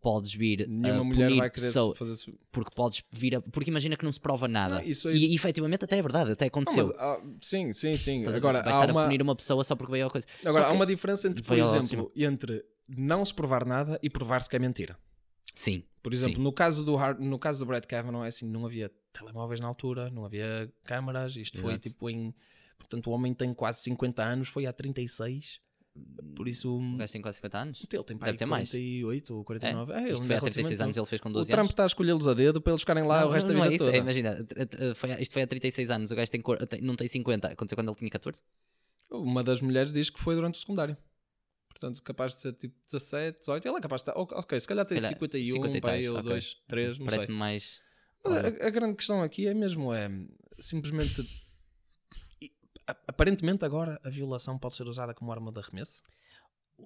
podes 0.00 0.32
vir 0.34 0.66
Nenhuma 0.68 1.00
a 1.00 1.04
mulher 1.04 1.28
vai 1.36 1.50
querer 1.50 1.66
pessoa- 1.66 1.94
fazer 1.94 2.12
isso. 2.14 2.32
porque 2.50 2.70
podes 2.74 3.02
vir 3.12 3.36
a, 3.36 3.40
porque 3.42 3.70
imagina 3.70 3.96
que 3.96 4.04
não 4.04 4.12
se 4.12 4.20
prova 4.20 4.48
nada. 4.48 4.76
Não, 4.76 4.82
isso 4.82 5.08
aí- 5.08 5.16
E, 5.30 5.34
efetivamente 5.34 5.84
até 5.84 5.98
é 5.98 6.02
verdade, 6.02 6.32
até 6.32 6.44
Não, 6.44 6.48
aconteceu. 6.48 6.86
mas, 6.88 6.96
ah, 6.98 7.20
sim, 7.40 7.72
sim, 7.72 7.94
sim. 7.96 8.18
Estás? 8.20 8.36
Agora, 8.36 8.62
vais 8.62 8.74
há 8.76 8.80
estar 8.80 8.92
uma, 8.92 9.02
a 9.02 9.04
punir 9.04 9.22
uma 9.22 9.36
pessoa 9.36 9.62
só 9.64 9.76
porque 9.76 9.92
veio 9.92 10.06
a 10.06 10.10
coisa. 10.10 10.26
agora 10.44 10.66
há 10.68 10.72
uma 10.72 10.86
diferença 10.86 11.28
entre, 11.28 11.42
por 11.42 11.56
exemplo, 11.58 12.10
entre 12.16 12.64
não 12.88 13.24
se 13.24 13.32
provar 13.34 13.64
nada 13.64 13.98
e 14.02 14.08
provar-se 14.10 14.48
que 14.48 14.56
é 14.56 14.58
mentira. 14.58 14.96
Sim, 15.54 15.82
Por 16.02 16.14
exemplo, 16.14 16.36
Sim. 16.36 16.42
no 16.42 16.52
caso, 16.52 16.82
do 16.82 16.96
Har- 16.96 17.18
no 17.20 17.38
caso 17.38 17.58
do 17.58 17.66
Brett 17.66 17.86
Kavanaugh, 17.86 18.24
é 18.24 18.28
assim, 18.28 18.48
não 18.48 18.64
havia 18.64 18.90
telemóveis 19.12 19.60
na 19.60 19.66
altura, 19.66 20.08
não 20.10 20.24
havia 20.24 20.72
câmaras, 20.82 21.36
isto 21.36 21.58
foi 21.60 21.72
Exato. 21.72 21.88
tipo 21.90 22.08
em... 22.08 22.34
Portanto, 22.78 23.08
o 23.08 23.10
homem 23.12 23.34
tem 23.34 23.52
quase 23.52 23.82
50 23.82 24.22
anos, 24.22 24.48
foi 24.48 24.64
há 24.64 24.72
36, 24.72 25.60
por 26.36 26.48
isso... 26.48 26.76
o 26.78 26.96
gajo 26.96 27.12
tem 27.12 27.20
quase 27.22 27.36
50 27.36 27.58
anos. 27.58 27.86
Ele 27.92 28.04
tem 28.04 28.16
para 28.16 28.26
Deve 28.26 28.38
ter 28.38 28.46
mais. 28.46 28.70
48 28.70 29.34
ou 29.34 29.40
É? 29.40 29.44
49. 29.44 29.92
É, 29.92 29.96
ele 30.02 30.12
Isto 30.12 30.26
foi 30.26 30.34
é 30.34 30.38
há 30.38 30.40
36 30.40 30.54
relativamente 30.56 30.82
anos, 30.84 30.96
ele 30.96 31.06
fez 31.06 31.20
com 31.20 31.28
O 31.28 31.32
12 31.32 31.50
Trump 31.50 31.58
anos. 31.60 31.70
está 31.70 31.82
a 31.82 31.86
escolhê-los 31.86 32.28
a 32.28 32.34
dedo 32.34 32.60
para 32.60 32.72
eles 32.72 32.82
ficarem 32.82 33.04
lá 33.04 33.20
não, 33.22 33.28
o 33.28 33.30
resto 33.32 33.46
não, 33.48 33.54
da 33.54 33.64
não 33.64 33.70
vida 33.70 33.74
é 33.74 33.76
isso, 33.76 33.84
toda. 33.84 33.96
é, 33.96 34.00
imagina, 34.00 34.46
foi- 34.94 35.22
isto 35.22 35.32
foi 35.32 35.42
há 35.42 35.46
36 35.46 35.90
anos, 35.90 36.10
o 36.10 36.14
gajo 36.16 36.30
tem, 36.30 36.42
não 36.82 36.96
tem 36.96 37.08
50, 37.08 37.48
aconteceu 37.48 37.76
quando 37.76 37.88
ele 37.88 37.96
tinha 37.96 38.10
14? 38.10 38.42
Uma 39.10 39.42
das 39.42 39.60
mulheres 39.60 39.92
diz 39.92 40.08
que 40.10 40.20
foi 40.20 40.34
durante 40.36 40.54
o 40.56 40.60
secundário. 40.60 40.96
Portanto, 41.68 42.02
capaz 42.02 42.34
de 42.34 42.40
ser 42.40 42.52
tipo 42.52 42.74
17, 42.86 43.38
18. 43.40 43.66
Ele 43.66 43.76
é 43.76 43.80
capaz 43.80 44.02
de 44.02 44.10
estar. 44.10 44.20
Ok, 44.20 44.60
se 44.60 44.68
calhar 44.68 44.84
tem 44.84 44.98
Se 44.98 45.02
calhar 45.02 45.14
51, 45.14 45.54
50 45.54 45.76
e 45.78 45.80
pai, 45.80 46.08
ou 46.08 46.16
ok. 46.18 46.30
2, 46.30 46.56
3, 46.68 46.88
não 46.88 46.94
sei. 46.96 47.04
Parece-me 47.06 47.38
mais. 47.38 47.80
Mas 48.24 48.36
a, 48.36 48.66
a 48.66 48.70
grande 48.70 48.94
questão 48.96 49.22
aqui 49.22 49.46
é 49.48 49.54
mesmo 49.54 49.92
é 49.92 50.10
simplesmente 50.58 51.22
aparentemente 53.06 53.64
agora 53.64 54.00
a 54.04 54.10
violação 54.10 54.58
pode 54.58 54.74
ser 54.74 54.86
usada 54.86 55.14
como 55.14 55.32
arma 55.32 55.50
de 55.52 55.60
arremesso. 55.60 56.00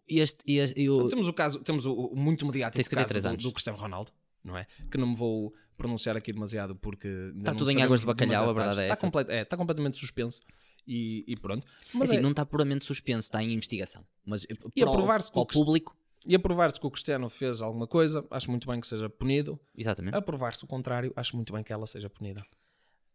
E 0.09 0.19
este, 0.21 0.39
e 0.47 0.59
este- 0.59 0.81
e 0.81 0.91
o- 0.91 1.09
Temos 1.09 1.29
o 1.29 1.33
caso, 1.33 1.61
temos 1.61 1.87
o, 1.87 1.93
o 1.95 2.17
muito 2.17 2.45
mediático 2.47 2.79
caso 2.91 3.09
53 3.09 3.37
do, 3.39 3.49
do 3.49 3.53
Cristiano 3.53 3.79
Ronaldo, 3.79 4.11
não 4.43 4.57
é? 4.57 4.67
Que 4.91 4.99
não 4.99 5.09
me 5.09 5.17
vou 5.17 5.55
pronunciar 5.77 6.17
aqui 6.17 6.33
demasiado 6.33 6.75
porque 6.77 7.09
Está 7.39 7.55
tudo 7.55 7.71
em 7.71 7.81
águas 7.83 8.01
de 8.01 8.07
bacalhau, 8.07 8.51
a 8.51 8.53
verdade 8.53 8.81
é 8.81 8.85
está, 8.85 8.93
essa. 8.93 9.01
complet- 9.07 9.31
é, 9.31 9.43
está 9.43 9.57
completamente 9.57 9.97
suspenso 9.97 10.41
e, 10.87 11.25
e 11.29 11.37
pronto. 11.37 11.67
Mas 11.93 12.11
assim, 12.11 12.19
é- 12.19 12.23
não 12.23 12.31
está 12.31 12.45
puramente 12.45 12.85
suspenso, 12.85 13.21
está 13.27 13.43
em 13.43 13.53
investigação. 13.53 14.05
Mas 14.27 14.45
eh, 14.45 14.49
E 14.75 14.83
a 14.83 14.85
para 14.85 14.93
o- 14.95 14.97
provar-se 14.97 15.29
que 15.31 15.35
para 15.35 15.41
o 15.41 15.43
o 15.43 15.47
Cristo- 15.47 15.65
público, 15.65 15.97
E 16.27 16.35
a 16.35 16.39
provar-se 16.39 16.81
que 16.81 16.87
o 16.87 16.91
Cristiano 16.91 17.29
fez 17.29 17.61
alguma 17.61 17.87
coisa, 17.87 18.27
acho 18.31 18.51
muito 18.51 18.67
bem 18.67 18.81
que 18.81 18.87
seja 18.87 19.09
punido. 19.11 19.61
exatamente. 19.77 20.17
A 20.17 20.23
provar-se 20.23 20.65
o 20.65 20.67
contrário, 20.67 21.13
acho 21.15 21.37
muito 21.37 21.53
bem 21.53 21.63
que 21.63 21.73
ela 21.73 21.87
seja 21.87 22.09
punida. 22.11 22.43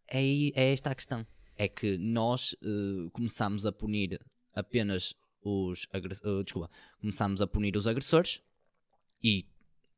É, 0.07 0.21
é 0.55 0.73
esta 0.73 0.91
a 0.91 0.95
questão. 0.95 1.25
É 1.61 1.67
que 1.67 1.97
nós 1.97 2.55
eh, 2.63 3.09
começámos 3.11 3.65
a 3.65 3.71
punir 3.71 4.17
apenas 4.53 5.13
os 5.41 5.85
agressores. 5.91 6.43
desculpa, 6.45 6.69
começámos 7.01 7.41
a 7.41 7.47
punir 7.47 7.75
os 7.75 7.85
agressores 7.85 8.41
e 9.21 9.45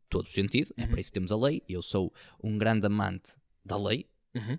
todo 0.10 0.26
o 0.26 0.30
sentido, 0.30 0.74
é 0.76 0.82
Uhum. 0.84 0.90
para 0.90 1.00
isso 1.00 1.12
que 1.12 1.14
temos 1.20 1.32
a 1.32 1.38
lei. 1.38 1.64
Eu 1.70 1.82
sou 1.84 2.12
um 2.44 2.58
grande 2.58 2.88
amante 2.88 3.34
da 3.64 3.78
lei, 3.78 4.10
Uhum. 4.36 4.58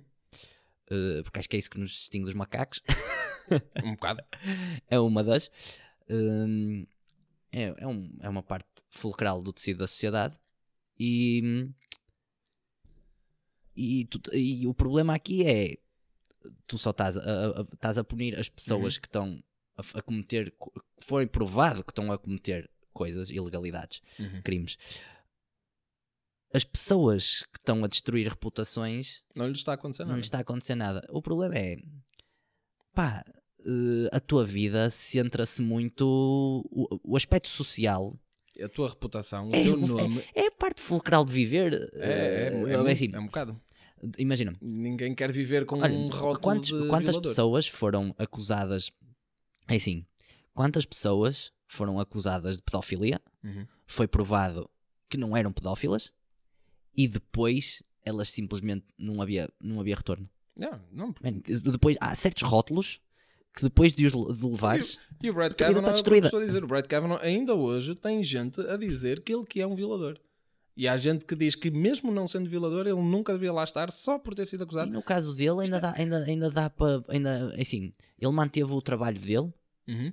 eh, 0.90 1.22
porque 1.24 1.40
acho 1.40 1.48
que 1.48 1.56
é 1.56 1.58
isso 1.58 1.70
que 1.70 1.78
nos 1.80 1.90
distingue 1.90 2.26
dos 2.26 2.34
macacos. 2.34 2.80
Um 3.84 3.94
bocado. 3.96 4.22
é 4.88 4.98
uma 5.00 5.24
das. 5.24 5.50
Hum, 6.08 6.86
é, 7.50 7.74
é, 7.78 7.86
um- 7.86 8.16
é 8.20 8.28
uma 8.28 8.42
parte 8.42 8.66
fulcral 8.90 9.42
do 9.42 9.52
tecido 9.52 9.78
da 9.78 9.86
sociedade. 9.88 10.38
E, 10.98 11.68
e, 13.76 14.04
tu- 14.06 14.34
e 14.34 14.66
o 14.66 14.72
problema 14.72 15.14
aqui 15.14 15.44
é 15.44 15.76
tu 16.66 16.78
só 16.78 16.90
estás 16.90 17.16
a, 17.16 17.20
a- 17.60 17.66
estás 17.72 17.98
a 17.98 18.04
punir 18.04 18.38
as 18.38 18.48
pessoas 18.48 18.98
que 18.98 19.06
estão 19.06 19.42
a, 19.76 19.98
a 19.98 20.02
cometer, 20.02 20.52
co- 20.58 20.70
que 20.70 21.04
foi 21.04 21.26
provado 21.26 21.82
que 21.84 21.90
estão 21.92 22.10
a 22.12 22.18
cometer 22.18 22.68
coisas, 22.92 23.30
ilegalidades, 23.30 24.00
Uhum. 24.18 24.42
crimes. 24.42 24.76
as 26.54 26.64
pessoas 26.64 27.40
que 27.52 27.58
estão 27.58 27.82
a 27.84 27.88
destruir 27.88 28.28
reputações 28.28 29.22
Não 29.34 29.46
lhe 29.46 29.52
está 29.52 29.72
a 29.72 29.74
acontecer 29.74 30.02
não 30.02 30.08
nada. 30.10 30.18
lhes 30.18 30.26
está 30.26 30.38
a 30.38 30.40
acontecer 30.42 30.74
nada. 30.74 31.06
O 31.10 31.22
problema 31.22 31.56
é, 31.56 31.76
pá, 32.94 33.24
eh, 33.64 34.08
a 34.12 34.20
tua 34.20 34.44
vida 34.44 34.90
centra-se 34.90 35.62
muito. 35.62 36.02
O, 36.70 37.00
o 37.02 37.16
aspecto 37.16 37.48
social 37.48 38.18
A 38.62 38.68
tua 38.68 38.90
reputação, 38.90 39.48
o 39.48 39.54
É, 39.56 39.62
teu 39.62 39.72
é- 39.74 39.76
nome. 39.86 40.22
é 40.34 40.46
a 40.48 40.50
parte 40.52 40.82
fulcral 40.82 41.24
de 41.24 41.32
viver. 41.32 41.90
É, 41.94 41.98
é, 41.98 42.12
é, 42.12 42.46
Eh, 42.48 42.50
muito- 42.76 42.86
assim, 42.90 43.10
é 43.14 43.18
um 43.18 43.24
bocado. 43.26 43.58
Imagina, 44.18 44.56
Ninguém 44.60 45.14
quer 45.14 45.30
viver 45.32 45.64
com 45.66 45.80
olha, 45.80 45.92
um 45.94 46.08
rótulo 46.08 46.38
quantos- 46.40 46.68
de 46.68 46.88
quantas 46.88 47.10
violador. 47.10 47.22
pessoas 47.22 47.66
foram 47.66 48.14
acusadas. 48.18 48.90
É 49.68 49.76
assim, 49.76 50.04
quantas 50.54 50.84
pessoas 50.84 51.52
foram 51.66 51.98
acusadas 52.00 52.56
de 52.56 52.62
pedofilia? 52.62 53.20
Uhum. 53.44 53.66
Foi 53.86 54.06
provado 54.08 54.68
que 55.08 55.16
não 55.16 55.36
eram 55.36 55.52
pedófilas 55.52 56.12
e 56.96 57.06
depois 57.08 57.82
elas 58.04 58.30
simplesmente 58.30 58.86
não 58.98 59.22
havia, 59.22 59.48
não 59.60 59.78
havia 59.80 59.94
retorno. 59.96 60.28
Não, 60.56 60.80
não, 60.90 61.06
Man, 61.22 61.40
depois 61.72 61.96
há 62.00 62.14
certos 62.14 62.42
rótulos 62.42 63.00
que 63.54 63.62
depois 63.62 63.94
de 63.94 64.06
os 64.06 64.12
de 64.38 64.46
levares. 64.46 64.98
E 65.22 65.30
o 65.30 65.34
Brad 65.34 65.52
Kavanaugh, 65.54 65.80
está 65.80 65.92
destruída. 65.92 66.26
estou 66.26 66.40
a 66.40 66.44
dizer, 66.44 66.64
o 66.64 66.66
Brad 66.66 66.86
Kavanaugh 66.86 67.20
ainda 67.22 67.54
hoje 67.54 67.94
tem 67.94 68.22
gente 68.24 68.60
a 68.62 68.76
dizer 68.76 69.22
que 69.22 69.32
ele 69.32 69.44
que 69.44 69.60
é 69.60 69.66
um 69.66 69.74
violador. 69.74 70.18
E 70.76 70.88
há 70.88 70.96
gente 70.96 71.24
que 71.26 71.34
diz 71.36 71.54
que 71.54 71.70
mesmo 71.70 72.10
não 72.10 72.26
sendo 72.26 72.48
violador, 72.48 72.86
ele 72.86 73.00
nunca 73.02 73.32
devia 73.34 73.52
lá 73.52 73.62
estar 73.62 73.90
só 73.92 74.18
por 74.18 74.34
ter 74.34 74.46
sido 74.46 74.62
E 74.62 74.64
acusado. 74.64 74.90
no 74.90 75.02
caso 75.02 75.34
dele 75.34 75.60
ainda 75.64 75.78
dá, 75.80 75.94
ainda, 75.96 76.24
ainda 76.24 76.50
dá 76.50 76.70
para. 76.70 77.04
Ainda, 77.08 77.54
assim, 77.60 77.92
ele 78.18 78.32
manteve 78.32 78.72
o 78.72 78.80
trabalho 78.80 79.18
dele, 79.20 79.52
Uhum. 79.86 80.12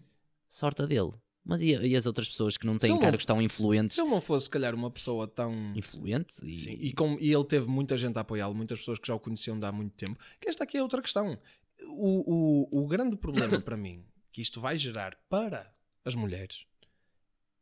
sorte 0.49 0.86
dele. 0.86 1.12
Mas 1.45 1.62
e, 1.62 1.68
e 1.74 1.95
as 1.95 2.05
outras 2.05 2.28
pessoas 2.28 2.57
que 2.57 2.66
não 2.66 2.74
Se 2.74 2.82
têm 2.82 2.89
não- 2.91 2.99
cargos 2.99 3.26
tão 3.26 3.41
influentes? 3.41 3.93
Se 3.95 4.01
ele 4.01 4.10
não 4.10 4.20
fosse, 4.22 4.45
se 4.45 4.49
calhar, 4.51 4.76
uma 4.76 4.91
pessoa 4.91 5.26
tão... 5.28 5.51
Influentes 5.76 6.43
e, 6.43 6.53
Sim, 6.53 6.78
e, 6.80 6.93
com- 6.93 7.18
e 7.20 7.32
ele 7.34 7.43
teve 7.45 7.66
muita 7.68 7.95
gente 7.97 8.18
a 8.18 8.22
apoiá-lo, 8.22 8.53
muitas 8.53 8.80
pessoas 8.80 8.99
que 8.99 9.07
já 9.07 9.16
o 9.16 9.20
conheciam 9.20 9.57
de 9.57 9.66
há 9.66 9.72
muito 9.72 9.93
tempo. 9.95 10.20
Que 10.39 10.49
esta 10.49 10.64
aqui 10.66 10.78
é 10.78 10.84
outra 10.84 11.01
questão. 11.01 11.39
O, 11.88 12.68
o, 12.76 12.84
o 12.84 12.88
grande 12.88 13.16
problema 13.16 13.60
para 13.62 13.78
mim 13.78 14.03
que 14.32 14.41
isto 14.41 14.60
vai 14.60 14.78
gerar 14.78 15.18
para 15.30 15.74
as 16.03 16.14
mulheres 16.14 16.66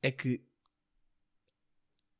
é 0.01 0.11
que 0.11 0.41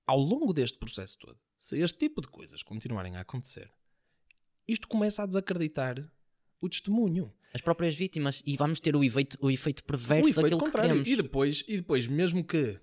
ao 0.08 0.18
longo 0.18 0.53
deste 0.53 0.80
processo 0.80 1.18
todo, 1.20 1.38
se 1.58 1.78
este 1.80 1.99
tipo 1.99 2.22
de 2.22 2.28
coisas 2.30 2.64
continuarem 2.64 3.16
a 3.18 3.22
acontecer, 3.22 3.70
isto 4.68 4.88
começa 4.88 5.22
a 5.24 5.26
desacreditar 5.26 6.10
o 6.62 6.68
testemunho. 6.70 7.34
as 7.53 7.62
próprias 7.62 7.93
vítimas 7.95 8.41
e 8.45 8.55
vamos 8.58 8.80
ter 8.80 8.95
o 8.95 9.03
efeito, 9.03 9.38
o 9.41 9.51
efeito 9.51 9.84
perverso 9.84 10.28
o 10.28 10.32
efeito 10.32 10.41
daquilo 10.43 10.60
que 10.60 10.66
contrário. 10.66 10.89
queremos. 10.89 11.08
E 11.08 11.16
depois, 11.22 11.64
e 11.68 11.78
depois, 11.78 12.08
mesmo 12.08 12.43
que 12.43 12.80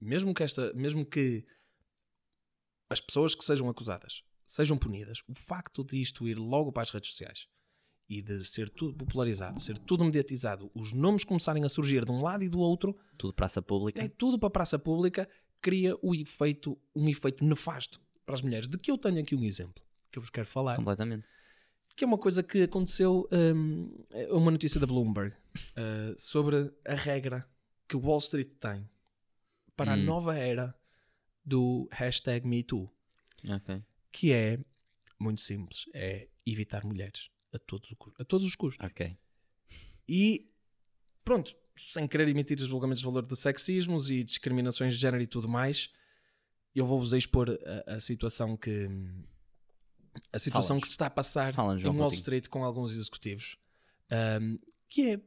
mesmo 0.00 0.32
que 0.34 0.42
esta, 0.42 0.72
mesmo 0.74 1.04
que 1.04 1.44
as 2.88 3.00
pessoas 3.00 3.34
que 3.34 3.44
sejam 3.44 3.68
acusadas 3.68 4.22
sejam 4.46 4.76
punidas, 4.76 5.22
o 5.28 5.34
facto 5.34 5.84
de 5.84 6.00
isto 6.00 6.26
ir 6.26 6.36
logo 6.36 6.72
para 6.72 6.82
as 6.82 6.90
redes 6.90 7.10
sociais 7.10 7.46
e 8.08 8.20
de 8.20 8.44
ser 8.44 8.68
tudo 8.68 8.92
popularizado, 8.96 9.60
ser 9.60 9.78
tudo 9.78 10.04
mediatizado, 10.04 10.68
os 10.74 10.92
nomes 10.92 11.22
começarem 11.22 11.64
a 11.64 11.68
surgir 11.68 12.04
de 12.04 12.10
um 12.10 12.20
lado 12.20 12.42
e 12.42 12.48
do 12.48 12.58
outro, 12.58 12.98
Tudo 13.16 13.32
praça 13.32 13.62
pública. 13.62 14.02
é 14.02 14.08
tudo 14.08 14.36
para 14.40 14.48
a 14.48 14.50
praça 14.50 14.76
pública, 14.76 15.28
cria 15.60 15.96
o 16.02 16.14
efeito, 16.14 16.78
um 16.94 17.08
efeito 17.08 17.44
nefasto 17.44 18.00
para 18.24 18.34
as 18.34 18.42
mulheres. 18.42 18.68
De 18.68 18.78
que 18.78 18.90
eu 18.90 18.98
tenho 18.98 19.18
aqui 19.20 19.34
um 19.34 19.44
exemplo 19.44 19.82
que 20.10 20.18
eu 20.18 20.22
vos 20.22 20.30
quero 20.30 20.46
falar 20.46 20.76
Completamente. 20.76 21.24
que 21.96 22.02
é 22.04 22.06
uma 22.06 22.18
coisa 22.18 22.42
que 22.42 22.62
aconteceu, 22.62 23.28
hum, 23.32 24.04
é 24.10 24.32
uma 24.32 24.50
notícia 24.50 24.80
da 24.80 24.86
Bloomberg 24.86 25.34
uh, 25.36 26.18
sobre 26.18 26.72
a 26.86 26.94
regra 26.94 27.48
que 27.88 27.96
Wall 27.96 28.18
Street 28.18 28.52
tem 28.58 28.88
para 29.76 29.92
a 29.92 29.96
Hum. 29.96 30.04
nova 30.04 30.36
era 30.36 30.74
do 31.44 31.88
hashtag 31.92 32.46
MeToo, 32.46 32.90
Ok. 33.50 33.82
que 34.12 34.32
é 34.32 34.58
muito 35.18 35.40
simples, 35.40 35.86
é 35.94 36.28
evitar 36.46 36.84
mulheres 36.84 37.30
a 37.52 37.58
todos, 37.58 37.90
o 37.90 37.96
a 38.18 38.24
todos 38.24 38.46
os 38.46 38.54
custos. 38.54 38.84
Ok. 38.86 39.16
E 40.08 40.50
pronto, 41.24 41.54
sem 41.88 42.06
querer 42.06 42.28
emitir 42.28 42.58
os 42.60 42.66
julgamentos 42.66 43.00
de 43.00 43.06
valor 43.06 43.24
de 43.24 43.36
sexismos 43.36 44.10
e 44.10 44.22
discriminações 44.22 44.94
de 44.94 45.00
género 45.00 45.22
e 45.22 45.26
tudo 45.26 45.48
mais, 45.48 45.90
eu 46.74 46.86
vou-vos 46.86 47.12
expor 47.12 47.50
a, 47.86 47.94
a 47.94 48.00
situação 48.00 48.56
que 48.56 48.88
a 50.32 50.38
situação 50.38 50.80
que 50.80 50.86
se 50.86 50.92
está 50.92 51.06
a 51.06 51.10
passar 51.10 51.52
Fala-nos, 51.54 51.84
em 51.84 51.88
Wall. 51.88 52.10
Street 52.10 52.48
com 52.48 52.64
alguns 52.64 52.92
executivos, 52.92 53.56
Ahm, 54.10 54.58
que 54.88 55.12
é 55.12 55.20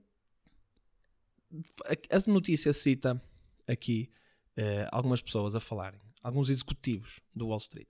a, 1.86 2.18
a 2.18 2.32
notícia 2.32 2.74
cita 2.74 3.22
aqui 3.66 4.12
eh, 4.58 4.88
algumas 4.92 5.22
pessoas 5.22 5.56
a 5.56 5.60
falarem, 5.60 6.02
alguns 6.22 6.50
executivos 6.50 7.22
do 7.34 7.48
Wall 7.48 7.60
Street, 7.60 7.88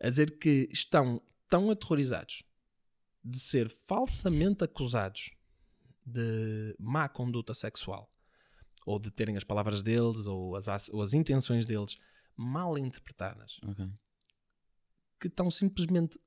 a 0.00 0.10
dizer 0.10 0.38
que 0.38 0.68
estão 0.70 1.22
tão 1.48 1.70
aterrorizados 1.70 2.42
de 3.24 3.38
ser 3.38 3.70
falsamente 3.86 4.64
acusados 4.64 5.30
de 6.04 6.74
má 6.78 7.08
conduta 7.08 7.54
sexual 7.54 8.10
ou 8.84 8.98
de 8.98 9.10
terem 9.10 9.36
as 9.36 9.44
palavras 9.44 9.82
deles 9.82 10.26
ou 10.26 10.56
as, 10.56 10.88
ou 10.88 11.00
as 11.02 11.12
intenções 11.14 11.64
deles 11.64 11.96
mal 12.36 12.76
interpretadas 12.76 13.58
Ok. 13.64 13.86
que 15.20 15.28
estão 15.28 15.50
simplesmente 15.50 16.18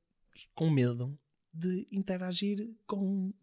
com 0.54 0.70
medo 0.70 1.18
de 1.54 1.88
interagir 1.92 2.74
com 2.86 3.34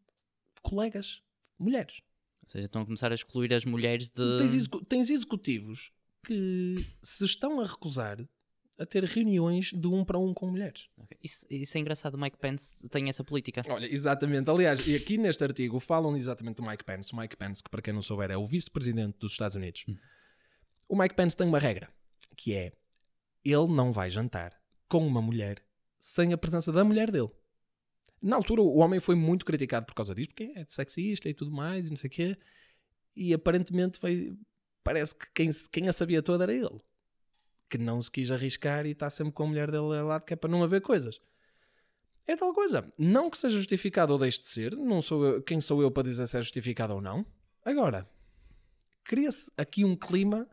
colegas 0.63 1.23
mulheres. 1.59 2.01
Ou 2.43 2.49
seja, 2.49 2.67
estão 2.67 2.83
a 2.83 2.85
começar 2.85 3.13
a 3.13 3.15
excluir 3.15 3.53
as 3.53 3.65
mulheres 3.65 4.09
de. 4.11 4.39
Tens, 4.39 4.55
execu- 4.55 4.85
tens 4.85 5.11
executivos 5.11 5.93
que 6.25 6.77
se 7.03 7.25
estão 7.25 7.61
a 7.61 7.67
recusar 7.67 8.19
a 8.79 8.87
ter 8.87 9.05
reuniões 9.05 9.67
de 9.73 9.87
um 9.87 10.05
para 10.05 10.19
um 10.19 10.33
com 10.35 10.51
mulheres. 10.51 10.87
Ok. 10.97 11.17
Isso, 11.23 11.47
isso 11.51 11.77
é 11.77 11.81
engraçado. 11.81 12.15
O 12.15 12.21
Mike 12.21 12.39
Pence 12.39 12.89
tem 12.89 13.09
essa 13.09 13.23
política. 13.23 13.63
Olha, 13.69 13.87
exatamente. 13.87 14.49
Aliás, 14.51 14.87
e 14.87 14.95
aqui 14.97 15.19
neste 15.19 15.45
artigo 15.45 15.79
falam 15.79 16.17
exatamente 16.17 16.57
do 16.57 16.63
Mike 16.67 16.85
Pence. 16.85 17.13
O 17.13 17.17
Mike 17.17 17.37
Pence, 17.37 17.63
que 17.63 17.69
para 17.71 17.83
quem 17.83 17.93
não 17.95 18.03
souber, 18.03 18.31
é 18.31 18.37
o 18.37 18.47
vice-presidente 18.47 19.19
dos 19.19 19.33
Estados 19.33 19.57
Unidos. 19.57 19.85
O 20.89 20.97
Mike 20.99 21.15
Pence 21.15 21.37
tem 21.37 21.47
uma 21.47 21.59
regra, 21.59 21.89
que 22.37 22.55
é 22.55 22.73
ele 23.45 23.67
não 23.69 23.93
vai 23.93 24.11
jantar 24.11 24.59
com 24.89 25.07
uma 25.07 25.23
mulher 25.23 25.63
sem 25.99 26.33
a 26.33 26.39
presença 26.39 26.73
da 26.73 26.85
mulher 26.85 27.11
dele. 27.11 27.31
Na 28.21 28.37
altura, 28.37 28.63
o 28.63 28.79
homem 28.79 29.01
foi 29.01 29.15
muito 29.15 29.45
criticado 29.45 29.85
por 29.87 29.95
causa 29.95 30.15
disto, 30.15 30.31
porque 30.31 30.53
é 30.57 30.65
sexista 30.69 31.29
e 31.29 31.35
tudo 31.35 31.51
mais, 31.51 31.87
e 31.87 31.91
não 31.91 31.97
sei 31.97 32.09
o 32.09 32.11
quê. 32.11 32.37
E 33.17 33.35
aparentemente 33.35 33.99
veio- 34.01 34.39
parece 34.85 35.15
que 35.15 35.27
quem, 35.35 35.51
quem 35.73 35.89
a 35.89 35.93
sabia 35.93 36.23
toda 36.23 36.45
era 36.45 36.55
ele. 36.55 36.81
Que 37.73 37.79
não 37.79 38.03
se 38.03 38.11
quis 38.11 38.31
arriscar 38.31 38.85
e 38.85 38.91
está 38.91 39.09
sempre 39.09 39.33
com 39.33 39.45
a 39.45 39.47
mulher 39.47 39.71
dele 39.71 39.97
ao 39.99 40.07
lado, 40.07 40.27
que 40.27 40.35
é 40.35 40.37
para 40.37 40.51
não 40.51 40.63
haver 40.63 40.83
coisas. 40.83 41.19
É 42.27 42.37
tal 42.37 42.53
coisa. 42.53 42.93
Não 42.99 43.31
que 43.31 43.39
seja 43.39 43.57
justificado 43.57 44.13
ou 44.13 44.19
deixe 44.19 44.39
de 44.41 44.47
ser, 44.47 44.77
não 44.77 45.01
sou 45.01 45.25
eu, 45.25 45.43
quem 45.43 45.59
sou 45.61 45.81
eu 45.81 45.91
para 45.91 46.03
dizer 46.03 46.27
se 46.27 46.37
é 46.37 46.41
justificado 46.43 46.93
ou 46.95 47.01
não. 47.01 47.25
Agora, 47.65 48.07
cria-se 49.05 49.51
aqui 49.57 49.85
um 49.87 49.97
clima 49.97 50.47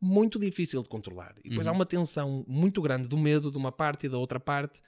muito 0.00 0.38
difícil 0.38 0.82
de 0.82 0.88
controlar. 0.88 1.34
E 1.44 1.50
depois 1.50 1.66
Uhum. 1.66 1.72
há 1.74 1.76
uma 1.76 1.84
tensão 1.86 2.44
muito 2.48 2.80
grande 2.80 3.06
do 3.06 3.18
medo 3.18 3.50
de 3.50 3.56
uma 3.58 3.70
parte 3.70 4.06
e 4.06 4.08
da 4.08 4.16
outra 4.18 4.40
parte. 4.40 4.80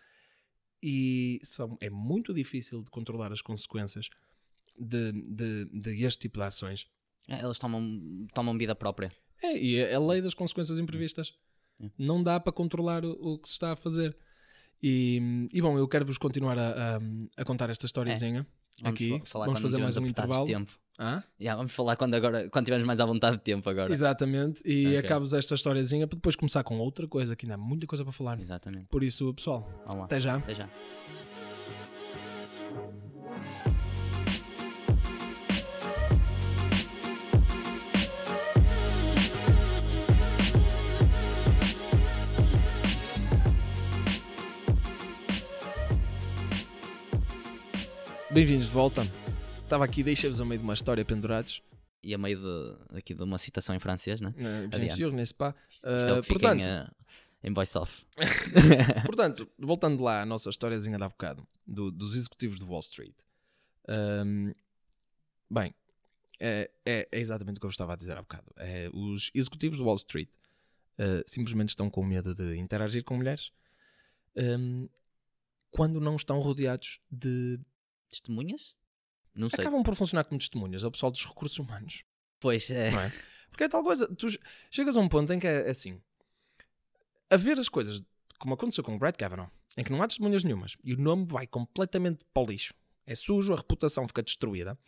E 0.82 1.40
são, 1.42 1.76
é 1.80 1.90
muito 1.90 2.32
difícil 2.32 2.82
de 2.82 2.90
controlar 2.90 3.30
as 3.32 3.42
consequências 3.42 4.08
de, 4.78 5.12
de, 5.12 5.64
de 5.66 6.02
este 6.04 6.20
tipo 6.20 6.38
de 6.38 6.44
ações. 6.44 6.86
É, 7.28 7.44
Eles 7.44 7.58
tomam, 7.58 8.26
tomam 8.32 8.56
vida 8.56 8.74
própria. 8.74 9.10
É, 9.42 9.56
e 9.56 9.76
é 9.76 9.94
a 9.94 10.00
lei 10.00 10.22
das 10.22 10.34
consequências 10.34 10.78
imprevistas. 10.78 11.34
É. 11.82 11.90
Não 11.98 12.22
dá 12.22 12.38
para 12.40 12.52
controlar 12.52 13.04
o, 13.04 13.10
o 13.34 13.38
que 13.38 13.48
se 13.48 13.54
está 13.54 13.72
a 13.72 13.76
fazer. 13.76 14.16
E, 14.82 15.48
e 15.52 15.60
bom, 15.60 15.76
eu 15.78 15.88
quero-vos 15.88 16.18
continuar 16.18 16.58
a, 16.58 16.68
a, 16.96 17.00
a 17.36 17.44
contar 17.44 17.68
esta 17.70 17.84
historiazinha 17.86 18.46
Vamos 18.80 18.94
aqui. 18.94 19.18
fa- 19.20 19.26
falar 19.26 19.46
vamos 19.46 19.60
fazer 19.60 19.78
mais 19.78 19.96
um 19.96 20.06
intervalo. 20.06 20.46
tempo. 20.46 20.70
Hã? 21.00 21.22
Já, 21.38 21.54
vamos 21.56 21.72
falar 21.72 21.94
quando, 21.96 22.14
agora, 22.14 22.48
quando 22.50 22.64
tivermos 22.64 22.86
mais 22.86 22.98
à 23.00 23.06
vontade 23.06 23.36
de 23.38 23.42
tempo 23.42 23.68
agora. 23.68 23.92
Exatamente. 23.92 24.62
E 24.64 24.86
Ok. 24.86 24.98
acabo 24.98 25.36
esta 25.36 25.54
historiazinha 25.54 26.06
para 26.06 26.16
depois 26.16 26.34
começar 26.36 26.62
com 26.64 26.78
outra 26.78 27.06
coisa, 27.08 27.34
que 27.36 27.46
ainda 27.46 27.54
há 27.54 27.58
muita 27.58 27.86
coisa 27.86 28.04
para 28.04 28.12
falar. 28.12 28.40
Exatamente. 28.40 28.86
Por 28.86 29.02
isso, 29.04 29.32
pessoal, 29.34 29.68
Vamos 29.86 30.04
até 30.04 30.18
já. 30.20 30.36
Até 30.36 30.54
já. 30.54 30.68
Bem-vindos 48.38 48.66
de 48.66 48.72
volta. 48.72 49.02
Estava 49.64 49.84
aqui, 49.84 50.00
deixei-vos 50.04 50.40
a 50.40 50.44
meio 50.44 50.60
de 50.60 50.64
uma 50.64 50.72
história 50.72 51.04
pendurados. 51.04 51.60
E 52.04 52.14
a 52.14 52.18
meio 52.18 52.38
de, 52.40 52.96
aqui 52.96 53.12
de 53.12 53.20
uma 53.20 53.36
citação 53.36 53.74
em 53.74 53.80
francês, 53.80 54.20
né? 54.20 54.28
Uh, 54.28 54.68
bien 54.68 54.88
sûr, 54.94 55.12
n'est-ce 55.12 55.34
pas? 55.34 55.56
É 55.82 56.20
Uh, 56.20 56.22
portanto, 56.24 56.60
em, 56.60 56.68
eh, 56.68 56.88
em 57.42 57.52
voice 57.52 57.76
off. 57.76 58.06
portanto, 59.04 59.50
voltando 59.58 60.04
lá 60.04 60.22
à 60.22 60.24
nossa 60.24 60.50
historiazinha 60.50 60.96
de 60.96 61.02
há 61.02 61.08
bocado, 61.08 61.44
do- 61.66 61.90
dos 61.90 62.14
executivos 62.14 62.60
de 62.60 62.64
Wall 62.64 62.78
Street. 62.78 63.16
Um, 63.88 64.54
bem, 65.50 65.74
é, 66.38 66.70
é- 66.86 67.08
é 67.10 67.20
exatamente 67.20 67.56
o 67.56 67.60
que 67.60 67.66
eu 67.66 67.70
estava 67.70 67.94
a 67.94 67.96
dizer 67.96 68.16
há 68.16 68.22
bocado. 68.22 68.52
É, 68.56 68.88
os 68.94 69.32
executivos 69.34 69.78
de 69.78 69.82
Wall 69.82 69.96
Street 69.96 70.30
uh, 71.00 71.24
simplesmente 71.26 71.70
estão 71.70 71.90
com 71.90 72.04
medo 72.04 72.36
de 72.36 72.56
interagir 72.56 73.02
com 73.02 73.16
mulheres 73.16 73.50
um, 74.36 74.88
quando 75.72 76.00
não 76.00 76.14
estão 76.14 76.38
rodeados 76.38 77.00
de. 77.10 77.58
Testemunhas? 78.10 78.74
Não 79.34 79.48
sei. 79.48 79.60
Acabam 79.60 79.82
por 79.82 79.94
funcionar 79.94 80.24
como 80.24 80.38
testemunhas, 80.38 80.82
é 80.82 80.86
o 80.86 80.90
pessoal 80.90 81.12
dos 81.12 81.24
recursos 81.24 81.58
humanos. 81.58 82.04
Pois 82.40 82.70
é. 82.70 82.88
É? 82.88 83.12
Porque 83.50 83.64
é 83.64 83.68
tal 83.68 83.82
coisa, 83.82 84.06
tu 84.14 84.28
chegas 84.70 84.96
a 84.96 85.00
um 85.00 85.08
ponto 85.08 85.32
em 85.32 85.38
que 85.38 85.46
é 85.46 85.68
assim: 85.68 86.00
a 87.30 87.36
ver 87.36 87.58
as 87.58 87.68
coisas 87.68 88.02
como 88.38 88.54
aconteceu 88.54 88.84
com 88.84 88.94
o 88.94 88.98
Brad 88.98 89.16
Kavanaugh, 89.16 89.50
em 89.76 89.82
que 89.82 89.90
não 89.90 90.02
há 90.02 90.06
testemunhas 90.06 90.44
nenhumas 90.44 90.76
e 90.84 90.94
o 90.94 91.00
nome 91.00 91.26
vai 91.26 91.46
completamente 91.46 92.24
para 92.32 92.42
o 92.42 92.46
lixo, 92.46 92.72
é 93.06 93.14
sujo, 93.14 93.52
a 93.52 93.56
reputação 93.56 94.06
fica 94.06 94.22
destruída. 94.22 94.78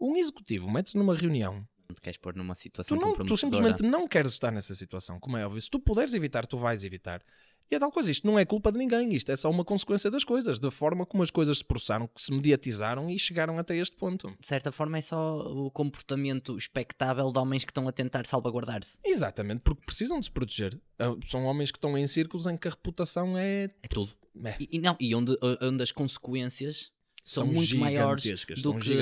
Um 0.00 0.16
executivo 0.16 0.70
mete-se 0.70 0.96
numa 0.96 1.14
reunião 1.16 1.66
te 1.94 2.00
queres 2.00 2.16
pôr 2.16 2.34
numa 2.34 2.54
situação 2.54 2.96
tu, 2.96 3.00
não, 3.00 3.14
tu 3.14 3.36
simplesmente 3.36 3.82
não 3.82 4.08
queres 4.08 4.32
estar 4.32 4.50
nessa 4.50 4.74
situação, 4.74 5.20
como 5.20 5.36
é 5.36 5.46
óbvio. 5.46 5.60
Se 5.60 5.70
tu 5.70 5.78
puderes 5.78 6.14
evitar, 6.14 6.46
tu 6.46 6.56
vais 6.56 6.84
evitar. 6.84 7.22
E 7.70 7.74
é 7.74 7.78
tal 7.78 7.90
coisa, 7.90 8.10
isto 8.10 8.26
não 8.26 8.38
é 8.38 8.44
culpa 8.44 8.70
de 8.70 8.78
ninguém, 8.78 9.14
isto 9.14 9.30
é 9.32 9.36
só 9.36 9.50
uma 9.50 9.64
consequência 9.64 10.10
das 10.10 10.24
coisas, 10.24 10.58
da 10.58 10.70
forma 10.70 11.06
como 11.06 11.22
as 11.22 11.30
coisas 11.30 11.58
se 11.58 11.64
processaram, 11.64 12.06
que 12.06 12.20
se 12.20 12.32
mediatizaram 12.32 13.08
e 13.08 13.18
chegaram 13.18 13.58
até 13.58 13.76
este 13.76 13.96
ponto. 13.96 14.28
De 14.38 14.46
certa 14.46 14.70
forma, 14.70 14.98
é 14.98 15.02
só 15.02 15.40
o 15.40 15.70
comportamento 15.70 16.56
expectável 16.56 17.32
de 17.32 17.38
homens 17.38 17.64
que 17.64 17.70
estão 17.70 17.88
a 17.88 17.92
tentar 17.92 18.26
salvaguardar-se. 18.26 18.98
Exatamente, 19.04 19.60
porque 19.60 19.82
precisam 19.86 20.20
de 20.20 20.26
se 20.26 20.30
proteger. 20.30 20.78
Ah, 20.98 21.14
são 21.26 21.44
homens 21.44 21.70
que 21.70 21.78
estão 21.78 21.96
em 21.96 22.06
círculos 22.06 22.46
em 22.46 22.56
que 22.56 22.68
a 22.68 22.70
reputação 22.70 23.36
é. 23.38 23.70
É 23.82 23.88
tudo. 23.88 24.12
É. 24.44 24.56
E, 24.58 24.78
não, 24.78 24.96
e 24.98 25.14
onde, 25.14 25.36
onde 25.60 25.82
as 25.82 25.92
consequências 25.92 26.90
são, 27.24 27.44
são 27.44 27.52
muito 27.52 27.76
maiores 27.76 28.24
do 28.62 28.74
que 28.74 28.92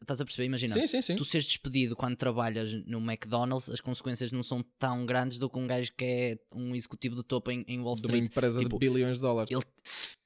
estás 0.00 0.20
a 0.20 0.24
perceber, 0.24 0.46
imagina 0.46 0.74
sim, 0.74 0.86
sim, 0.86 1.02
sim. 1.02 1.16
tu 1.16 1.24
seres 1.24 1.46
despedido 1.46 1.96
quando 1.96 2.16
trabalhas 2.16 2.72
no 2.86 2.98
McDonald's 2.98 3.70
as 3.70 3.80
consequências 3.80 4.32
não 4.32 4.42
são 4.42 4.62
tão 4.78 5.06
grandes 5.06 5.38
do 5.38 5.48
que 5.48 5.58
um 5.58 5.66
gajo 5.66 5.92
que 5.96 6.04
é 6.04 6.38
um 6.52 6.74
executivo 6.74 7.16
de 7.16 7.22
topo 7.22 7.50
em, 7.50 7.64
em 7.66 7.80
Wall 7.80 7.94
Street 7.94 8.14
de 8.14 8.20
uma 8.20 8.26
empresa 8.26 8.60
tipo, 8.60 8.78
de 8.78 8.88
bilhões 8.88 9.16
de 9.16 9.22
dólares. 9.22 9.50
ele, 9.50 9.64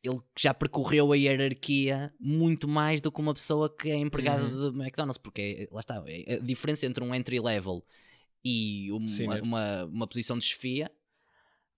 ele 0.02 0.20
já 0.38 0.52
percorreu 0.52 1.12
a 1.12 1.16
hierarquia 1.16 2.12
muito 2.18 2.66
mais 2.68 3.00
do 3.00 3.10
que 3.10 3.20
uma 3.20 3.34
pessoa 3.34 3.74
que 3.74 3.90
é 3.90 3.96
empregada 3.96 4.44
uhum. 4.44 4.72
de 4.72 4.78
McDonald's 4.78 5.18
porque 5.18 5.68
lá 5.70 5.80
está, 5.80 6.02
é, 6.06 6.34
a 6.34 6.38
diferença 6.38 6.86
entre 6.86 7.02
um 7.02 7.14
entry 7.14 7.40
level 7.40 7.84
e 8.44 8.90
uma, 8.92 9.40
uma, 9.42 9.84
uma 9.84 10.06
posição 10.06 10.38
de 10.38 10.44
chefia 10.44 10.90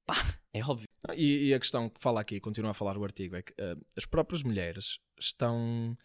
pá, 0.06 0.38
é 0.52 0.64
óbvio. 0.64 0.88
E, 1.14 1.48
e, 1.48 1.54
a 1.54 1.58
questão 1.58 1.90
que 1.90 2.00
fala 2.00 2.20
aqui, 2.20 2.40
continua 2.40 2.70
a 2.70 2.74
falar 2.74 2.96
o 2.96 3.04
artigo, 3.04 3.36
é 3.36 3.42
que 3.42 3.52
uh, 3.52 3.84
as 3.96 4.06
próprias 4.06 4.42
mulheres 4.42 4.98
estão 5.18 5.96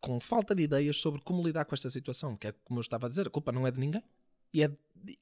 com 0.00 0.20
falta 0.20 0.54
de 0.54 0.62
ideias 0.62 0.96
sobre 0.96 1.20
como 1.22 1.44
lidar 1.44 1.64
com 1.64 1.74
esta 1.74 1.90
situação, 1.90 2.34
que 2.34 2.48
é 2.48 2.52
como 2.64 2.78
eu 2.78 2.82
estava 2.82 3.06
a 3.06 3.08
dizer, 3.08 3.26
a 3.26 3.30
culpa 3.30 3.52
não 3.52 3.66
é 3.66 3.70
de 3.70 3.80
ninguém. 3.80 4.02
E 4.52 4.62
é, 4.62 4.70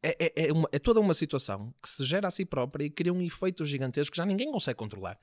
é, 0.03 0.17
é, 0.27 0.49
é, 0.49 0.53
uma, 0.53 0.69
é 0.71 0.79
toda 0.79 1.01
uma 1.01 1.15
situação 1.15 1.75
que 1.83 1.89
se 1.89 2.05
gera 2.05 2.29
a 2.29 2.31
si 2.31 2.45
própria 2.45 2.85
e 2.85 2.91
cria 2.91 3.13
um 3.13 3.23
efeito 3.23 3.65
gigantesco 3.65 4.13
que 4.13 4.17
já 4.17 4.27
ninguém 4.27 4.51
consegue 4.53 4.79
controlar. 4.79 5.19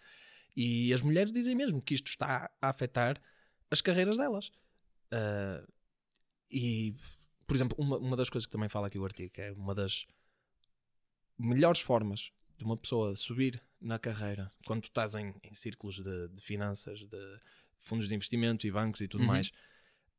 E 0.55 0.93
as 0.93 1.01
mulheres 1.01 1.31
dizem 1.31 1.55
mesmo 1.55 1.81
que 1.81 1.93
isto 1.93 2.07
está 2.07 2.51
a 2.61 2.69
afetar 2.69 3.21
as 3.69 3.81
carreiras 3.81 4.17
delas. 4.17 4.47
Uh, 5.13 5.65
e, 6.49 6.93
por 7.47 7.55
exemplo, 7.55 7.77
uma, 7.79 7.97
uma 7.97 8.17
das 8.17 8.29
coisas 8.29 8.45
que 8.45 8.51
também 8.51 8.67
fala 8.67 8.87
aqui 8.87 8.99
o 8.99 9.05
artigo, 9.05 9.31
que 9.31 9.41
é 9.41 9.51
uma 9.53 9.73
das 9.73 10.05
melhores 11.37 11.79
formas 11.79 12.31
de 12.57 12.65
uma 12.65 12.77
pessoa 12.77 13.15
subir 13.15 13.63
na 13.79 13.97
carreira, 13.97 14.51
quando 14.65 14.81
tu 14.83 14.89
estás 14.89 15.15
em, 15.15 15.33
em 15.43 15.53
círculos 15.55 15.99
de, 15.99 16.27
de, 16.27 16.41
finanças, 16.41 16.99
de 16.99 17.39
fundos 17.81 18.07
de 18.07 18.15
investimento 18.15 18.65
e 18.65 18.71
bancos 18.71 19.01
e 19.01 19.07
tudo 19.07 19.21
uhum. 19.21 19.27
mais, 19.27 19.51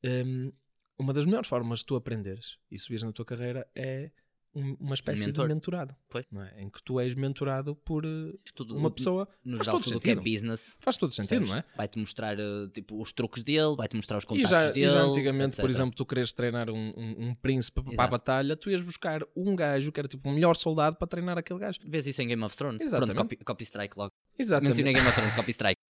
um, 0.04 0.52
uma 0.98 1.12
das 1.12 1.24
melhores 1.24 1.48
formas 1.48 1.80
de 1.80 1.86
tu 1.86 1.96
aprenderes 1.96 2.58
e 2.70 2.78
subires 2.78 3.02
na 3.02 3.12
tua 3.12 3.24
carreira 3.24 3.66
é 3.74 4.10
um, 4.54 4.76
uma 4.78 4.94
espécie 4.94 5.26
Mentor. 5.26 5.48
de 5.48 5.54
mentorado. 5.54 5.96
É? 6.14 6.62
Em 6.62 6.68
que 6.68 6.82
tu 6.82 7.00
és 7.00 7.14
mentorado 7.14 7.74
por 7.74 8.04
uh, 8.04 8.38
tudo, 8.54 8.76
uma 8.76 8.90
pessoa. 8.90 9.26
No 9.44 9.56
faz 9.56 9.66
geral, 9.66 9.76
todo 9.80 9.84
tudo 9.84 9.94
sentido. 9.94 10.22
que 10.22 10.28
é 10.28 10.32
business. 10.34 10.78
Faz 10.80 10.96
todo 10.96 11.12
sentido, 11.12 11.46
não 11.46 11.56
é? 11.56 11.64
Vai-te 11.74 11.98
mostrar 11.98 12.38
uh, 12.38 12.68
tipo, 12.68 13.00
os 13.00 13.12
truques 13.12 13.42
dele, 13.42 13.74
vai-te 13.76 13.96
mostrar 13.96 14.18
os 14.18 14.24
contactos 14.24 14.50
e 14.50 14.52
já, 14.52 14.70
dele. 14.70 14.86
E 14.86 14.90
já 14.90 15.00
antigamente, 15.00 15.54
etc. 15.54 15.60
por 15.60 15.70
exemplo, 15.70 15.94
tu 15.96 16.04
queres 16.04 16.32
treinar 16.32 16.68
um, 16.68 16.92
um, 16.96 17.28
um 17.28 17.34
príncipe 17.34 17.80
Exato. 17.80 17.96
para 17.96 18.04
a 18.04 18.08
batalha, 18.08 18.56
tu 18.56 18.70
ias 18.70 18.82
buscar 18.82 19.22
um 19.34 19.56
gajo 19.56 19.90
que 19.90 19.98
era 19.98 20.08
tipo 20.08 20.28
o 20.28 20.32
melhor 20.32 20.54
soldado 20.54 20.96
para 20.96 21.08
treinar 21.08 21.38
aquele 21.38 21.58
gajo. 21.58 21.80
Vês 21.86 22.06
isso 22.06 22.20
em 22.20 22.28
Game 22.28 22.44
of 22.44 22.54
Thrones? 22.54 22.82
Exatamente. 22.82 23.14
Pronto, 23.14 23.28
copy, 23.28 23.44
copy 23.44 23.64
strike 23.64 23.94
logo. 23.96 24.12
Exatamente. 24.38 24.68
Mencionei 24.68 24.92
Game 24.92 25.06
of 25.06 25.16
Thrones, 25.16 25.34
copy 25.34 25.50
strike. 25.52 25.82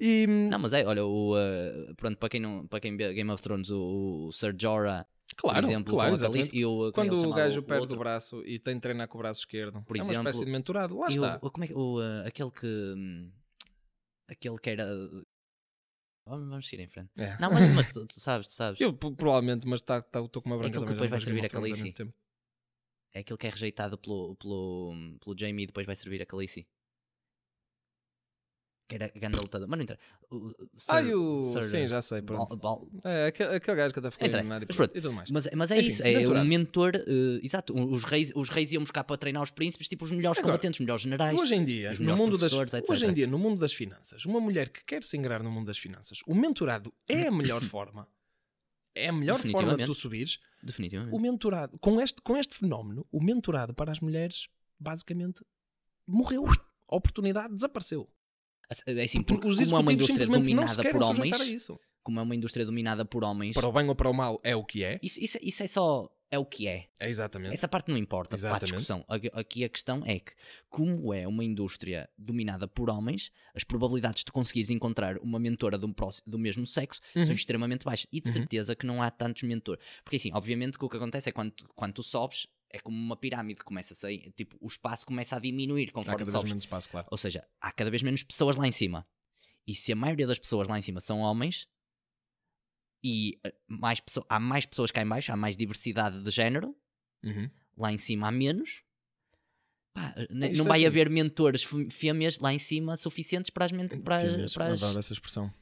E... 0.00 0.26
Não, 0.26 0.58
mas 0.58 0.72
é, 0.72 0.84
olha, 0.86 1.04
o, 1.04 1.36
uh, 1.36 1.94
pronto, 1.94 2.16
para 2.16 2.30
quem, 2.30 2.40
não, 2.40 2.66
para 2.66 2.80
quem 2.80 2.96
vê 2.96 3.12
Game 3.12 3.30
of 3.30 3.42
Thrones, 3.42 3.68
o, 3.68 4.28
o 4.28 4.32
Ser 4.32 4.56
Jorah 4.58 5.06
Claro, 5.36 5.66
exemplo, 5.66 5.94
claro, 5.94 6.16
e 6.52 6.64
o, 6.64 6.92
Quando 6.92 7.14
o 7.14 7.32
gajo 7.32 7.62
perde 7.62 7.94
o, 7.94 7.96
o 7.96 7.98
braço 7.98 8.42
e 8.44 8.58
tem 8.58 8.74
de 8.74 8.80
treinar 8.80 9.08
com 9.08 9.18
o 9.18 9.20
braço 9.20 9.40
esquerdo, 9.40 9.82
por 9.82 9.96
é 9.96 10.00
exemplo, 10.00 10.20
uma 10.20 10.30
espécie 10.30 10.44
de 10.44 10.50
mentorado, 10.50 10.98
lá 10.98 11.08
está. 11.08 11.38
O, 11.40 11.50
como 11.50 11.64
é, 11.64 11.68
o, 11.72 11.98
uh, 11.98 12.26
aquele 12.26 12.50
que. 12.50 12.66
Um, 12.66 13.32
aquele 14.28 14.58
que 14.58 14.70
era. 14.70 14.86
Vamos, 16.26 16.48
vamos 16.48 16.68
seguir 16.68 16.82
em 16.82 16.88
frente. 16.88 17.10
É. 17.16 17.38
Não, 17.40 17.50
mas, 17.50 17.74
mas 17.74 17.88
tu, 17.94 18.06
tu, 18.06 18.20
sabes, 18.20 18.48
tu 18.48 18.52
sabes. 18.52 18.80
Eu 18.80 18.92
provavelmente, 18.92 19.66
mas 19.66 19.80
estou 19.80 20.02
tá, 20.02 20.22
tá, 20.22 20.40
com 20.40 20.48
uma 20.48 20.58
branca 20.58 20.78
é 20.78 20.82
aquele 20.82 20.86
que 20.86 20.92
depois 20.92 21.10
vai 21.10 21.20
servir 21.20 21.44
a 21.44 21.48
Calice. 21.48 22.12
É 23.14 23.20
aquele 23.20 23.38
que 23.38 23.46
é 23.46 23.50
rejeitado 23.50 23.98
pelo, 23.98 24.36
pelo, 24.36 24.92
pelo 25.24 25.38
Jamie 25.38 25.64
e 25.64 25.66
depois 25.66 25.86
vai 25.86 25.96
servir 25.96 26.22
a 26.22 26.26
Calice 26.26 26.66
que 28.90 28.96
era 28.96 29.08
grande 29.14 29.38
lutador, 29.38 29.68
mas 29.68 29.78
não 29.78 29.84
entra. 29.84 29.98
ah, 30.88 31.00
o... 31.16 31.42
Sir, 31.44 31.62
sim, 31.62 31.86
já 31.86 32.02
sei. 32.02 32.20
Pronto. 32.22 32.90
É, 33.04 33.26
aquele, 33.26 33.54
aquele 33.54 33.76
gajo 33.76 33.94
que 33.94 34.00
até 34.00 34.10
ficou 34.10 34.26
eliminado 34.26 34.62
e, 34.62 34.64
e 34.64 35.00
tudo 35.00 35.12
mais. 35.12 35.30
Mas, 35.30 35.48
mas 35.54 35.70
é 35.70 35.78
Enfim, 35.78 35.88
isso, 35.88 36.02
é 36.02 36.28
um 36.28 36.44
mentor. 36.44 36.96
Uh, 36.96 37.38
exato, 37.44 37.72
os 37.72 38.02
reis, 38.02 38.32
os 38.34 38.48
reis 38.48 38.72
iam 38.72 38.82
buscar 38.82 39.04
para 39.04 39.16
treinar 39.16 39.42
os 39.42 39.52
príncipes, 39.52 39.88
tipo 39.88 40.04
os 40.04 40.10
melhores 40.10 40.38
Agora, 40.40 40.54
combatentes, 40.54 40.80
os 40.80 40.84
melhores 40.84 41.02
generais. 41.02 41.38
Hoje 41.38 41.54
em 41.54 41.64
dia, 41.64 41.92
no 42.00 42.16
mundo 42.16 42.36
das, 42.36 42.52
etc. 42.52 42.90
hoje 42.90 43.06
em 43.06 43.12
dia, 43.12 43.26
no 43.28 43.38
mundo 43.38 43.60
das 43.60 43.72
finanças, 43.72 44.24
uma 44.24 44.40
mulher 44.40 44.68
que 44.68 44.84
quer 44.84 45.04
se 45.04 45.16
ingrar 45.16 45.40
no 45.40 45.50
mundo 45.50 45.66
das 45.66 45.78
finanças, 45.78 46.18
o 46.26 46.34
mentorado 46.34 46.92
é 47.08 47.28
a 47.28 47.30
melhor 47.30 47.62
forma. 47.64 48.08
É 48.92 49.08
a 49.08 49.12
melhor 49.12 49.38
forma 49.38 49.76
de 49.76 49.84
tu 49.84 49.94
subires. 49.94 50.40
Definitivamente. 50.60 51.14
O 51.14 51.18
mentorado, 51.20 51.78
com 51.78 52.00
este, 52.00 52.20
com 52.20 52.36
este 52.36 52.56
fenómeno, 52.56 53.06
o 53.12 53.22
mentorado 53.22 53.72
para 53.72 53.92
as 53.92 54.00
mulheres, 54.00 54.48
basicamente, 54.78 55.44
morreu. 56.04 56.44
A 56.88 56.96
oportunidade 56.96 57.54
desapareceu. 57.54 58.10
É 58.86 59.02
assim, 59.02 59.22
porque 59.22 59.48
os 59.48 59.56
como 59.56 59.76
é 59.76 59.78
uma 59.80 59.92
indústria 59.92 60.26
dominada 60.26 60.82
por 60.90 61.02
homens, 61.02 61.68
como 62.02 62.20
é 62.20 62.22
uma 62.22 62.34
indústria 62.36 62.64
dominada 62.64 63.04
por 63.04 63.24
homens, 63.24 63.54
para 63.54 63.66
o 63.66 63.72
bem 63.72 63.88
ou 63.88 63.94
para 63.94 64.08
o 64.08 64.14
mal 64.14 64.40
é 64.44 64.54
o 64.54 64.64
que 64.64 64.84
é. 64.84 64.98
Isso, 65.02 65.20
isso, 65.20 65.38
isso 65.42 65.62
é 65.62 65.66
só 65.66 66.10
é 66.30 66.38
o 66.38 66.44
que 66.44 66.68
é. 66.68 66.86
É 66.98 67.10
exatamente. 67.10 67.52
Essa 67.52 67.66
parte 67.66 67.90
não 67.90 67.96
importa 67.96 68.36
Exatamente. 68.36 68.62
a 68.62 68.66
discussão. 68.66 69.04
Aqui 69.32 69.64
a 69.64 69.68
questão 69.68 70.02
é 70.06 70.20
que, 70.20 70.32
como 70.68 71.12
é 71.12 71.26
uma 71.26 71.42
indústria 71.42 72.08
dominada 72.16 72.68
por 72.68 72.88
homens, 72.88 73.32
as 73.52 73.64
probabilidades 73.64 74.22
de 74.22 74.30
conseguires 74.30 74.70
encontrar 74.70 75.18
uma 75.18 75.40
mentora 75.40 75.76
do, 75.76 75.92
próximo, 75.92 76.30
do 76.30 76.38
mesmo 76.38 76.64
sexo 76.66 77.00
uhum. 77.16 77.24
são 77.24 77.34
extremamente 77.34 77.84
baixas. 77.84 78.06
E 78.12 78.20
de 78.20 78.28
uhum. 78.28 78.34
certeza 78.34 78.76
que 78.76 78.86
não 78.86 79.02
há 79.02 79.10
tantos 79.10 79.42
mentores. 79.42 79.84
Porque 80.04 80.16
assim, 80.16 80.30
obviamente 80.32 80.78
que 80.78 80.84
o 80.84 80.88
que 80.88 80.96
acontece 80.96 81.28
é 81.28 81.32
quando, 81.32 81.52
quando 81.74 81.94
tu 81.94 82.02
sobes, 82.04 82.46
é 82.72 82.78
como 82.78 82.96
uma 82.96 83.16
pirâmide, 83.16 83.62
começa 83.64 83.94
a 83.94 83.96
sair, 83.96 84.32
tipo, 84.36 84.56
o 84.60 84.66
espaço 84.66 85.04
começa 85.04 85.36
a 85.36 85.38
diminuir 85.38 85.90
conforme 85.90 86.14
há 86.14 86.18
cada 86.18 86.30
sobes. 86.30 86.44
vez 86.44 86.52
menos 86.52 86.64
espaço, 86.64 86.88
claro. 86.88 87.06
Ou 87.10 87.18
seja, 87.18 87.46
há 87.60 87.72
cada 87.72 87.90
vez 87.90 88.02
menos 88.02 88.22
pessoas 88.22 88.56
lá 88.56 88.66
em 88.66 88.72
cima. 88.72 89.06
E 89.66 89.74
se 89.74 89.92
a 89.92 89.96
maioria 89.96 90.26
das 90.26 90.38
pessoas 90.38 90.68
lá 90.68 90.78
em 90.78 90.82
cima 90.82 91.00
são 91.00 91.18
homens 91.20 91.68
e 93.02 93.38
eh, 93.44 93.54
mais 93.68 94.00
há 94.28 94.38
mais 94.38 94.66
pessoas 94.66 94.90
cá 94.90 95.02
em 95.02 95.08
baixo, 95.08 95.32
há 95.32 95.36
mais 95.36 95.56
diversidade 95.56 96.22
de 96.22 96.30
género, 96.30 96.76
uhum. 97.24 97.50
lá 97.76 97.92
em 97.92 97.98
cima 97.98 98.28
há 98.28 98.30
menos. 98.30 98.82
Pá, 99.92 100.14
não 100.30 100.64
vai 100.64 100.78
assim. 100.78 100.86
haver 100.86 101.10
mentores 101.10 101.66
fêmeas 101.90 102.38
lá 102.38 102.54
em 102.54 102.58
cima 102.60 102.96
suficientes 102.96 103.50
para 103.50 103.64
as, 103.64 103.72
para, 103.72 104.20
fêmeas, 104.20 104.54
para 104.54 104.66
as... 104.68 104.96
essa 104.96 105.12
expressão. 105.12 105.52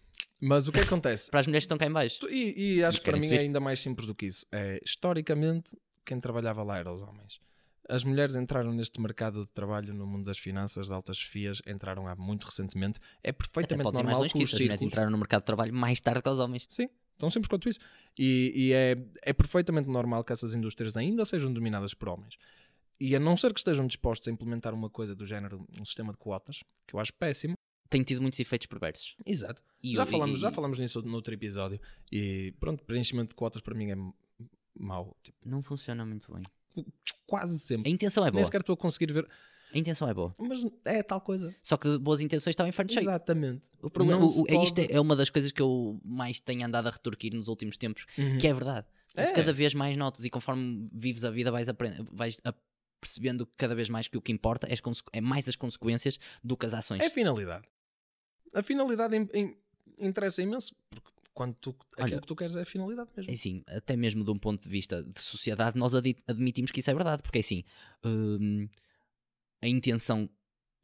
Mas 0.40 0.68
o 0.68 0.72
que 0.72 0.80
acontece? 0.80 1.30
para 1.30 1.40
as 1.40 1.46
mulheres 1.46 1.64
que 1.64 1.66
estão 1.66 1.78
cá 1.78 1.86
em 1.86 1.92
baixo. 1.92 2.28
E, 2.28 2.76
e 2.76 2.84
acho 2.84 2.98
que 2.98 3.10
para 3.10 3.18
mim 3.18 3.30
é 3.30 3.38
ainda 3.38 3.60
mais 3.60 3.80
simples 3.80 4.06
do 4.06 4.14
que 4.14 4.26
isso. 4.26 4.46
É, 4.52 4.80
historicamente, 4.84 5.76
quem 6.08 6.18
trabalhava 6.18 6.62
lá 6.62 6.78
eram 6.78 6.94
os 6.94 7.02
homens. 7.02 7.40
As 7.88 8.04
mulheres 8.04 8.34
entraram 8.34 8.72
neste 8.72 9.00
mercado 9.00 9.46
de 9.46 9.52
trabalho 9.52 9.94
no 9.94 10.06
mundo 10.06 10.24
das 10.24 10.38
finanças, 10.38 10.86
de 10.86 10.92
altas 10.92 11.16
chefias, 11.16 11.62
entraram 11.66 12.06
há 12.06 12.14
muito 12.16 12.44
recentemente. 12.44 12.98
É 13.22 13.32
perfeitamente 13.32 13.88
Até 13.88 14.02
normal 14.02 14.22
que, 14.28 14.42
os 14.42 14.52
As 14.52 14.60
mulheres 14.60 14.82
entraram 14.82 15.10
no 15.10 15.16
mercado 15.16 15.40
de 15.40 15.46
trabalho 15.46 15.72
mais 15.72 16.00
tarde 16.00 16.20
que 16.22 16.28
os 16.28 16.38
homens. 16.38 16.66
Sim, 16.68 16.88
tão 17.18 17.30
simples 17.30 17.48
quanto 17.48 17.68
isso. 17.68 17.78
E, 18.18 18.52
e 18.54 18.72
é, 18.72 18.96
é 19.22 19.32
perfeitamente 19.32 19.88
normal 19.88 20.22
que 20.22 20.32
essas 20.32 20.54
indústrias 20.54 20.96
ainda 20.96 21.24
sejam 21.24 21.52
dominadas 21.52 21.94
por 21.94 22.10
homens. 22.10 22.36
E 23.00 23.14
a 23.14 23.20
não 23.20 23.36
ser 23.36 23.54
que 23.54 23.60
estejam 23.60 23.86
dispostos 23.86 24.28
a 24.28 24.30
implementar 24.30 24.74
uma 24.74 24.90
coisa 24.90 25.14
do 25.14 25.24
género, 25.24 25.66
um 25.80 25.84
sistema 25.84 26.12
de 26.12 26.18
quotas, 26.18 26.62
que 26.86 26.94
eu 26.94 27.00
acho 27.00 27.14
péssimo, 27.14 27.54
tem 27.88 28.02
tido 28.02 28.20
muitos 28.20 28.38
efeitos 28.38 28.66
perversos. 28.66 29.16
Exato. 29.24 29.62
E 29.82 29.94
já, 29.94 30.04
falamos, 30.04 30.38
e, 30.38 30.42
já 30.42 30.52
falamos 30.52 30.78
nisso 30.78 31.00
no 31.00 31.14
outro 31.14 31.32
episódio. 31.32 31.80
E 32.12 32.52
pronto, 32.60 32.84
preenchimento 32.84 33.30
de 33.30 33.34
quotas 33.34 33.62
para 33.62 33.74
mim 33.74 33.90
é 33.90 33.96
mau. 34.78 35.16
Tipo, 35.22 35.38
não 35.48 35.62
funciona 35.62 36.04
muito 36.04 36.32
bem. 36.32 36.42
Quase 37.26 37.58
sempre. 37.58 37.90
A 37.90 37.92
intenção 37.92 38.24
é 38.24 38.30
boa. 38.30 38.38
Nem 38.38 38.44
sequer 38.44 38.60
estou 38.60 38.74
a 38.74 38.76
conseguir 38.76 39.12
ver. 39.12 39.28
A 39.72 39.78
intenção 39.78 40.08
é 40.08 40.14
boa. 40.14 40.32
Mas 40.38 40.64
é 40.84 41.02
tal 41.02 41.20
coisa. 41.20 41.54
Só 41.62 41.76
que 41.76 41.98
boas 41.98 42.20
intenções 42.20 42.52
estão 42.52 42.66
em 42.66 42.72
frente 42.72 42.94
cheio. 42.94 43.04
Exatamente. 43.04 43.68
O 43.82 43.90
problema 43.90 44.24
o, 44.24 44.44
é, 44.48 44.64
Isto 44.64 44.78
é, 44.78 44.86
é 44.92 45.00
uma 45.00 45.14
das 45.14 45.28
coisas 45.28 45.52
que 45.52 45.60
eu 45.60 46.00
mais 46.04 46.40
tenho 46.40 46.64
andado 46.64 46.86
a 46.86 46.90
retorquir 46.90 47.34
nos 47.34 47.48
últimos 47.48 47.76
tempos, 47.76 48.06
uhum. 48.16 48.38
que 48.38 48.46
é 48.46 48.54
verdade. 48.54 48.86
É. 49.14 49.32
Cada 49.32 49.52
vez 49.52 49.74
mais 49.74 49.96
notas 49.96 50.24
e 50.24 50.30
conforme 50.30 50.88
vives 50.92 51.24
a 51.24 51.30
vida 51.30 51.50
vais, 51.50 51.68
aprender, 51.68 52.02
vais 52.10 52.40
percebendo 53.00 53.46
cada 53.56 53.74
vez 53.74 53.88
mais 53.88 54.08
que 54.08 54.16
o 54.16 54.22
que 54.22 54.32
importa 54.32 54.66
é, 54.68 54.72
as 54.72 54.80
é 55.12 55.20
mais 55.20 55.48
as 55.48 55.56
consequências 55.56 56.18
do 56.42 56.56
que 56.56 56.66
as 56.66 56.74
ações. 56.74 57.00
É 57.02 57.06
a 57.06 57.10
finalidade. 57.10 57.64
A 58.54 58.62
finalidade 58.62 59.16
im- 59.16 59.28
im- 59.34 59.56
interessa 59.98 60.42
imenso, 60.42 60.74
porque 60.90 61.10
quando 61.38 61.54
tu, 61.54 61.70
aquilo 61.92 62.04
Olha, 62.14 62.20
que 62.20 62.26
tu 62.26 62.34
queres 62.34 62.56
é 62.56 62.62
a 62.62 62.66
finalidade 62.66 63.10
mesmo. 63.16 63.30
É 63.30 63.34
assim, 63.34 63.62
até 63.68 63.94
mesmo 63.96 64.24
de 64.24 64.30
um 64.32 64.36
ponto 64.38 64.60
de 64.64 64.68
vista 64.68 65.00
de 65.04 65.20
sociedade, 65.20 65.78
nós 65.78 65.94
admitimos 65.94 66.72
que 66.72 66.80
isso 66.80 66.90
é 66.90 66.94
verdade, 66.94 67.22
porque 67.22 67.38
é 67.38 67.40
assim, 67.40 67.62
hum, 68.04 68.68
a 69.62 69.68
intenção 69.68 70.28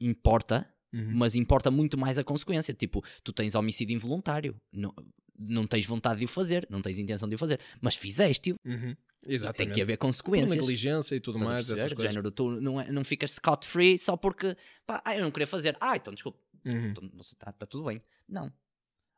importa, 0.01 0.65
Uhum. 0.93 1.11
mas 1.13 1.35
importa 1.35 1.73
muito 1.73 1.99
mais 1.99 2.19
a 2.19 2.23
consequência. 2.25 2.73
Tipo, 2.73 3.03
tu 3.25 3.33
tens 3.33 3.57
homicídio 3.57 3.97
involuntário, 3.97 4.55
não, 4.73 4.95
não 5.37 5.67
tens 5.67 5.85
vontade 5.87 6.21
de 6.21 6.25
o 6.27 6.29
fazer, 6.29 6.67
não 6.71 6.81
tens 6.81 7.01
intenção 7.01 7.29
de 7.29 7.35
o 7.35 7.39
fazer, 7.39 7.59
mas 7.81 7.97
fizeste-o. 7.97 8.55
Uhum. 8.65 8.95
Tem 9.25 9.35
Exatamente. 9.35 9.75
que 9.75 9.83
haver 9.83 9.97
Por 9.99 10.07
consequências. 10.07 10.51
negligência 10.57 11.17
e 11.17 11.21
tudo 11.21 11.39
Estás 11.39 11.51
mais, 11.53 11.71
essas 11.71 11.93
coisas. 11.95 12.13
género, 12.15 12.31
tu 12.31 12.61
não, 12.61 12.81
é- 12.81 12.93
não 12.93 13.03
ficas 13.05 13.33
scot-free 13.33 13.99
só 13.99 14.17
porque, 14.17 14.57
pá, 14.87 15.03
ah, 15.05 15.17
eu 15.17 15.23
não 15.23 15.33
queria 15.33 15.47
fazer. 15.49 15.77
Ah, 15.81 15.97
então 15.97 16.15
desculpa, 16.15 16.39
Uhum. 16.65 16.87
então 16.91 17.11
você 17.15 17.35
está 17.35 17.51
tudo 17.67 17.85
bem. 17.87 18.01
Não. 18.29 18.53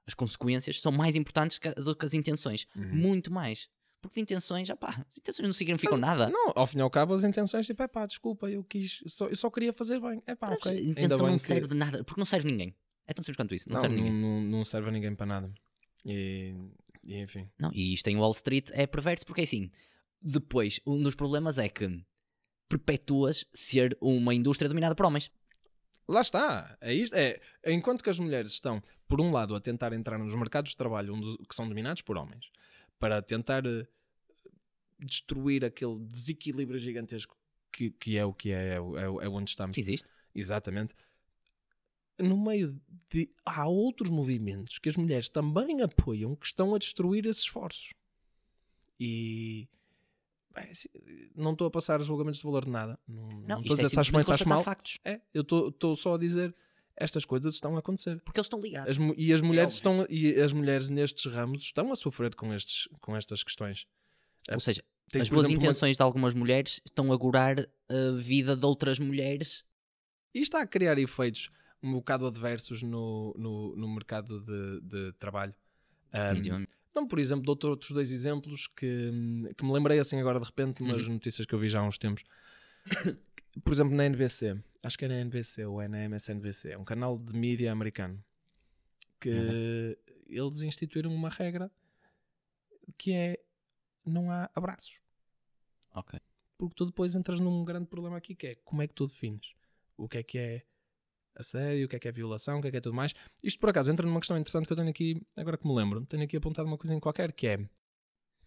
As 0.07 0.14
consequências 0.14 0.80
são 0.80 0.92
mais 0.92 1.16
importantes 1.16 1.59
que- 1.59 1.74
do 1.74 1.94
que 1.96 2.04
as 2.07 2.14
intenções. 2.14 2.66
Uhum. 2.76 2.94
Muito 2.94 3.32
mais. 3.32 3.68
Porque 4.00 4.14
de 4.16 4.20
intenções, 4.20 4.68
já 4.68 4.76
pá, 4.76 5.04
as 5.09 5.18
intenções 5.18 5.46
não 5.46 5.52
significam 5.52 5.96
nada. 5.98 6.28
Não, 6.28 6.52
ao 6.54 6.66
fim 6.66 6.78
e 6.78 6.80
ao 6.80 6.90
cabo, 6.90 7.12
as 7.14 7.24
intenções, 7.24 7.66
tipo, 7.66 7.82
é 7.82 7.88
pá, 7.88 8.07
desculpa, 8.07 8.48
eu 8.48 8.62
quis, 8.62 9.02
só, 9.09 9.26
eu 9.26 9.36
só 9.36 9.50
queria 9.50 9.72
fazer 9.72 10.00
bem. 10.00 10.22
É 10.26 10.34
pá, 10.36 10.48
Mas 10.50 10.59
ok. 10.61 10.72
A 10.72 10.80
intenção 10.80 11.26
não 11.26 11.32
que- 11.36 11.38
serve 11.40 11.66
de 11.66 11.74
nada, 11.74 12.04
porque 12.04 12.20
não 12.20 12.26
serve 12.26 12.48
ninguém. 12.50 12.74
É 13.07 13.12
tão 13.12 13.24
simples 13.24 13.36
quanto 13.36 13.54
isso, 13.54 13.68
não, 13.68 13.74
Não, 13.76 13.80
serve 13.82 13.96
ninguém. 13.96 14.12
não, 14.12 14.40
não 14.42 14.64
serve 14.64 14.88
a 14.88 14.92
ninguém 14.92 15.14
para 15.14 15.26
nada. 15.26 15.52
E, 16.04 16.54
e 17.04 17.16
enfim. 17.20 17.48
Não, 17.59 17.72
e 17.72 17.92
isto 17.94 18.07
em 18.09 18.16
Wall 18.16 18.30
Street 18.32 18.68
é 18.72 18.86
perverso, 18.86 19.26
porque 19.26 19.40
assim, 19.42 19.70
depois, 20.22 20.78
um 20.86 21.02
dos 21.02 21.14
problemas 21.16 21.59
é 21.59 21.68
que 21.68 22.04
perpetuas 22.68 23.44
ser 23.52 23.96
uma 24.00 24.34
indústria 24.34 24.68
dominada 24.68 24.94
por 24.94 25.07
homens. 25.07 25.30
Lá 26.09 26.20
está. 26.20 26.76
É 26.80 26.94
isto. 26.94 27.14
É, 27.14 27.40
enquanto 27.66 28.02
que 28.04 28.11
as 28.11 28.18
mulheres 28.20 28.52
estão, 28.52 28.80
por 29.09 29.20
um 29.20 29.30
lado, 29.32 29.54
a 29.54 29.61
tentar 29.61 29.92
entrar 29.92 30.18
nos 30.18 30.34
mercados 30.34 30.70
de 30.72 30.76
trabalho 30.76 31.14
que 31.48 31.54
são 31.54 31.68
dominados 31.68 32.02
por 32.02 32.16
homens, 32.16 32.50
para 32.98 33.20
tentar 33.22 33.64
eh, 33.66 33.86
destruir 34.98 35.64
aquele 35.64 35.98
desequilíbrio 36.07 36.78
gigantesco 36.78 37.36
que, 37.72 37.90
que 37.90 38.16
é 38.16 38.24
o 38.24 38.32
que 38.32 38.50
é, 38.52 38.74
é, 38.74 38.76
é, 38.76 38.78
é 38.78 39.28
onde 39.28 39.50
estamos. 39.50 39.74
Que 39.74 39.80
existe. 39.80 40.09
Exatamente. 40.34 40.94
No 42.18 42.36
meio 42.42 42.80
de. 43.11 43.28
Há 43.44 43.66
outros 43.68 44.09
movimentos 44.11 44.78
que 44.78 44.88
as 44.88 44.96
mulheres 44.96 45.28
também 45.28 45.82
apoiam 45.82 46.34
que 46.34 46.46
estão 46.46 46.74
a 46.74 46.78
destruir 46.78 47.26
esses 47.26 47.42
esforços. 47.42 47.92
E. 48.98 49.68
bem, 50.54 50.72
se- 50.72 50.90
não 51.34 51.52
estou 51.52 51.66
a 51.66 51.70
passar 51.70 52.02
julgamentos 52.02 52.40
de 52.40 52.46
valor 52.46 52.64
de 52.64 52.70
nada. 52.70 52.98
Não, 53.07 53.28
não 53.28 53.28
Não, 53.28 53.38
estou 53.40 53.57
a 53.57 53.61
isto 53.61 53.68
dizer 53.76 53.86
é 53.86 53.88
se 53.90 54.00
acho 54.00 54.12
bem, 54.12 54.22
se 54.24 54.32
acho 54.32 54.48
mal. 54.48 54.64
factos. 54.64 54.98
É, 55.04 55.20
eu 55.34 55.42
estou 55.42 55.94
só 55.94 56.14
a 56.14 56.18
dizer 56.18 56.54
estas 56.97 57.24
coisas 57.24 57.55
estão 57.55 57.76
a 57.76 57.78
acontecer. 57.80 58.20
Porque 58.22 58.38
eles 58.38 58.47
estão 58.47 58.61
ligados. 58.61 58.90
As 58.90 58.97
e 59.16 59.32
as 59.32 59.40
mulheres 59.40 59.80
óbvio. 59.84 60.05
estão 60.05 60.16
e 60.16 60.40
as 60.40 60.53
mulheres 60.53 60.88
nestes 60.88 61.32
ramos 61.32 61.62
estão 61.62 61.92
a 61.92 61.97
sofrer 61.97 62.34
com 62.34 62.53
estes 62.55 62.88
com 63.01 63.16
estas 63.16 63.42
questões. 63.42 63.86
Ou 64.53 64.61
seja, 64.61 64.82
Tens, 65.11 65.22
as 65.22 65.28
boas 65.28 65.44
exemplo, 65.44 65.59
uma- 65.62 65.64
intenções 65.70 65.97
de 65.97 66.03
algumas 66.03 66.34
mulheres 66.34 66.80
estão 66.84 67.12
a 67.12 67.16
gorar 67.16 67.59
a 67.61 68.16
vida 68.16 68.57
de 68.57 68.64
outras 68.66 68.99
mulheres. 68.99 69.64
E 70.34 70.40
está 70.40 70.61
a 70.61 70.66
criar 70.66 70.99
efeitos 70.99 71.51
um 71.82 71.92
bocado 71.92 72.26
adversos 72.26 72.82
no, 72.82 73.34
no, 73.38 73.76
no 73.76 73.88
mercado 73.88 74.40
de, 74.40 74.80
de 74.82 75.12
trabalho. 75.14 75.55
Um. 76.14 76.66
Não, 76.94 77.07
por 77.07 77.18
exemplo, 77.18 77.44
dou-te 77.44 77.66
outros 77.66 77.90
dois 77.90 78.11
exemplos 78.11 78.66
que, 78.68 79.12
que 79.57 79.64
me 79.64 79.72
lembrei 79.72 79.99
assim 79.99 80.18
agora 80.18 80.40
de 80.40 80.47
repente, 80.47 80.80
umas 80.82 81.07
Uhum. 81.07 81.14
notícias 81.14 81.47
que 81.47 81.55
eu 81.55 81.59
vi 81.59 81.68
já 81.68 81.80
há 81.80 81.82
uns 81.84 81.99
tempos. 81.99 82.24
Por 83.64 83.72
exemplo, 83.72 83.94
na 83.94 84.04
NBC, 84.04 84.57
acho 84.82 84.98
que 84.98 85.04
é 85.04 85.09
na 85.09 85.14
NBC 85.16 85.64
ou 85.64 85.80
é 85.80 85.88
na 85.88 85.98
MSNBC, 86.04 86.70
é 86.72 86.78
um 86.78 86.84
canal 86.84 87.18
de 87.18 87.32
mídia 87.36 87.72
americano 87.72 88.22
que 89.20 89.30
Uhum. 89.30 89.94
eles 90.28 90.61
instituíram 90.62 91.12
uma 91.14 91.28
regra 91.28 91.70
que 92.98 93.12
é 93.12 93.38
não 94.04 94.30
há 94.30 94.50
abraços. 94.54 95.00
Ok. 95.94 96.18
Porque 96.59 96.74
tu 96.74 96.86
depois 96.86 97.14
entras 97.14 97.40
num 97.40 97.64
grande 97.64 97.86
problema 97.86 98.16
aqui 98.16 98.34
que 98.34 98.46
é 98.48 98.54
como 98.57 98.82
é 98.82 98.86
que 98.86 98.94
tu 98.94 99.07
defines 99.07 99.52
o 99.96 100.09
que 100.09 100.18
é 100.18 100.22
que 100.22 100.38
é 100.38 100.62
assédio, 101.34 101.86
o 101.86 101.88
que 101.88 101.96
é 101.96 101.98
que 101.98 102.09
é 102.09 102.12
violação, 102.12 102.59
o 102.59 102.62
que 102.62 102.68
é 102.68 102.70
que 102.70 102.76
é 102.76 102.80
tudo 102.80 102.94
mais. 102.94 103.14
Isto 103.42 103.59
por 103.61 103.70
acaso 103.70 103.90
entra 103.90 104.07
numa 104.07 104.20
questão 104.20 104.36
interessante 104.38 104.66
que 104.66 104.72
eu 104.72 104.76
tenho 104.76 104.88
aqui, 104.90 105.22
agora 105.36 105.57
que 105.59 105.66
me 105.66 105.74
lembro, 105.74 106.04
tenho 106.07 106.22
aqui 106.22 106.36
apontado 106.36 106.68
uma 106.68 106.76
coisinha 106.78 107.00
qualquer 107.00 107.32
que 107.32 107.46
é. 107.46 107.57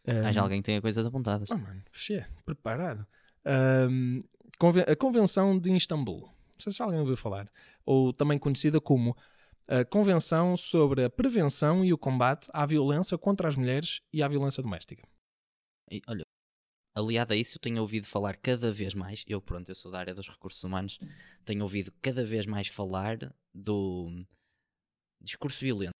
Mas 0.05 0.37
ahm, 0.37 0.39
alguém 0.43 0.61
que 0.61 0.65
tenha 0.65 0.81
coisas 0.81 1.05
apontadas. 1.05 1.49
Oh 1.51 1.57
mano, 1.57 1.83
xê, 1.91 2.25
preparado. 2.45 3.05
Conven- 3.43 4.23
a 4.87 4.95
Convenção 4.95 5.57
de 5.59 5.71
Istambul. 5.75 6.21
Não 6.21 6.59
sei 6.61 6.73
se 6.73 6.81
alguém 6.81 6.99
ouviu 6.99 7.15
falar. 7.17 7.49
Ou 7.85 8.11
também 8.13 8.37
conhecida 8.37 8.79
como 8.81 9.15
a 9.67 9.85
Convenção 9.85 10.57
sobre 10.57 11.03
a 11.03 11.09
Prevenção 11.09 11.85
e 11.85 11.93
o 11.93 11.97
Combate 11.97 12.47
à 12.53 12.65
Violência 12.65 13.17
contra 13.17 13.47
as 13.47 13.55
Mulheres 13.55 14.01
e 14.11 14.21
à 14.23 14.27
Violência 14.27 14.61
Doméstica. 14.63 15.07
E, 15.91 16.01
olha, 16.07 16.23
aliado 16.95 17.33
a 17.33 17.35
isso, 17.35 17.57
eu 17.57 17.61
tenho 17.61 17.81
ouvido 17.81 18.05
falar 18.07 18.35
cada 18.37 18.71
vez 18.71 18.93
mais. 18.93 19.23
Eu, 19.27 19.41
pronto, 19.41 19.69
eu 19.69 19.75
sou 19.75 19.91
da 19.91 19.99
área 19.99 20.13
dos 20.13 20.27
recursos 20.27 20.63
humanos. 20.63 20.99
Tenho 21.45 21.63
ouvido 21.63 21.91
cada 22.01 22.25
vez 22.25 22.45
mais 22.45 22.67
falar 22.67 23.17
do 23.53 24.19
discurso 25.21 25.59
violento. 25.61 25.91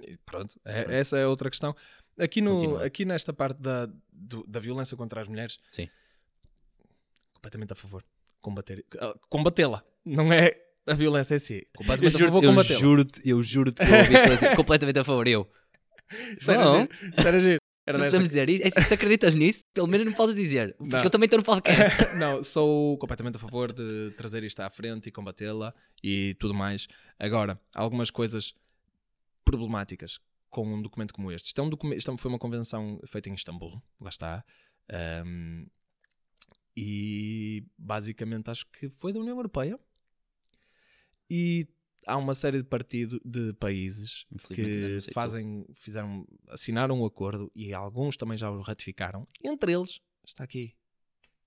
E 0.00 0.16
pronto, 0.18 0.58
é- 0.64 0.98
essa 0.98 1.16
é 1.18 1.26
outra 1.26 1.50
questão. 1.50 1.74
Aqui, 2.18 2.40
no, 2.40 2.52
Continua. 2.52 2.84
aqui 2.84 3.04
nesta 3.04 3.32
parte 3.32 3.60
da, 3.60 3.86
do- 4.12 4.44
da 4.46 4.58
violência 4.60 4.96
contra 4.96 5.20
as 5.20 5.28
mulheres, 5.28 5.58
Sim. 5.70 5.88
Completamente 7.40 7.72
a 7.72 7.76
favor. 7.76 8.04
Combater, 8.40 8.84
ah, 9.00 9.14
combatê-la. 9.28 9.82
Não 10.04 10.32
é 10.32 10.54
a 10.86 10.94
violência 10.94 11.34
em 11.34 11.38
si. 11.38 11.66
Completamente 11.76 12.16
a 12.16 12.26
favor, 12.26 12.44
eu 12.44 12.50
combatê-la. 12.50 12.78
juro-te, 12.80 13.20
eu 13.28 13.42
juro-te 13.42 13.82
que 13.82 13.90
eu 13.90 13.98
ouvi 13.98 14.56
completamente 14.56 14.98
a 14.98 15.04
favor. 15.04 15.26
Eu. 15.26 15.50
Isso 16.38 16.50
era 16.50 16.64
Não. 16.64 16.80
giro. 16.80 16.88
Isso 17.18 17.28
era 17.28 17.40
giro. 17.40 17.60
Era 17.86 17.98
Não 17.98 18.04
podemos 18.04 18.28
dizer 18.28 18.48
isso. 18.50 18.78
É, 18.78 18.82
Se 18.82 18.94
acreditas 18.94 19.34
nisso, 19.34 19.64
pelo 19.74 19.86
menos 19.86 20.06
não 20.06 20.12
podes 20.12 20.34
dizer. 20.34 20.74
Porque 20.76 20.96
Não. 20.96 21.02
eu 21.02 21.10
também 21.10 21.24
estou 21.26 21.38
no 21.38 21.44
podcast. 21.44 22.14
não, 22.16 22.42
sou 22.42 22.96
completamente 22.98 23.36
a 23.36 23.38
favor 23.38 23.72
de 23.72 24.12
trazer 24.16 24.44
isto 24.44 24.60
à 24.60 24.70
frente 24.70 25.08
e 25.08 25.12
combatê-la 25.12 25.74
e 26.02 26.34
tudo 26.38 26.54
mais. 26.54 26.86
Agora, 27.18 27.58
algumas 27.74 28.10
coisas 28.10 28.54
problemáticas 29.44 30.20
com 30.50 30.66
um 30.74 30.82
documento 30.82 31.12
como 31.14 31.30
este. 31.32 31.46
Isto, 31.48 31.60
é 31.60 31.64
um 31.64 31.70
documen- 31.70 31.96
isto 31.96 32.16
foi 32.18 32.28
uma 32.30 32.38
convenção 32.38 33.00
feita 33.06 33.28
em 33.28 33.34
Istambul, 33.34 33.80
lá 34.00 34.08
está. 34.10 34.44
Ahm, 34.92 35.66
e 36.76 37.64
basicamente 37.76 38.50
acho 38.50 38.66
que 38.70 38.88
foi 38.88 39.12
da 39.12 39.20
União 39.20 39.36
Europeia. 39.36 39.78
E 41.28 41.68
há 42.06 42.16
uma 42.16 42.34
série 42.34 42.58
de 42.58 42.68
partidos 42.68 43.20
de 43.24 43.52
países 43.54 44.26
que 44.48 45.00
fazem, 45.12 45.66
fizeram, 45.74 46.26
assinaram 46.48 47.00
o 47.00 47.06
acordo 47.06 47.50
e 47.54 47.72
alguns 47.72 48.16
também 48.16 48.36
já 48.36 48.50
o 48.50 48.60
ratificaram. 48.60 49.26
Entre 49.42 49.72
eles 49.72 50.00
está 50.26 50.44
aqui 50.44 50.74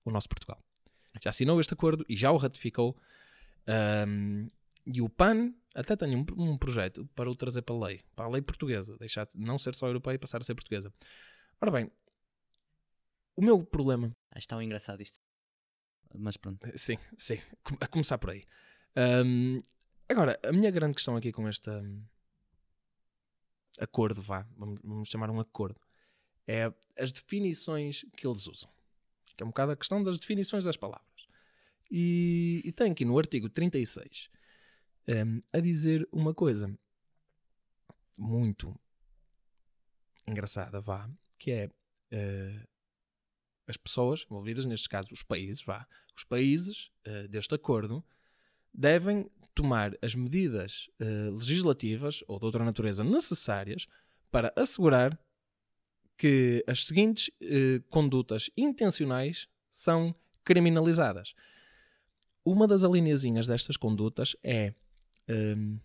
o 0.04 0.10
nosso 0.10 0.28
Portugal. 0.28 0.62
Já 1.22 1.30
assinou 1.30 1.60
este 1.60 1.74
acordo 1.74 2.04
e 2.08 2.16
já 2.16 2.30
o 2.30 2.36
ratificou. 2.36 2.96
Ahm, 3.66 4.48
e 4.86 5.00
o 5.00 5.08
PAN 5.08 5.54
até 5.74 5.96
tem 5.96 6.14
um, 6.14 6.24
um 6.36 6.58
projeto 6.58 7.08
para 7.14 7.30
o 7.30 7.34
trazer 7.34 7.62
para 7.62 7.74
a 7.74 7.78
lei, 7.86 8.00
para 8.14 8.26
a 8.26 8.28
lei 8.28 8.42
portuguesa, 8.42 8.96
deixar 8.98 9.26
de 9.26 9.38
não 9.38 9.58
ser 9.58 9.74
só 9.74 9.86
europeia 9.86 10.14
e 10.14 10.18
passar 10.18 10.40
a 10.40 10.44
ser 10.44 10.54
portuguesa. 10.54 10.92
Ora 11.60 11.70
bem, 11.70 11.90
o 13.36 13.42
meu 13.42 13.64
problema 13.64 14.14
Acho 14.30 14.40
está 14.40 14.56
um 14.56 14.62
engraçado 14.62 15.00
isto. 15.00 15.20
Mas 16.16 16.36
pronto. 16.36 16.66
Sim, 16.78 16.96
sim. 17.16 17.38
Com- 17.62 17.76
A 17.80 17.86
começar 17.86 18.18
por 18.18 18.30
aí. 18.30 18.42
Ahm, 18.96 19.60
agora, 20.08 20.38
a 20.44 20.52
minha 20.52 20.70
grande 20.70 20.94
questão 20.94 21.16
aqui 21.16 21.32
com 21.32 21.48
este 21.48 21.70
hum, 21.70 22.04
acordo, 23.78 24.22
vá, 24.22 24.46
vamos, 24.56 24.80
vamos 24.82 25.08
chamar 25.08 25.30
um 25.30 25.40
acordo, 25.40 25.80
é 26.46 26.72
as 26.98 27.10
definições 27.12 28.04
que 28.16 28.26
eles 28.26 28.46
usam. 28.46 28.70
Que 29.36 29.42
é 29.42 29.46
um 29.46 29.50
bocado 29.50 29.72
a 29.72 29.76
questão 29.76 30.02
das 30.02 30.18
definições 30.18 30.64
das 30.64 30.76
palavras. 30.76 31.26
E, 31.90 32.62
e 32.64 32.72
tem 32.72 32.92
aqui 32.92 33.04
no 33.04 33.18
artigo 33.18 33.48
36 33.48 34.30
hum, 35.08 35.40
a 35.52 35.60
dizer 35.60 36.08
uma 36.12 36.32
coisa 36.34 36.76
muito 38.16 38.74
engraçada, 40.26 40.80
vá, 40.80 41.08
que 41.38 41.50
é 41.50 41.70
eh, 42.10 42.66
as 43.66 43.76
pessoas 43.76 44.24
envolvidas, 44.30 44.64
neste 44.64 44.88
caso 44.88 45.12
os 45.12 45.22
países, 45.22 45.62
vá, 45.62 45.86
os 46.16 46.24
países 46.24 46.90
eh, 47.04 47.26
deste 47.28 47.54
acordo 47.54 48.04
devem 48.72 49.30
tomar 49.54 49.96
as 50.02 50.14
medidas 50.14 50.90
eh, 50.98 51.30
legislativas 51.30 52.22
ou 52.26 52.38
de 52.38 52.44
outra 52.44 52.64
natureza 52.64 53.04
necessárias 53.04 53.86
para 54.30 54.52
assegurar 54.56 55.18
que 56.16 56.64
as 56.66 56.84
seguintes 56.84 57.30
eh, 57.40 57.80
condutas 57.88 58.50
intencionais 58.56 59.48
são 59.70 60.14
criminalizadas. 60.44 61.34
Uma 62.44 62.68
das 62.68 62.84
alineazinhas 62.84 63.46
destas 63.46 63.76
condutas 63.76 64.36
é 64.42 64.74
hum, 65.28 65.78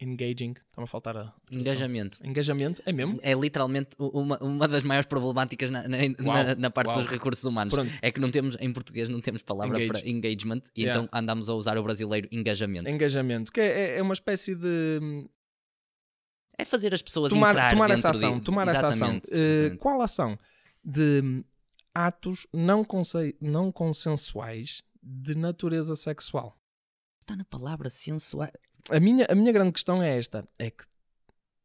Engaging. 0.00 0.52
Está-me 0.52 0.84
a 0.84 0.86
faltar 0.86 1.16
a. 1.16 1.34
Engajamento. 1.50 2.18
Engajamento, 2.22 2.80
é 2.86 2.92
mesmo? 2.92 3.18
É 3.22 3.34
literalmente 3.34 3.90
uma, 3.98 4.38
uma 4.38 4.68
das 4.68 4.84
maiores 4.84 5.08
problemáticas 5.08 5.70
na, 5.70 5.88
na, 5.88 5.98
na- 6.18 6.54
na 6.54 6.70
parte 6.70 6.88
uau. 6.90 6.98
dos 6.98 7.06
recursos 7.08 7.42
humanos. 7.44 7.74
Pronto. 7.74 7.90
É 8.00 8.12
que 8.12 8.20
não 8.20 8.30
temos, 8.30 8.56
em 8.60 8.72
português, 8.72 9.08
não 9.08 9.20
temos 9.20 9.42
palavra 9.42 9.76
Engage. 9.82 9.88
para 10.02 10.08
engagement, 10.08 10.62
e 10.76 10.82
Yeah. 10.82 11.02
então 11.02 11.18
andamos 11.18 11.48
a 11.48 11.54
usar 11.54 11.76
o 11.76 11.82
brasileiro 11.82 12.28
engajamento. 12.30 12.88
Engajamento. 12.88 13.50
Que 13.52 13.60
é, 13.60 13.66
é- 13.66 13.98
é 13.98 14.02
uma 14.02 14.14
espécie 14.14 14.54
de. 14.54 15.26
É 16.56 16.64
fazer 16.64 16.92
as 16.94 17.02
pessoas 17.02 17.30
Tomar, 17.32 17.50
entrar 17.50 17.70
tomar 17.70 17.90
essa 17.90 18.10
ação. 18.10 18.38
de... 18.38 18.44
Tomar 18.44 18.68
essa 18.68 18.88
ação. 18.88 19.08
Exatamente, 19.08 19.32
exatamente. 19.34 19.78
qual 19.78 20.00
ação? 20.02 20.38
De 20.84 21.20
hum, 21.24 21.44
atos 21.94 22.46
não, 22.52 22.84
conce- 22.84 23.36
não 23.40 23.70
consensuais 23.72 24.82
de 25.02 25.34
natureza 25.34 25.94
sexual. 25.96 26.56
Está 27.20 27.36
na 27.36 27.44
palavra 27.44 27.90
sensual. 27.90 28.48
A 28.90 29.00
minha, 29.00 29.26
a 29.28 29.34
minha 29.34 29.52
grande 29.52 29.72
questão 29.72 30.02
é 30.02 30.18
esta: 30.18 30.48
é 30.58 30.70
que 30.70 30.84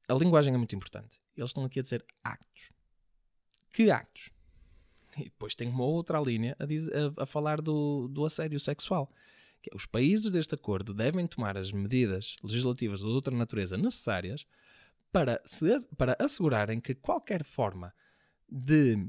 a 0.07 0.13
linguagem 0.13 0.53
é 0.53 0.57
muito 0.57 0.75
importante. 0.75 1.21
Eles 1.35 1.49
estão 1.49 1.63
aqui 1.65 1.79
a 1.79 1.83
dizer 1.83 2.05
actos. 2.23 2.71
Que 3.71 3.89
actos? 3.89 4.29
E 5.17 5.25
depois 5.25 5.55
tem 5.55 5.69
uma 5.69 5.83
outra 5.83 6.19
linha 6.19 6.55
a, 6.59 6.63
a- 6.63 7.23
a 7.23 7.25
falar 7.25 7.61
do, 7.61 8.07
do 8.07 8.25
assédio 8.25 8.59
sexual. 8.59 9.11
Que 9.61 9.69
é, 9.71 9.75
os 9.75 9.85
países 9.85 10.31
deste 10.31 10.55
acordo 10.55 10.93
devem 10.93 11.25
tomar 11.27 11.57
as 11.57 11.71
medidas 11.71 12.35
legislativas 12.43 12.99
de 12.99 13.05
outra 13.05 13.33
natureza 13.35 13.77
necessárias 13.77 14.45
para, 15.11 15.41
se, 15.45 15.87
para 15.95 16.17
assegurarem 16.19 16.81
que 16.81 16.93
qualquer 16.95 17.43
forma 17.43 17.93
de 18.49 19.07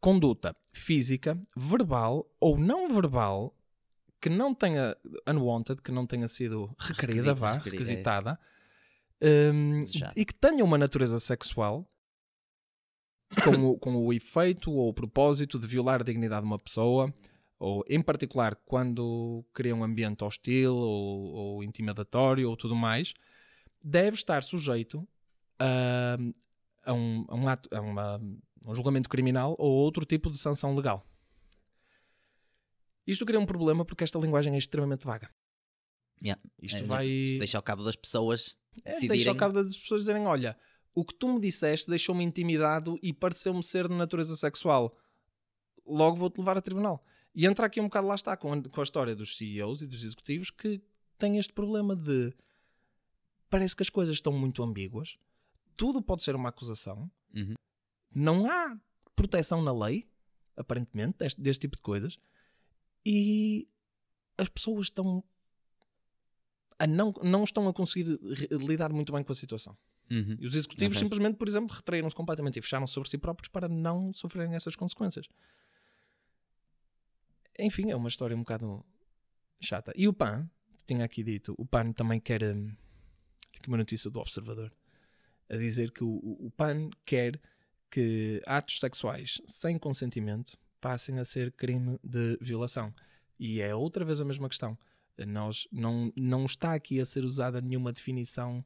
conduta 0.00 0.54
física, 0.72 1.40
verbal 1.56 2.28
ou 2.40 2.58
não 2.58 2.88
verbal 2.92 3.56
que 4.22 4.30
não 4.30 4.54
tenha 4.54 4.96
unwanted, 5.28 5.82
que 5.82 5.92
não 5.92 6.06
tenha 6.06 6.28
sido 6.28 6.66
requerida, 6.78 7.02
Requisita, 7.32 7.34
vá, 7.34 7.52
requerida, 7.54 7.82
é. 7.82 7.86
requisitada, 7.86 8.38
Desejada. 9.20 10.12
e 10.16 10.24
que 10.24 10.34
tenha 10.34 10.64
uma 10.64 10.78
natureza 10.78 11.20
sexual 11.20 11.86
com 13.44 13.70
o, 13.70 13.78
com 13.78 13.96
o 13.96 14.12
efeito 14.12 14.70
ou 14.72 14.88
o 14.88 14.94
propósito 14.94 15.58
de 15.58 15.66
violar 15.66 16.00
a 16.00 16.04
dignidade 16.04 16.42
de 16.42 16.46
uma 16.46 16.58
pessoa, 16.58 17.12
ou 17.58 17.84
em 17.88 18.00
particular 18.02 18.56
quando 18.64 19.44
cria 19.54 19.74
um 19.74 19.82
ambiente 19.84 20.22
hostil 20.24 20.74
ou, 20.74 21.22
ou 21.34 21.64
intimidatório 21.64 22.48
ou 22.48 22.56
tudo 22.56 22.74
mais, 22.76 23.14
deve 23.82 24.16
estar 24.16 24.42
sujeito 24.42 25.06
a, 25.58 26.16
a 26.84 26.92
um, 26.92 27.24
a 27.28 27.34
um 27.34 27.48
ato, 27.48 27.68
a 27.74 27.80
uma- 27.80 28.20
um 28.66 28.74
julgamento 28.74 29.08
criminal 29.08 29.56
ou 29.58 29.72
outro 29.72 30.04
tipo 30.04 30.30
de 30.30 30.38
sanção 30.38 30.74
legal. 30.74 31.04
Isto 33.06 33.26
cria 33.26 33.38
um 33.40 33.46
problema 33.46 33.84
porque 33.84 34.04
esta 34.04 34.18
linguagem 34.18 34.54
é 34.54 34.58
extremamente 34.58 35.04
vaga. 35.06 35.30
Yeah. 36.22 36.40
Isto 36.60 36.78
É, 36.78 36.82
vai. 36.84 37.06
Se 37.06 37.38
deixa 37.38 37.56
ao 37.58 37.62
cabo 37.62 37.82
das 37.82 37.96
pessoas 37.96 38.56
É, 38.84 38.90
decidirem. 38.90 39.16
deixa 39.16 39.30
ao 39.30 39.36
cabo 39.36 39.54
das 39.54 39.76
pessoas 39.76 40.02
dizerem: 40.02 40.24
olha, 40.26 40.56
o 40.94 41.04
que 41.04 41.14
tu 41.14 41.32
me 41.34 41.40
disseste 41.40 41.88
deixou-me 41.90 42.22
intimidado 42.22 42.98
e 43.02 43.12
pareceu-me 43.12 43.62
ser 43.62 43.88
de 43.88 43.94
natureza 43.94 44.36
sexual. 44.36 44.96
Logo 45.84 46.16
vou-te 46.16 46.38
levar 46.38 46.56
a 46.56 46.62
tribunal. 46.62 47.04
E 47.34 47.46
entra 47.46 47.66
aqui 47.66 47.80
um 47.80 47.84
bocado, 47.84 48.06
lá 48.06 48.14
está, 48.14 48.36
com 48.36 48.52
a, 48.52 48.62
com 48.62 48.80
a 48.80 48.84
história 48.84 49.16
dos 49.16 49.36
CEOs 49.36 49.82
e 49.82 49.86
dos 49.86 50.04
executivos 50.04 50.50
que 50.50 50.80
têm 51.18 51.38
este 51.38 51.52
problema 51.52 51.96
de. 51.96 52.32
Parece 53.50 53.74
que 53.76 53.82
as 53.82 53.90
coisas 53.90 54.14
estão 54.14 54.32
muito 54.32 54.62
ambíguas, 54.62 55.18
tudo 55.76 56.00
pode 56.00 56.22
ser 56.22 56.34
uma 56.34 56.48
acusação, 56.50 57.10
Uhum. 57.34 57.54
não 58.14 58.50
há 58.50 58.78
proteção 59.16 59.60
na 59.62 59.72
lei, 59.72 60.08
aparentemente, 60.56 61.18
deste, 61.18 61.40
deste 61.40 61.60
tipo 61.62 61.76
de 61.76 61.82
coisas, 61.82 62.18
e 63.04 63.68
as 64.38 64.48
pessoas 64.48 64.86
estão. 64.86 65.22
A 66.78 66.86
não, 66.86 67.12
não 67.22 67.44
estão 67.44 67.68
a 67.68 67.72
conseguir 67.72 68.18
lidar 68.50 68.92
muito 68.92 69.12
bem 69.12 69.22
com 69.22 69.32
a 69.32 69.36
situação. 69.36 69.76
Uhum. 70.10 70.36
E 70.40 70.46
os 70.46 70.54
executivos 70.56 70.96
Ok. 70.96 71.04
simplesmente, 71.06 71.36
por 71.36 71.46
exemplo, 71.48 71.74
retraíram-se 71.74 72.16
completamente 72.16 72.58
e 72.58 72.62
fecharam 72.62 72.86
sobre 72.86 73.08
si 73.08 73.16
próprios 73.16 73.48
para 73.48 73.68
não 73.68 74.12
sofrerem 74.12 74.54
essas 74.54 74.74
consequências. 74.74 75.26
Enfim, 77.58 77.90
é 77.90 77.96
uma 77.96 78.08
história 78.08 78.34
um 78.36 78.40
bocado 78.40 78.84
chata. 79.60 79.92
E 79.94 80.08
o 80.08 80.12
PAN, 80.12 80.50
tinha 80.86 81.04
aqui 81.04 81.22
dito, 81.22 81.54
o 81.56 81.64
PAN 81.64 81.92
também 81.92 82.18
quer. 82.20 82.42
hum, 82.42 82.66
Tinha 83.52 83.60
aqui 83.60 83.68
uma 83.68 83.76
notícia 83.76 84.10
do 84.10 84.18
Observador 84.18 84.72
a 85.48 85.56
dizer 85.56 85.92
que 85.92 86.02
o 86.02 86.16
o 86.46 86.50
PAN 86.50 86.90
quer 87.04 87.40
que 87.90 88.42
atos 88.46 88.80
sexuais 88.80 89.40
sem 89.46 89.78
consentimento 89.78 90.58
passem 90.82 91.18
a 91.18 91.24
ser 91.24 91.52
crime 91.52 91.98
de 92.04 92.36
violação. 92.42 92.92
E 93.38 93.62
é 93.62 93.74
outra 93.74 94.04
vez 94.04 94.20
a 94.20 94.24
mesma 94.24 94.48
questão. 94.48 94.76
Nós, 95.26 95.68
não, 95.70 96.12
não 96.16 96.44
está 96.44 96.74
aqui 96.74 97.00
a 97.00 97.06
ser 97.06 97.24
usada 97.24 97.60
nenhuma 97.60 97.92
definição 97.92 98.62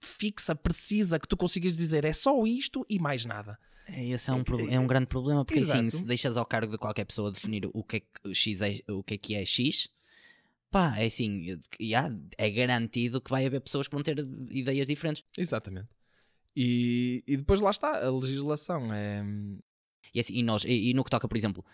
fixa, 0.00 0.54
precisa, 0.54 1.18
que 1.18 1.28
tu 1.28 1.36
consigas 1.36 1.76
dizer 1.76 2.04
é 2.04 2.12
só 2.12 2.44
isto 2.44 2.84
e 2.90 2.98
mais 2.98 3.24
nada. 3.24 3.58
É, 3.86 4.04
esse 4.08 4.28
é 4.28 4.32
um, 4.34 4.42
é 4.70 4.78
um 4.78 4.86
grande 4.86 5.06
problema, 5.06 5.44
porque 5.44 5.60
assim, 5.60 5.86
Exato. 5.86 5.98
se 5.98 6.04
deixas 6.04 6.36
ao 6.36 6.44
cargo 6.44 6.72
de 6.72 6.78
qualquer 6.78 7.04
pessoa 7.04 7.32
definir 7.32 7.70
o 7.72 7.82
que 7.82 7.96
é 7.96 8.00
que 8.00 8.34
X 8.34 8.60
é, 8.60 8.80
o 8.88 9.02
que 9.02 9.14
é, 9.14 9.18
que 9.18 9.34
é 9.34 9.44
X, 9.46 9.88
pá, 10.70 10.98
é 10.98 11.06
assim, 11.06 11.58
já, 11.80 12.12
é 12.36 12.50
garantido 12.50 13.20
que 13.20 13.30
vai 13.30 13.46
haver 13.46 13.60
pessoas 13.60 13.88
que 13.88 13.94
vão 13.94 14.02
ter 14.02 14.18
ideias 14.50 14.86
diferentes. 14.86 15.24
Exatamente. 15.36 15.88
E, 16.54 17.22
e 17.26 17.36
depois 17.36 17.60
lá 17.60 17.70
está, 17.70 18.04
a 18.04 18.10
legislação 18.10 18.92
é. 18.92 19.24
E, 20.14 20.20
assim, 20.20 20.34
e 20.34 20.42
nós, 20.42 20.64
e, 20.64 20.90
e 20.90 20.94
no 20.94 21.02
que 21.04 21.10
toca, 21.10 21.26
por 21.28 21.36
exemplo, 21.36 21.64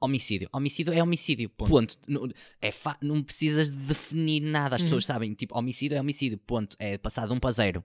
homicídio. 0.00 0.48
Homicídio 0.52 0.92
é 0.92 1.02
homicídio, 1.02 1.48
ponto. 1.50 1.70
Ponto. 1.70 1.98
Não, 2.08 2.28
é 2.60 2.70
fa- 2.70 2.98
não 3.00 3.22
precisas 3.22 3.70
de 3.70 3.76
definir 3.76 4.40
nada, 4.40 4.76
as 4.76 4.82
Uhum. 4.82 4.86
pessoas 4.86 5.06
sabem, 5.06 5.32
tipo, 5.34 5.56
homicídio 5.56 5.96
é 5.96 6.00
homicídio, 6.00 6.38
ponto. 6.38 6.76
É 6.78 6.98
passar 6.98 7.26
de 7.26 7.32
um 7.32 7.38
para 7.38 7.52
zero. 7.52 7.84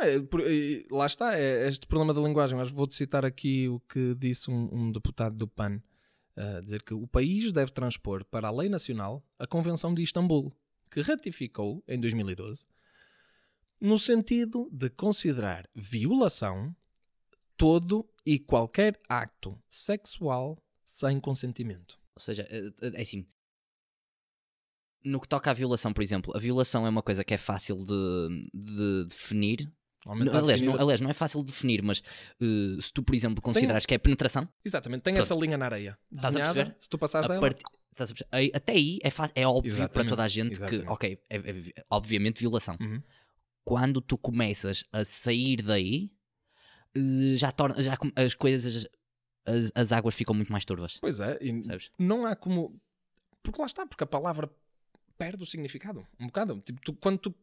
É, 0.00 0.18
por- 0.20 0.42
lá 0.90 1.06
está, 1.06 1.38
é 1.38 1.68
este 1.68 1.86
problema 1.86 2.12
da 2.12 2.20
linguagem. 2.20 2.56
Mas 2.58 2.70
vou-te 2.70 2.94
citar 2.94 3.24
aqui 3.24 3.68
o 3.68 3.78
que 3.80 4.14
disse 4.16 4.50
um, 4.50 4.68
um 4.72 4.90
deputado 4.92 5.36
do 5.36 5.46
PAN: 5.46 5.80
a 6.36 6.60
dizer 6.60 6.82
que 6.82 6.92
o 6.94 7.06
país 7.06 7.52
deve 7.52 7.70
transpor 7.70 8.24
para 8.24 8.48
a 8.48 8.50
lei 8.50 8.68
nacional 8.68 9.24
a 9.38 9.46
Convenção 9.46 9.94
de 9.94 10.02
Istambul, 10.02 10.52
que 10.90 11.00
ratificou 11.02 11.84
em 11.86 12.00
2012, 12.00 12.66
no 13.80 13.98
sentido 13.98 14.68
de 14.72 14.88
considerar 14.90 15.68
violação 15.74 16.74
todo 17.56 18.08
e 18.24 18.38
qualquer 18.38 19.00
acto 19.08 19.58
sexual 19.68 20.58
sem 20.84 21.18
consentimento. 21.20 21.98
Ou 22.14 22.20
seja, 22.20 22.46
é, 22.50 22.70
é 22.98 23.02
assim. 23.02 23.26
No 25.04 25.20
que 25.20 25.28
toca 25.28 25.50
à 25.50 25.54
violação, 25.54 25.92
por 25.92 26.02
exemplo, 26.02 26.36
a 26.36 26.40
violação 26.40 26.84
é 26.86 26.88
uma 26.88 27.02
coisa 27.02 27.22
que 27.24 27.32
é 27.32 27.38
fácil 27.38 27.84
de, 27.84 28.50
de 28.52 29.04
definir. 29.08 29.72
Aliás, 30.04 30.60
não, 30.62 30.74
aliás, 30.80 31.00
não 31.00 31.10
é 31.10 31.12
fácil 31.12 31.40
de 31.40 31.46
definir, 31.46 31.82
mas 31.82 32.00
eh, 32.40 32.80
se 32.80 32.92
tu, 32.92 33.02
por 33.02 33.14
exemplo, 33.14 33.42
considerares 33.42 33.84
que 33.86 33.94
é 33.94 33.98
penetração, 33.98 34.48
Exatamente, 34.64 35.02
tem 35.02 35.14
Pronto. 35.14 35.24
essa 35.24 35.34
linha 35.34 35.58
na 35.58 35.64
areia. 35.64 35.98
Estás 36.12 36.24
a 36.24 36.28
desenhada, 36.30 36.54
perceber? 36.54 36.80
Se 36.82 36.88
tu 36.88 36.98
passares 36.98 37.28
a 37.30 37.34
dela? 37.34 37.56
Aí- 38.30 38.52
até 38.54 38.72
aí 38.74 38.98
é, 39.02 39.10
fácil, 39.10 39.32
é 39.36 39.46
óbvio 39.46 39.72
para 39.74 39.84
Exatamente, 39.84 40.08
toda 40.10 40.22
a 40.24 40.28
gente 40.28 40.52
exatamente. 40.52 40.84
que, 40.84 40.90
ok, 40.92 41.18
é, 41.30 41.36
é 41.36 41.52
vi- 41.52 41.74
obviamente 41.90 42.40
violação. 42.40 42.76
Uhum. 42.80 43.02
Quando 43.64 44.00
tu 44.00 44.16
começas 44.18 44.84
a 44.92 45.04
sair 45.04 45.56
daí, 45.62 46.12
eh, 46.12 46.15
já 47.36 47.50
torna, 47.52 47.80
já 47.82 47.96
as 48.16 48.34
coisas, 48.34 48.86
as, 49.44 49.70
as 49.74 49.92
águas 49.92 50.14
ficam 50.14 50.34
muito 50.34 50.50
mais 50.52 50.64
turvas. 50.64 50.98
Pois 51.00 51.20
é, 51.20 51.38
e 51.40 51.64
Sabes? 51.64 51.90
não 51.98 52.24
há 52.26 52.34
como. 52.36 52.80
Porque 53.42 53.60
lá 53.60 53.66
está, 53.66 53.86
porque 53.86 54.02
a 54.04 54.06
palavra 54.06 54.50
perde 55.18 55.42
o 55.42 55.46
significado. 55.46 56.06
Um 56.18 56.26
bocado. 56.26 56.60
Tipo, 56.60 56.80
tu- 56.80 56.94
quando 56.94 57.18
tu. 57.18 57.34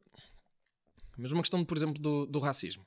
A 1.17 1.21
mesma 1.21 1.41
questão, 1.41 1.63
por 1.63 1.77
exemplo, 1.77 2.01
do, 2.01 2.25
do 2.25 2.39
racismo. 2.39 2.85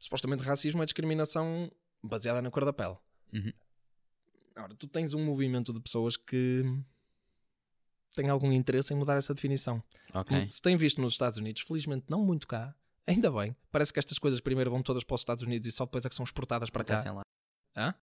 Supostamente 0.00 0.42
racismo 0.42 0.82
é 0.82 0.86
discriminação 0.86 1.70
baseada 2.02 2.40
na 2.40 2.50
cor 2.50 2.64
da 2.64 2.72
pele. 2.72 2.96
Uhum. 3.32 3.52
Ora, 4.56 4.74
tu 4.74 4.86
tens 4.86 5.12
um 5.14 5.24
movimento 5.24 5.72
de 5.72 5.80
pessoas 5.80 6.16
que 6.16 6.62
têm 8.14 8.28
algum 8.28 8.50
interesse 8.52 8.92
em 8.92 8.96
mudar 8.96 9.16
essa 9.16 9.34
definição. 9.34 9.82
Ok. 10.14 10.48
Se 10.48 10.60
tem 10.62 10.76
visto 10.76 11.00
nos 11.00 11.12
Estados 11.14 11.38
Unidos, 11.38 11.62
felizmente 11.62 12.06
não 12.08 12.24
muito 12.24 12.46
cá, 12.46 12.74
ainda 13.08 13.30
bem. 13.30 13.56
Parece 13.70 13.92
que 13.92 13.98
estas 13.98 14.18
coisas 14.18 14.40
primeiro 14.40 14.70
vão 14.70 14.82
todas 14.82 15.04
para 15.04 15.14
os 15.14 15.20
Estados 15.20 15.42
Unidos 15.42 15.66
e 15.68 15.72
só 15.72 15.84
depois 15.84 16.04
é 16.04 16.08
que 16.08 16.14
são 16.14 16.24
exportadas 16.24 16.70
para 16.70 16.84
cá. 16.84 17.12
Lá. 17.12 17.22
Hã? 17.76 17.94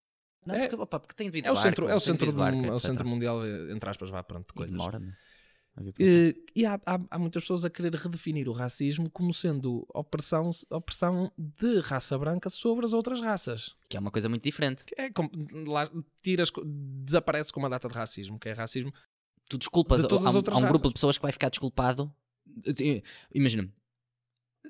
Não, 0.45 0.55
É- 0.55 0.67
porque, 0.67 0.75
opa, 0.83 0.99
porque 0.99 1.15
tem 1.15 1.27
de 1.27 1.31
vir 1.31 1.41
de 1.41 1.47
É 1.47 1.51
o 1.51 1.55
barco, 1.55 1.67
centro, 1.67 1.85
é 1.85 1.87
o 1.87 1.89
tem 1.89 1.97
de 1.99 2.05
centro, 2.05 2.31
do- 2.31 2.37
barco, 2.37 2.65
é 2.65 2.71
o 2.71 2.79
centro 2.79 3.07
mundial, 3.07 3.39
entre 3.71 3.89
aspas, 3.89 4.09
vá, 4.09 4.21
pronto, 4.23 4.51
E 4.51 4.53
coisas. 4.53 4.71
demora-me 4.71 5.09
a 5.75 5.83
cá. 5.83 5.91
Eh, 5.99 6.35
e 6.55 6.65
há, 6.65 6.79
há- 6.85 6.99
há 7.09 7.19
muitas 7.19 7.43
pessoas 7.43 7.65
a 7.65 7.69
querer 7.69 7.93
redefinir 7.95 8.47
o 8.47 8.53
racismo 8.53 9.09
como 9.09 9.33
sendo 9.33 9.85
opressão, 9.93 10.51
opressão 10.69 11.31
de 11.37 11.79
raça 11.79 12.17
branca 12.17 12.49
sobre 12.49 12.85
as 12.85 12.93
outras 12.93 13.19
raças. 13.19 13.75
Que 13.89 13.97
é 13.97 13.99
uma 13.99 14.11
coisa 14.11 14.29
muito 14.29 14.43
diferente. 14.43 14.85
É 14.95 15.09
como, 15.09 15.29
lá, 15.67 15.89
tiras, 16.21 16.49
desaparece 17.03 17.51
com 17.51 17.59
uma 17.59 17.69
data 17.69 17.87
de 17.87 17.93
racismo, 17.95 18.39
que 18.39 18.47
é 18.47 18.53
racismo. 18.53 18.93
Tu 19.49 19.57
desculpas, 19.57 20.01
De 20.01 20.07
todas 20.07 20.25
há, 20.25 20.29
as 20.29 20.35
um- 20.35 20.39
um 20.39 20.41
grupo 20.43 20.61
raças. 20.61 20.81
de 20.81 20.93
pessoas 20.93 21.17
que 21.17 21.23
vai 21.23 21.31
ficar 21.31 21.49
desculpado. 21.49 22.13
Eh, 22.67 23.01
Imagina. 23.33 23.67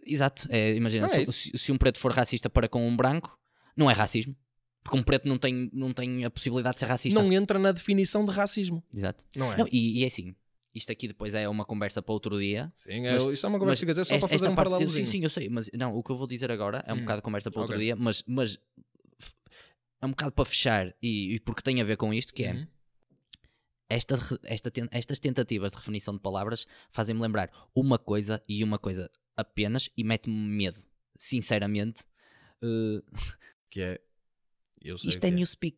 Exato, 0.06 0.48
é, 0.50 0.76
imagina, 0.76 1.08
é 1.08 1.26
se, 1.26 1.52
se- 1.58 1.72
um 1.72 1.78
preto 1.78 1.98
for 1.98 2.12
racista 2.12 2.50
para 2.50 2.68
com 2.70 2.88
um 2.88 2.96
branco, 2.96 3.40
não 3.76 3.90
é 3.90 3.94
racismo. 3.94 4.36
Porque 4.84 4.98
um 5.00 5.02
preto 5.04 5.28
não 5.28 5.38
tem, 5.40 5.68
não 5.74 5.92
tem 5.92 6.24
a 6.26 6.30
possibilidade 6.30 6.76
de 6.76 6.82
ser 6.82 6.86
racista. 6.86 7.20
Não 7.20 7.34
entra 7.34 7.58
na 7.58 7.72
definição 7.72 8.24
de 8.24 8.32
racismo. 8.32 8.84
Exato. 8.94 9.26
Não 9.36 9.52
é? 9.52 9.58
Não, 9.58 9.68
e, 9.72 10.00
e 10.00 10.04
é 10.04 10.08
assim, 10.08 10.36
isto 10.76 10.92
aqui 10.92 11.08
depois 11.08 11.34
é 11.34 11.50
uma 11.50 11.66
conversa 11.66 12.04
para 12.04 12.14
outro 12.14 12.38
dia. 12.40 12.72
Sim, 12.76 13.08
é, 13.08 13.14
Mas- 13.14 13.24
isto 13.34 13.46
é 13.48 13.50
uma 13.50 13.58
conversa 13.58 13.84
que 13.84 13.92
eu 13.92 13.96
só 14.06 14.14
esta- 14.16 14.28
para 14.28 14.38
fazer 14.38 14.48
um 14.50 14.56
paralelozinho. 14.56 15.06
Sim, 15.08 15.12
sim, 15.12 15.24
eu 15.24 15.30
sei, 15.32 15.50
mas 15.50 15.72
não, 15.74 15.98
o 15.98 16.04
que 16.04 16.12
eu 16.12 16.16
vou 16.16 16.28
dizer 16.28 16.52
agora 16.52 16.84
é 16.86 16.94
um 16.94 16.98
Hum, 16.98 17.00
bocado 17.00 17.18
de 17.18 17.24
conversa 17.24 17.50
para 17.50 17.62
outro 17.62 17.76
ok. 17.76 17.84
dia, 17.84 17.96
mas, 17.96 18.24
mas 18.28 18.60
é 20.02 20.06
um 20.06 20.12
bocado 20.12 20.32
para 20.34 20.46
fechar 20.46 20.94
e, 21.02 21.34
e 21.34 21.40
porque 21.40 21.64
tem 21.64 21.82
a 21.82 21.84
ver 21.84 21.98
com 21.98 22.14
isto, 22.14 22.32
que 22.32 22.44
é 22.44 22.54
Uhum. 22.54 22.68
esta, 23.90 24.16
esta 24.44 24.72
estas 24.92 25.20
tentativas 25.20 25.72
de 25.72 25.78
definição 25.78 26.14
de 26.14 26.20
palavras 26.20 26.68
fazem-me 26.92 27.22
lembrar 27.22 27.50
uma 27.76 27.98
coisa 27.98 28.42
e 28.48 28.64
uma 28.64 28.78
coisa 28.78 29.10
apenas 29.38 29.90
e 29.98 30.04
mete-me 30.04 30.36
medo. 30.36 30.84
Sinceramente, 31.18 32.04
Uh, 32.64 33.02
Que 33.70 33.82
é. 33.82 34.02
Eu 34.82 34.98
sei 34.98 35.10
isto 35.10 35.20
que 35.22 35.28
é 35.28 35.32
newspeak. 35.32 35.78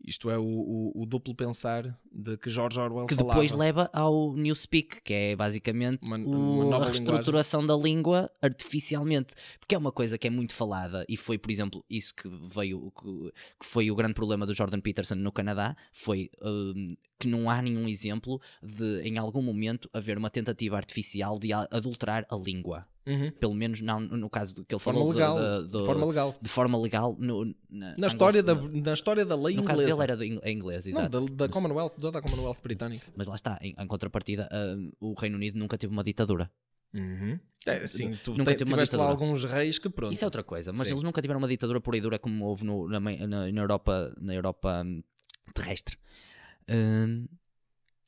Isto 0.00 0.30
é 0.30 0.38
o, 0.38 0.44
o- 0.44 1.02
o 1.02 1.06
duplo 1.06 1.34
pensar 1.34 1.82
de 2.20 2.36
que 2.36 2.50
George 2.50 2.80
Orwell 2.80 3.06
Que 3.06 3.14
falava. 3.14 3.34
depois 3.34 3.52
leva 3.52 3.88
ao 3.92 4.34
newspeak, 4.34 5.02
que 5.02 5.14
é 5.14 5.36
basicamente 5.36 6.00
Uma- 6.02 6.16
uma 6.18 6.76
a 6.76 6.84
reestruturação 6.86 7.64
da 7.64 7.76
língua 7.76 8.28
artificialmente. 8.42 9.34
Porque 9.60 9.74
é 9.74 9.78
uma 9.78 9.92
coisa 9.92 10.18
que 10.18 10.26
é 10.26 10.30
muito 10.30 10.52
falada 10.52 11.04
e 11.08 11.16
foi, 11.16 11.38
por 11.38 11.50
exemplo, 11.50 11.84
isso 11.88 12.12
que 12.14 12.28
veio, 12.52 12.90
que, 12.90 13.32
foi 13.64 13.88
o 13.90 13.94
grande 13.94 14.14
problema 14.14 14.44
do 14.44 14.52
Jordan 14.54 14.80
Peterson 14.80 15.14
no 15.14 15.30
Canadá, 15.30 15.76
foi 15.92 16.28
hum, 16.42 16.96
que 17.20 17.28
não 17.28 17.48
há 17.48 17.62
nenhum 17.62 17.88
exemplo 17.88 18.40
de, 18.60 19.00
em 19.02 19.16
algum 19.16 19.40
momento, 19.42 19.88
haver 19.92 20.18
uma 20.18 20.28
tentativa 20.30 20.76
artificial 20.76 21.38
de 21.38 21.52
adulterar 21.52 22.26
a 22.28 22.34
língua. 22.36 22.84
Uhum. 23.06 23.30
Pelo 23.40 23.54
menos 23.54 23.80
não 23.80 23.98
no 24.00 24.28
caso 24.28 24.54
do 24.54 24.62
que 24.66 24.74
ele 24.74 24.78
De 24.78 24.84
forma 24.84 24.98
falou 25.00 25.14
de- 25.14 25.18
legal. 25.18 25.36
de, 25.38 25.62
de 25.66 25.72
do- 25.72 25.86
forma 25.86 26.06
legal. 26.06 26.34
de 26.42 26.48
forma 26.50 26.78
legal 26.78 27.16
no- 27.18 27.54
na, 27.70 27.94
Na 27.96 28.06
história, 28.06 28.42
da, 28.42 28.54
na 28.54 28.92
história 28.92 29.24
da 29.24 29.34
lei 29.34 29.56
no 29.56 29.62
caso 29.64 29.80
inglesa. 29.80 29.98
dele 29.98 30.12
era 30.12 30.26
ing- 30.26 30.40
é 30.42 30.52
inglês, 30.52 30.84
Não, 30.84 30.90
exato. 30.92 31.20
da, 31.22 31.46
da 31.46 31.48
Commonwealth, 31.50 31.94
toda 32.08 32.18
a 32.18 32.22
Commonwealth 32.22 32.60
britânica. 32.62 33.06
Mas 33.16 33.26
lá 33.28 33.34
está, 33.36 33.58
em, 33.60 33.74
em 33.78 33.86
contrapartida, 33.86 34.48
hum, 34.52 34.90
o 35.00 35.14
Reino 35.14 35.36
Unido 35.36 35.58
nunca 35.58 35.76
teve 35.76 35.92
uma 35.92 36.02
ditadura. 36.04 36.50
É, 37.66 37.86
sim, 37.86 38.16
tu 38.24 38.34
Nunca 38.34 38.54
te- 38.54 38.64
tiveste 38.64 38.96
lá 38.96 39.04
alguns 39.10 39.44
reis 39.44 39.78
que 39.78 39.90
pronto. 39.90 40.12
Isso 40.12 40.24
é 40.24 40.26
outra 40.26 40.42
coisa, 40.42 40.72
mas 40.72 40.82
Sim. 40.86 40.92
eles 40.94 41.02
nunca 41.02 41.20
tiveram 41.20 41.38
uma 41.38 41.46
ditadura 41.48 41.80
pura 41.82 41.98
e 41.98 42.00
dura 42.00 42.18
como 42.18 42.46
houve 42.46 42.64
no- 42.64 42.88
na, 42.88 42.98
na- 42.98 43.48
Europa, 43.50 44.14
na 44.18 44.32
Europa 44.34 44.82
hum, 44.86 45.02
terrestre. 45.52 45.98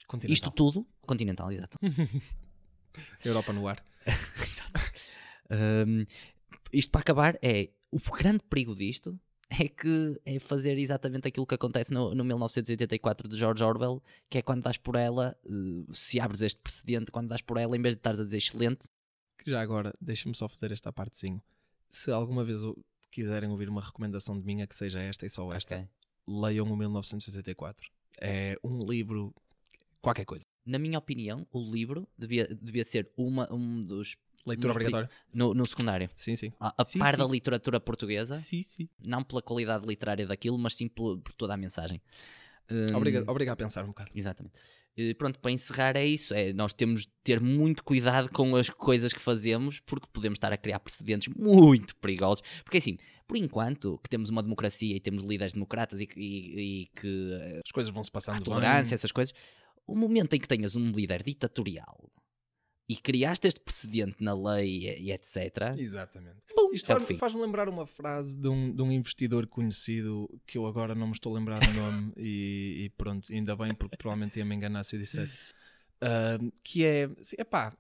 Continental. 0.07 0.33
isto 0.35 0.51
tudo, 0.51 0.87
continental, 1.03 1.53
exato. 1.53 1.79
Europa 3.25 3.53
no 3.53 3.69
ar. 3.69 3.85
Exato. 4.07 4.81
Hum, 5.87 5.99
isto 6.73 6.91
para 6.91 7.01
acabar 7.03 7.39
é 7.43 7.71
o 7.91 7.99
grande 8.17 8.43
perigo 8.49 8.75
disto 8.75 9.19
é 9.59 9.69
que 9.69 10.21
é 10.25 10.39
fazer 10.39 10.79
exatamente 10.79 11.27
aquilo 11.27 11.47
que 11.47 11.55
acontece 11.55 11.93
no, 11.93 12.15
no 12.15 12.25
1984 12.25 13.29
de 13.29 13.37
George 13.37 13.63
Orwell, 13.63 14.03
que 14.29 14.39
é 14.39 14.43
quando 14.43 14.63
dás 14.63 14.77
por 14.77 14.95
ela, 14.95 15.37
eh, 15.45 15.93
se 15.93 16.21
abres 16.21 16.41
este 16.43 16.61
precedente, 16.61 17.11
quando 17.11 17.29
dás 17.29 17.43
por 17.43 17.57
ela, 17.59 17.77
em 17.77 17.83
vez 17.83 17.95
de 17.95 17.99
estares 17.99 18.21
a 18.21 18.25
dizer 18.25 18.39
excelente, 18.39 18.89
Que 19.39 19.51
já 19.51 19.61
agora, 19.61 19.93
deixa-me 20.01 20.35
só 20.35 20.49
foder 20.49 20.73
esta 20.73 20.93
partezinho. 20.93 21.43
Se 21.89 22.13
alguma 22.13 22.45
vez 22.45 22.61
quiserem 23.11 23.51
ouvir 23.51 23.69
uma 23.69 23.81
recomendação 23.81 24.39
de 24.39 24.47
minha 24.47 24.67
que 24.67 24.75
seja 24.75 25.01
esta 25.01 25.27
e 25.27 25.31
só 25.31 25.53
esta, 25.53 25.77
ok. 25.77 25.89
leiam 26.29 26.67
o 26.67 26.77
1984. 26.77 27.91
É 28.21 28.57
um 28.63 28.79
livro, 28.79 29.35
qualquer 30.01 30.25
coisa. 30.25 30.47
Na 30.65 30.79
minha 30.79 30.99
opinião, 30.99 31.47
o 31.51 31.59
livro 31.59 32.07
devia, 32.17 32.47
devia 32.47 32.85
ser 32.85 33.11
uma, 33.17 33.53
um 33.53 33.83
dos. 33.83 34.17
Leitura 34.47 34.73
obrigatória. 34.73 35.11
No, 35.33 35.53
no 35.55 35.67
secundário. 35.67 36.09
Sim, 36.15 36.35
sim. 36.37 36.53
A, 36.59 36.75
a 36.83 36.85
Sim, 36.85 36.99
par 36.99 37.13
sim. 37.15 37.19
da 37.21 37.27
literatura 37.27 37.79
portuguesa, 37.81 38.35
Sim, 38.35 38.63
sim. 38.63 38.89
não 39.05 39.23
pela 39.23 39.43
qualidade 39.43 39.87
literária 39.87 40.27
daquilo, 40.27 40.59
mas 40.59 40.75
sim 40.75 40.89
por, 40.89 41.19
por 41.21 41.33
toda 41.35 41.55
a 41.55 41.57
mensagem. 41.57 42.01
Hum, 42.71 42.87
Obriga, 42.97 43.25
obriga 43.31 43.53
a 43.53 43.57
pensar 43.57 43.85
um 43.85 43.89
bocado. 43.89 44.11
Exatamente. 44.15 44.55
E 44.97 45.15
pronto, 45.15 45.39
para 45.39 45.51
encerrar 45.51 45.97
é 45.97 46.05
isso. 46.07 46.33
É, 46.35 46.53
nós 46.53 46.73
temos 46.73 47.03
de 47.03 47.09
ter 47.25 47.41
muito 47.41 47.83
cuidado 47.85 48.29
com 48.31 48.55
as 48.57 48.69
coisas 48.71 49.13
que 49.13 49.21
fazemos, 49.21 49.81
porque 49.81 50.07
podemos 50.13 50.37
estar 50.37 50.53
a 50.53 50.57
criar 50.57 50.79
precedentes 50.81 51.33
muito 51.37 51.97
perigosos. 51.97 52.43
Porque 52.65 52.79
assim, 52.79 52.97
por 53.27 53.37
enquanto 53.37 53.99
que 54.03 54.09
temos 54.09 54.31
uma 54.31 54.43
democracia 54.43 54.95
e 54.97 55.01
temos 55.01 55.23
líderes 55.25 55.53
democratas 55.53 56.01
e, 56.01 56.07
que- 56.07 56.21
e- 56.21 56.83
e 56.83 56.87
que 57.01 57.31
eh, 57.33 57.61
As 57.65 57.73
coisas 57.73 57.93
vão 57.93 58.03
se 58.05 58.11
passando 58.11 58.37
bem. 58.37 58.45
tolerância, 58.45 58.95
essas 58.95 59.13
coisas, 59.13 59.35
o 59.87 59.95
momento 59.97 60.35
em 60.35 60.41
que 60.41 60.49
tenhas 60.49 60.77
um 60.77 60.91
líder 60.93 61.23
ditatorial 61.23 62.11
e 62.91 62.97
criaste 62.97 63.47
este 63.47 63.61
precedente 63.61 64.17
na 64.21 64.35
lei 64.35 64.99
e, 64.99 65.13
etc. 65.13 65.77
Exatamente. 65.79 66.39
Isto 66.73 66.91
é 66.91 66.97
o 66.97 67.01
faz- 67.01 67.19
faz-me 67.21 67.41
lembrar 67.41 67.69
uma 67.69 67.87
frase 67.87 68.37
de 68.37 68.49
um, 68.49 68.75
de 68.75 68.83
um 68.83 68.91
investidor 68.91 69.47
conhecido 69.47 70.29
que 70.45 70.59
eu 70.59 70.67
agora 70.67 70.93
não 70.93 71.07
me 71.07 71.13
estou 71.13 71.33
a 71.33 71.39
lembrar 71.39 71.61
do 71.61 71.73
nome 71.73 72.13
e, 72.19 72.87
e 72.87 72.91
pronto, 72.99 73.33
ainda 73.33 73.55
bem 73.55 73.73
porque 73.77 73.97
provavelmente 73.97 74.41
ia 74.41 74.45
me 74.45 74.57
enganar 74.57 74.83
se 74.83 74.97
eu 74.97 75.01
dissesse. 75.01 75.55
Ah, 76.01 76.37
que 76.65 76.85
é, 76.85 77.09
é 77.39 77.45
pá, 77.45 77.73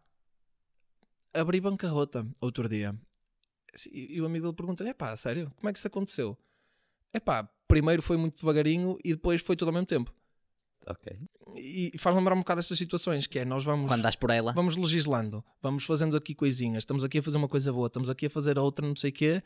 abri 1.34 1.60
bancarrota 1.60 2.24
outro 2.40 2.68
dia 2.68 2.94
e, 3.92 4.20
o 4.20 4.26
amigo 4.26 4.44
dele 4.44 4.56
pergunta-lhe: 4.56 4.90
é 4.90 4.94
pá, 4.94 5.16
sério, 5.16 5.50
como 5.56 5.68
é 5.70 5.72
que 5.72 5.78
isso 5.80 5.88
aconteceu? 5.88 6.38
É 7.12 7.18
pá, 7.18 7.50
primeiro 7.66 8.00
foi 8.00 8.16
muito 8.16 8.38
devagarinho 8.38 8.96
e 9.04 9.10
depois 9.10 9.40
foi 9.40 9.56
tudo 9.56 9.70
ao 9.70 9.74
mesmo 9.74 9.86
tempo. 9.86 10.14
Ok. 10.86 11.18
E 11.56 11.92
faz 11.98 12.14
lembrar 12.16 12.34
um 12.34 12.38
bocado 12.38 12.60
estas 12.60 12.78
situações 12.78 13.26
que 13.26 13.38
é 13.38 13.44
nós 13.44 13.64
vamos 13.64 13.88
Quando 13.88 14.02
dás 14.02 14.16
por 14.16 14.30
ela, 14.30 14.52
vamos 14.52 14.76
legislando, 14.76 15.44
vamos 15.62 15.84
fazendo 15.84 16.16
aqui 16.16 16.34
coisinhas, 16.34 16.82
estamos 16.82 17.04
aqui 17.04 17.18
a 17.18 17.22
fazer 17.22 17.36
uma 17.36 17.48
coisa 17.48 17.72
boa, 17.72 17.86
estamos 17.86 18.08
aqui 18.10 18.26
a 18.26 18.30
fazer 18.30 18.58
outra, 18.58 18.86
não 18.86 18.96
sei 18.96 19.10
o 19.10 19.12
quê, 19.12 19.42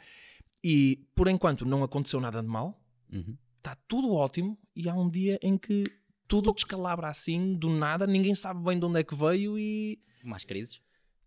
e 0.63 1.05
por 1.15 1.29
enquanto 1.29 1.65
não 1.67 1.83
aconteceu 1.83 2.21
nada 2.21 2.41
de 2.43 2.49
mal, 2.49 2.81
Uhum. 3.13 3.37
está 3.57 3.77
tudo 3.89 4.13
ótimo, 4.13 4.59
e 4.75 4.89
há 4.89 4.95
um 4.95 5.09
dia 5.11 5.39
em 5.43 5.59
que 5.59 5.85
tudo 6.27 6.53
descalabra 6.53 7.09
assim, 7.09 7.55
do 7.55 7.69
nada, 7.69 8.07
ninguém 8.07 8.35
sabe 8.35 8.63
bem 8.63 8.79
de 8.79 8.85
onde 8.87 9.01
é 9.01 9.05
que 9.05 9.15
veio 9.15 9.59
e. 9.59 10.01
mais 10.25 10.45
crises. 10.45 10.81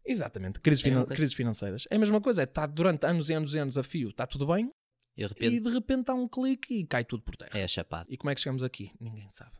Exatamente, 0.05 0.59
crises, 0.61 0.83
É 0.85 0.89
finan- 0.89 1.05
crises 1.05 1.33
financeiras. 1.35 1.83
É 1.89 1.95
a 1.97 1.99
mesma 1.99 2.21
coisa, 2.21 2.41
é 2.41 2.45
está 2.45 2.65
durante 2.65 3.05
anos 3.05 3.29
e 3.29 3.33
anos 3.33 3.53
e 3.53 3.59
anos 3.59 3.77
a 3.77 3.83
fio, 3.83 4.09
está 4.09 4.25
tudo 4.25 4.47
bem, 4.47 4.71
E 5.17 5.21
de 5.23 5.27
repente 5.27 5.55
e 5.55 5.59
de 5.59 5.69
repente 5.69 6.09
há 6.09 6.13
um 6.13 6.27
clique 6.27 6.73
e 6.75 6.85
cai 6.85 7.03
tudo 7.03 7.23
por 7.23 7.35
terra. 7.35 7.51
é 7.59 7.63
a 7.63 7.67
chapada. 7.67 8.05
E 8.09 8.17
como 8.17 8.29
é 8.31 8.35
que 8.35 8.41
chegamos 8.41 8.63
aqui? 8.63 8.91
Ninguém 8.99 9.29
sabe. 9.29 9.51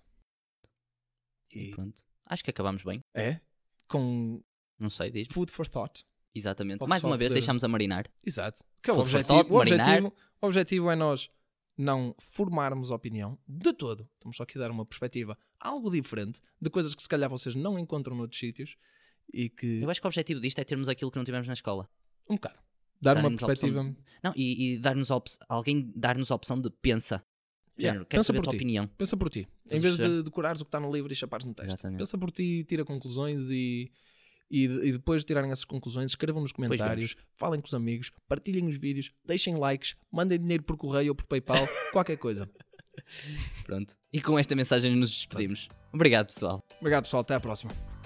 E 1.58 1.68
E 1.70 1.72
pronto. 1.72 2.02
Acho 2.26 2.44
que 2.44 2.50
acabamos 2.50 2.84
bem. 2.84 3.00
é 3.14 3.40
com 3.88 4.42
Não 4.80 4.90
sei, 4.90 5.10
diz 5.12 5.28
food 5.30 5.52
for 5.52 5.68
thought. 5.68 6.04
Exatamente. 6.36 6.86
Mais 6.86 7.04
uma 7.04 7.18
vez 7.18 7.30
poder- 7.30 7.40
deixamos 7.40 7.64
a 7.64 7.68
marinar. 7.68 8.06
Exato. 8.26 8.64
Que 8.84 8.90
é 8.92 8.94
o 8.94 9.00
objetivo, 9.00 9.28
thought, 9.28 9.52
o, 9.52 9.56
objetivo, 9.58 10.14
o 10.42 10.46
objetivo 10.46 10.92
é 10.92 10.96
nós 10.96 11.30
não 11.78 12.14
formarmos 12.20 12.92
opinião 12.92 13.40
de 13.48 13.74
todo. 13.74 14.08
Estamos 14.16 14.38
só 14.38 14.44
aqui 14.44 14.58
a 14.58 14.62
dar 14.62 14.72
uma 14.72 14.86
perspectiva 14.86 15.38
algo 15.60 15.90
diferente 15.90 16.40
de 16.62 16.70
coisas 16.70 16.94
que 16.94 17.02
se 17.02 17.10
calhar 17.10 17.30
vocês 17.30 17.56
não 17.56 17.80
encontram 17.80 18.16
noutros 18.16 18.40
sítios 18.40 18.76
e 19.34 19.50
que. 19.50 19.82
Eu 19.82 19.90
acho 19.90 20.00
que 20.00 20.06
o 20.06 20.10
objetivo 20.10 20.40
disto 20.42 20.60
é 20.60 20.64
termos 20.64 20.88
aquilo 20.90 21.10
que 21.12 21.18
não 21.18 21.24
tivemos 21.26 21.48
na 21.48 21.54
escola. 21.54 21.90
Um 22.30 22.36
bocado. 22.36 22.60
Dar 23.02 23.12
uma 23.16 23.22
Darem-nos 23.24 23.44
a 23.44 23.46
opção 23.48 23.70
perspectiva. 23.70 24.04
Não, 24.24 24.34
e, 24.36 24.74
e 24.74 24.78
dar-nos 24.80 25.10
op- 25.12 25.30
alguém 25.50 25.92
dar-nos 25.96 26.30
a 26.32 26.36
opção 26.36 26.60
de 26.62 26.70
pensa. 26.70 27.24
Género, 27.78 28.06
quero 28.06 28.20
pensa 28.20 28.34
por 28.34 28.44
tua 28.44 28.52
ti. 28.52 28.58
opinião. 28.58 28.88
Pensa 28.88 29.18
por 29.18 29.30
ti. 29.30 29.48
Estás 29.66 29.80
em 29.80 29.84
vez 29.84 29.98
de 29.98 30.24
decorares 30.24 30.62
o 30.62 30.66
que 30.66 30.70
está 30.70 30.80
no 30.80 30.92
livro 30.92 31.12
e 31.12 31.16
chapares 31.16 31.46
no 31.46 31.54
texto. 31.54 31.70
Exatamente. 31.70 32.00
Pensa 32.00 32.18
por 32.18 32.32
ti, 32.32 32.64
tira 32.64 32.84
conclusões 32.84 33.50
e. 33.50 33.92
E, 34.50 34.64
e 34.64 34.92
depois 34.94 35.22
de 35.22 35.28
tirarem 35.28 35.52
essas 35.52 35.66
conclusões, 35.66 36.12
escrevam 36.12 36.42
nos 36.42 36.54
comentários, 36.54 37.18
falem 37.36 37.60
com 37.60 37.68
os 37.68 37.74
amigos, 37.74 38.14
partilhem 38.30 38.66
os 38.66 38.78
vídeos, 38.78 39.12
deixem 39.26 39.58
likes, 39.58 39.98
mandem 40.10 40.40
dinheiro 40.40 40.64
por 40.64 40.78
correio 40.78 41.10
ou 41.10 41.16
por 41.16 41.26
PayPal, 41.26 41.68
qualquer 41.92 42.16
coisa. 42.16 42.50
Pronto. 43.66 43.96
E 44.12 44.22
com 44.22 44.40
esta 44.40 44.56
mensagem 44.56 44.96
nos 44.96 45.12
despedimos. 45.12 45.68
Obrigado, 45.94 46.28
pessoal. 46.28 46.64
Obrigado, 46.80 47.04
pessoal. 47.04 47.22
Até 47.22 47.36
à 47.36 47.42
próxima. 47.42 47.97